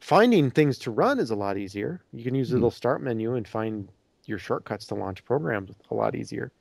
[0.00, 2.02] Finding things to run is a lot easier.
[2.12, 2.62] You can use the Hmm.
[2.62, 3.88] little start menu and find
[4.24, 6.52] your shortcuts to launch programs a lot easier.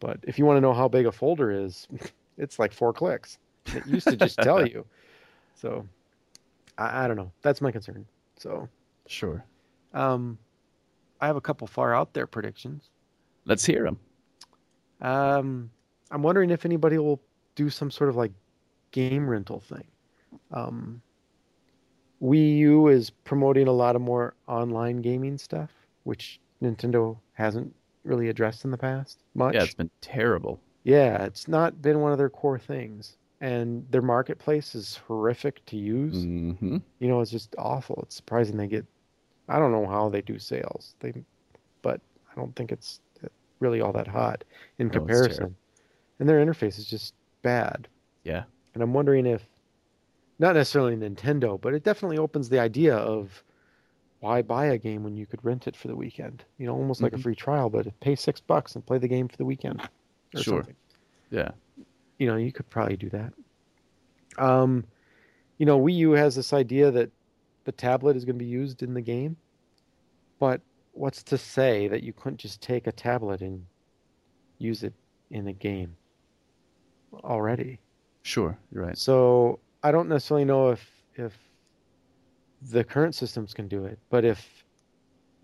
[0.00, 1.86] But if you want to know how big a folder is,
[2.38, 3.38] it's like four clicks.
[3.66, 4.84] It used to just tell you.
[5.54, 5.86] So
[6.78, 7.30] I, I don't know.
[7.42, 8.06] That's my concern.
[8.38, 8.66] So
[9.06, 9.44] Sure.
[9.92, 10.38] um,
[11.20, 12.88] I have a couple far out there predictions.
[13.44, 13.98] Let's hear them.
[15.02, 15.70] Um,
[16.10, 17.20] I'm wondering if anybody will
[17.56, 18.32] do some sort of like
[18.92, 19.84] game rental thing.
[20.50, 21.02] Um,
[22.22, 25.70] Wii U is promoting a lot of more online gaming stuff,
[26.04, 27.74] which Nintendo hasn't
[28.04, 29.54] really addressed in the past much.
[29.54, 30.60] Yeah, it's been terrible.
[30.84, 33.16] Yeah, it's not been one of their core things.
[33.40, 36.24] And their marketplace is horrific to use.
[36.24, 38.00] hmm You know, it's just awful.
[38.02, 38.86] It's surprising they get
[39.48, 40.94] I don't know how they do sales.
[41.00, 41.12] They
[41.82, 42.00] but
[42.30, 43.00] I don't think it's
[43.60, 44.44] really all that hot
[44.78, 45.56] in No, comparison.
[46.18, 47.88] And their interface is just bad.
[48.24, 48.44] Yeah.
[48.74, 49.42] And I'm wondering if
[50.38, 53.42] not necessarily Nintendo, but it definitely opens the idea of
[54.20, 56.44] why buy a game when you could rent it for the weekend?
[56.58, 57.22] You know, almost like a Mhm.
[57.22, 59.80] free trial, but pay six bucks and play the game for the weekend.
[60.34, 60.58] Or Sure.
[60.58, 60.76] something
[61.30, 61.50] Yeah.
[62.18, 63.32] you know, you could probably do that.
[64.38, 64.84] Um,
[65.58, 67.10] you know, Wii U has this idea that
[67.64, 69.36] the tablet is going to be used in the game,
[70.38, 70.60] but
[70.92, 73.66] what's to say that you couldn't just take a tablet and
[74.58, 74.94] use it
[75.30, 75.96] in a game
[77.24, 77.80] already?
[78.22, 78.58] Sure.
[78.70, 78.98] You're right.
[78.98, 81.49] So I don't necessarily know if if
[82.62, 84.64] the current systems can do it, but if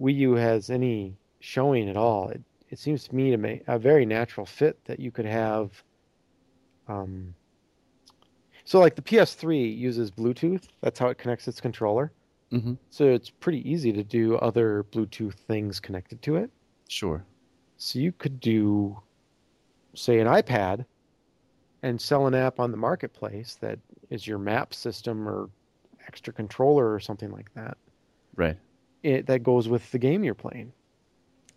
[0.00, 3.78] Wii U has any showing at all, it, it seems to me to make a
[3.78, 5.82] very natural fit that you could have.
[6.88, 7.34] Um,
[8.64, 12.12] so like the PS3 uses Bluetooth, that's how it connects its controller.
[12.50, 16.50] hmm So it's pretty easy to do other Bluetooth things connected to it.
[16.88, 17.24] Sure.
[17.78, 19.00] So you could do,
[19.94, 20.84] say, an iPad
[21.82, 23.78] and sell an app on the marketplace that
[24.10, 25.50] is your map system or
[26.06, 27.76] extra controller or something like that.
[28.34, 28.56] Right.
[29.02, 30.72] It, that goes with the game you're playing.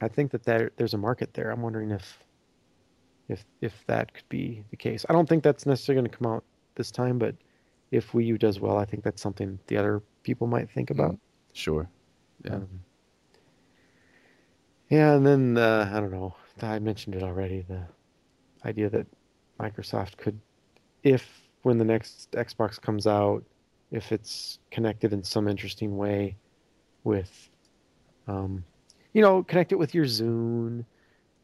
[0.02, 1.52] I think that there, there's a market there.
[1.52, 2.20] I'm wondering if
[3.28, 5.06] if if that could be the case.
[5.10, 6.44] I don't think that's necessarily going to come out
[6.76, 7.36] this time, but
[7.92, 11.18] if Wii U does well, I think that's something the other people might think about.
[11.54, 11.90] Sure.
[12.46, 12.56] Yeah.
[12.56, 12.68] Um,
[14.90, 16.36] yeah, and then uh, I don't know.
[16.62, 17.64] I mentioned it already.
[17.68, 17.86] The
[18.66, 19.06] idea that
[19.60, 20.40] Microsoft could,
[21.04, 21.28] if
[21.62, 23.44] when the next Xbox comes out,
[23.92, 26.36] if it's connected in some interesting way
[27.04, 27.50] with,
[28.28, 28.64] um,
[29.14, 30.86] you know, connect it with your Zune,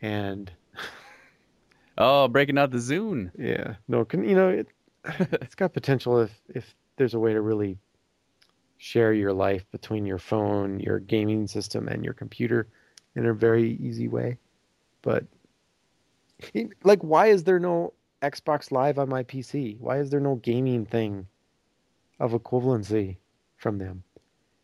[0.02, 0.52] and
[1.98, 3.32] Oh, breaking out the Zune.
[3.38, 4.68] yeah, no, can you know it?
[5.42, 7.78] It's got potential if if there's a way to really
[8.78, 12.68] share your life between your phone, your gaming system, and your computer
[13.16, 14.38] in a very easy way.
[15.02, 15.26] But
[16.84, 19.80] like, why is there no Xbox Live on my PC?
[19.80, 21.28] Why is there no gaming thing
[22.20, 23.18] of equivalency
[23.58, 24.04] from them?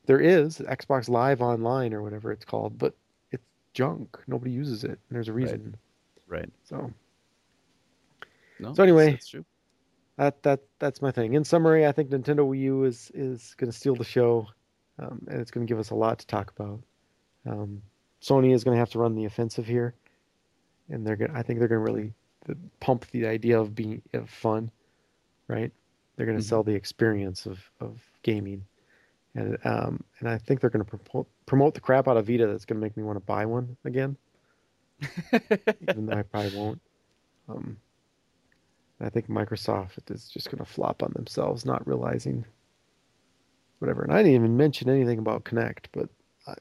[0.06, 2.96] There is Xbox Live Online or whatever it's called, but
[3.32, 4.18] it's junk.
[4.28, 5.76] Nobody uses it, and there's a reason.
[6.28, 6.50] Right.
[6.64, 6.92] So
[8.60, 8.74] No.
[8.74, 9.46] So anyway- that's true.
[10.18, 11.34] that that that's my thing.
[11.34, 14.48] In summary, I think Nintendo Wii U is is going to steal the show,
[15.00, 16.82] um, and it's going to give us a lot to talk about.
[17.46, 17.82] Um,
[18.22, 19.96] Sony is going to have to run the offensive here,
[20.90, 21.32] and they're going.
[21.32, 22.14] I think they're going to really
[22.80, 24.72] pump the idea of being of fun,
[25.48, 25.72] right?
[26.16, 26.48] They're going to Mhm.
[26.48, 28.66] sell the experience of of gaming,
[29.36, 32.48] and um, and I think they're going to promote promote the crap out of Vita.
[32.48, 34.18] That's going to make me want to buy one again,
[35.90, 36.82] even though I probably won't.
[37.50, 37.78] Um,
[39.00, 42.46] I think Microsoft is just going to flop on themselves, not realizing
[43.80, 44.04] whatever.
[44.04, 46.08] And I didn't even mention anything about Kinect, but
[46.48, 46.54] I,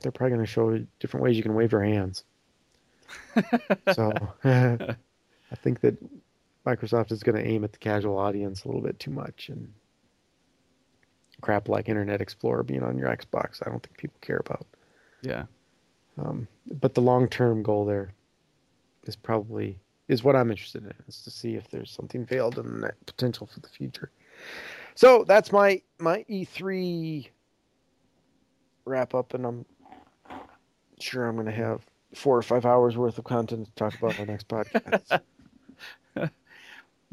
[0.00, 2.24] they're probably going to show different ways you can wave your hands.
[3.88, 4.12] so
[4.44, 5.96] I think that
[6.66, 9.72] Microsoft is going to aim at the casual audience a little bit too much and
[11.40, 13.60] crap like Internet Explorer being on your Xbox.
[13.64, 14.66] I don't think people care about.
[15.22, 15.44] yeah.
[16.16, 16.46] Um,
[16.80, 18.14] but the long term goal there
[19.02, 22.80] is probably is what I'm interested in is to see if there's something veiled in
[22.82, 24.10] that potential for the future.
[24.94, 27.28] So that's my my E3
[28.84, 29.64] wrap up, and I'm
[31.00, 31.80] sure I'm going to have
[32.14, 35.20] four or five hours worth of content to talk about on the next podcast.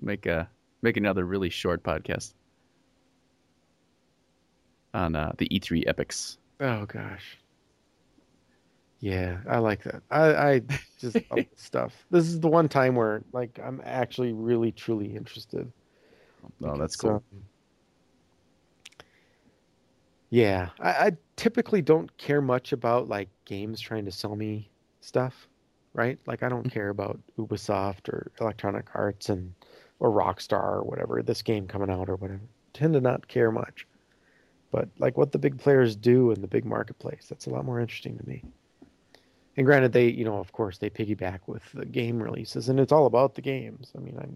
[0.02, 0.50] Make a
[0.82, 2.34] make another really short podcast
[4.94, 6.38] on uh, the E3 epics.
[6.60, 7.38] oh gosh.
[9.02, 10.04] Yeah, I like that.
[10.12, 10.62] I, I
[11.00, 11.18] just
[11.56, 12.06] stuff.
[12.12, 15.72] This is the one time where like I'm actually really truly interested.
[16.64, 17.24] Oh, that's cool.
[20.30, 24.70] yeah, I, I typically don't care much about like games trying to sell me
[25.02, 25.48] stuff,
[25.94, 26.20] right?
[26.26, 29.54] Like I don't care about Ubisoft or Electronic Arts and
[30.02, 32.42] or Rockstar or whatever this game coming out or whatever.
[32.74, 33.88] Tend to not care much,
[34.72, 37.80] but like what the big players do in the big marketplace, that's a lot more
[37.80, 38.44] interesting to me.
[39.56, 42.92] And granted, they you know of course they piggyback with the game releases, and it's
[42.92, 43.92] all about the games.
[43.96, 44.36] I mean, I'm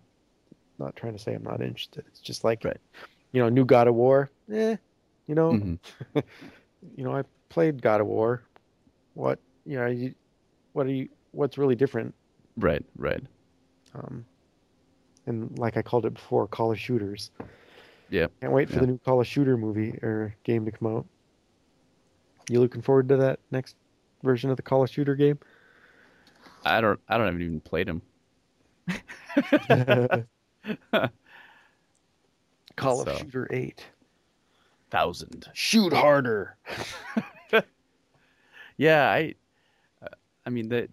[0.77, 2.05] not trying to say I'm not interested.
[2.07, 2.77] It's just like Right.
[3.31, 4.77] you know, new God of War, eh,
[5.25, 5.79] you know, Mhm.
[6.95, 8.43] you know, I played God of War.
[9.15, 10.13] What, you know, you,
[10.73, 12.13] what are you, what's really different?
[12.57, 13.23] Right, right.
[13.93, 14.25] Um,
[15.27, 17.31] and like I called it before, Call of Shooters.
[18.09, 18.27] Yeah.
[18.41, 18.81] Can't wait for Yeah.
[18.81, 21.05] the new Call of Shooter movie or game to come out.
[22.49, 23.75] You looking forward to that next
[24.23, 25.39] version of the Call of Shooter game?
[26.63, 26.99] I don't.
[27.09, 28.01] I don't have even played them.
[32.75, 33.11] Call So.
[33.11, 33.85] of Shooter 8.
[34.91, 35.47] Thousand.
[35.53, 36.57] Shoot harder.
[38.77, 39.35] Yeah, I.
[40.45, 40.89] I mean that.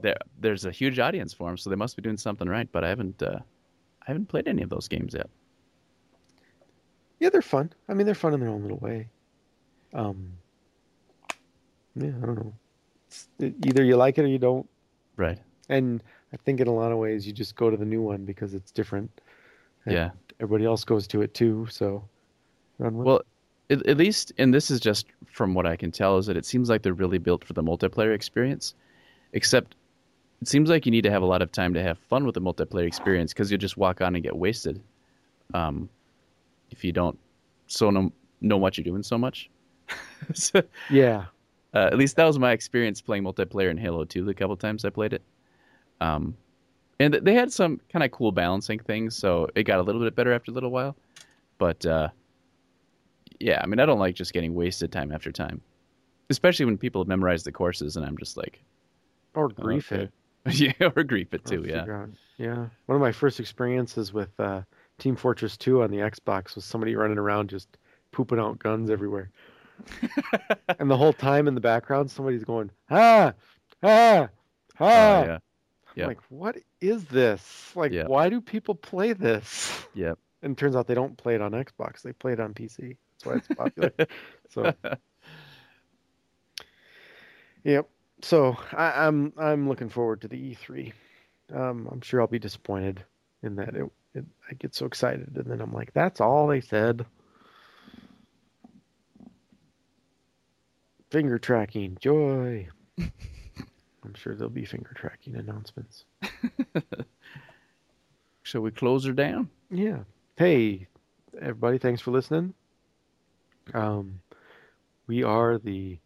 [0.00, 2.68] There, there's a huge audience for them, so they must be doing something right.
[2.72, 3.22] But I haven't.
[3.22, 3.38] Uh,
[4.06, 5.28] I haven't played any of those games yet.
[7.20, 7.72] Yeah, they're fun.
[7.88, 9.08] I mean, they're fun in their own little way.
[9.94, 10.32] Um,
[11.96, 12.52] yeah, I don't know.
[13.06, 14.68] It's, it, either you like it or you don't.
[15.16, 15.38] Right.
[15.68, 16.02] And
[16.32, 18.54] I think in a lot of ways you just go to the new one because
[18.54, 19.10] it's different.
[19.86, 20.10] Yeah.
[20.40, 22.04] Everybody else goes to it too, so
[22.78, 23.22] run with Well,
[23.70, 26.44] at, at least, and this is just from what I can tell, is that it
[26.44, 28.74] seems like they're really built for the multiplayer experience.
[29.32, 29.74] Except,
[30.44, 32.34] it seems like you need to have a lot of time to have fun with
[32.34, 34.78] the multiplayer experience because you'll just walk on and get wasted.
[35.54, 35.88] Um,
[36.70, 37.18] if you don't
[37.66, 38.12] so know,
[38.42, 39.48] know what you're doing so much.
[40.34, 40.62] so.
[40.90, 41.24] Yeah.
[41.72, 44.84] uh, at least that was my experience playing multiplayer in Halo 2 the couple times
[44.84, 45.22] I played it.
[46.02, 46.36] Um,
[47.00, 50.02] and th- they had some kind of cool balancing things, so it got a little
[50.02, 50.94] bit better after a little while.
[51.56, 52.08] But uh,
[53.40, 55.62] yeah, I mean, I don't like just getting wasted time after time,
[56.28, 58.62] especially when people have memorized the courses, and I'm just like,
[59.34, 60.02] Or grief okay.
[60.02, 60.12] it.
[60.50, 61.84] yeah, or grief it too, yeah.
[61.90, 62.66] out- Yeah.
[62.86, 64.62] One of my first experiences with uh,
[64.98, 67.68] Team Fortress 2 on the Xbox was somebody running around just
[68.12, 69.30] pooping out guns everywhere.
[70.78, 73.32] and the whole time in the background, somebody's going, ah,
[73.82, 74.28] ah, ah.
[74.80, 75.38] Oh, yeah,
[75.96, 76.06] Yep.
[76.08, 77.72] like, what is this?
[77.74, 78.08] Like, Yep.
[78.08, 79.86] why do people play this?
[79.94, 80.18] Yep.
[80.42, 82.02] And it turns out they don't play it on Xbox.
[82.02, 82.96] They play it on PC.
[83.12, 83.92] That's why it's popular.
[84.50, 84.74] so,
[87.64, 87.88] yep.
[88.24, 90.92] So I, I'm I'm looking forward to the E3.
[91.52, 93.04] Um, I'm sure I'll be disappointed
[93.42, 93.84] in that it,
[94.14, 97.04] it I get so excited and then I'm like, that's all they said.
[101.10, 102.66] Finger tracking, joy.
[102.98, 106.06] I'm sure there'll be finger tracking announcements.
[108.42, 109.50] Shall we close her down?
[109.70, 109.98] Yeah.
[110.36, 110.88] Hey,
[111.38, 112.54] everybody, thanks for listening.
[113.74, 114.20] Um,
[115.06, 115.98] we are the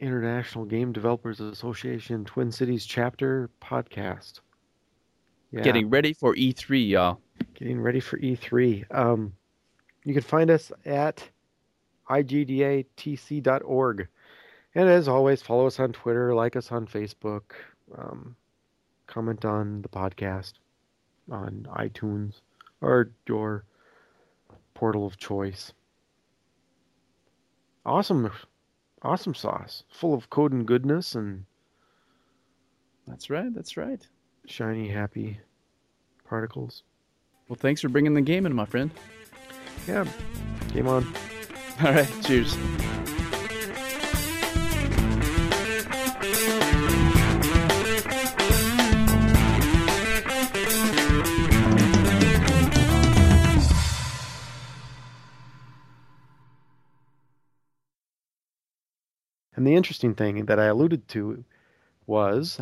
[0.00, 4.40] International Game Developers Association Twin Cities chapter podcast.
[5.52, 7.20] Yeah, Getting ready for E3, y'all.
[7.54, 8.84] getting ready for E3.
[8.94, 9.32] Um,
[10.04, 11.28] you can find us at
[12.10, 14.08] igdatc.org.
[14.74, 17.52] And as always, follow us on Twitter, like us on Facebook,
[17.96, 18.34] um,
[19.06, 20.54] comment on the podcast
[21.30, 22.40] on iTunes
[22.80, 23.64] or your
[24.74, 25.72] portal of choice.
[27.86, 28.30] Awesome,
[29.04, 31.44] awesome sauce, full of code and goodness and
[33.06, 33.54] That's right.
[33.54, 34.06] That's right.
[34.46, 35.40] shiny, happy
[36.28, 36.82] particles.
[37.48, 38.90] Well, thanks for bringing the game in, my friend.
[39.86, 40.06] Yeah,
[40.72, 41.06] game on.
[41.82, 42.10] All right.
[42.24, 42.56] Cheers.
[59.64, 61.42] And the interesting thing that I alluded to
[62.06, 62.60] was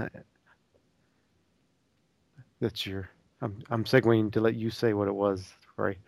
[2.61, 3.11] that's your.
[3.41, 5.99] I'm I'm segueing to let you say what it was, Corey.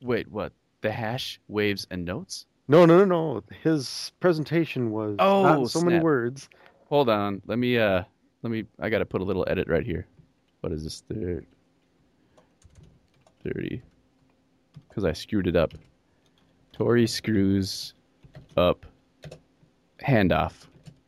[0.00, 0.52] Wait, what?
[0.80, 2.46] The hash, waves, and notes?
[2.68, 3.42] No, no, no, no.
[3.64, 6.48] His presentation was Oh, not so many words.
[6.88, 7.42] Hold on.
[7.46, 8.04] Let me uh
[8.42, 10.06] let me I gotta put a little edit right here.
[10.60, 11.02] What is this?
[11.08, 11.44] Thir-
[13.42, 13.82] 30.
[14.88, 15.74] Because I screwed it up.
[16.72, 17.94] Tori screws
[18.56, 18.86] up
[20.02, 20.71] handoff.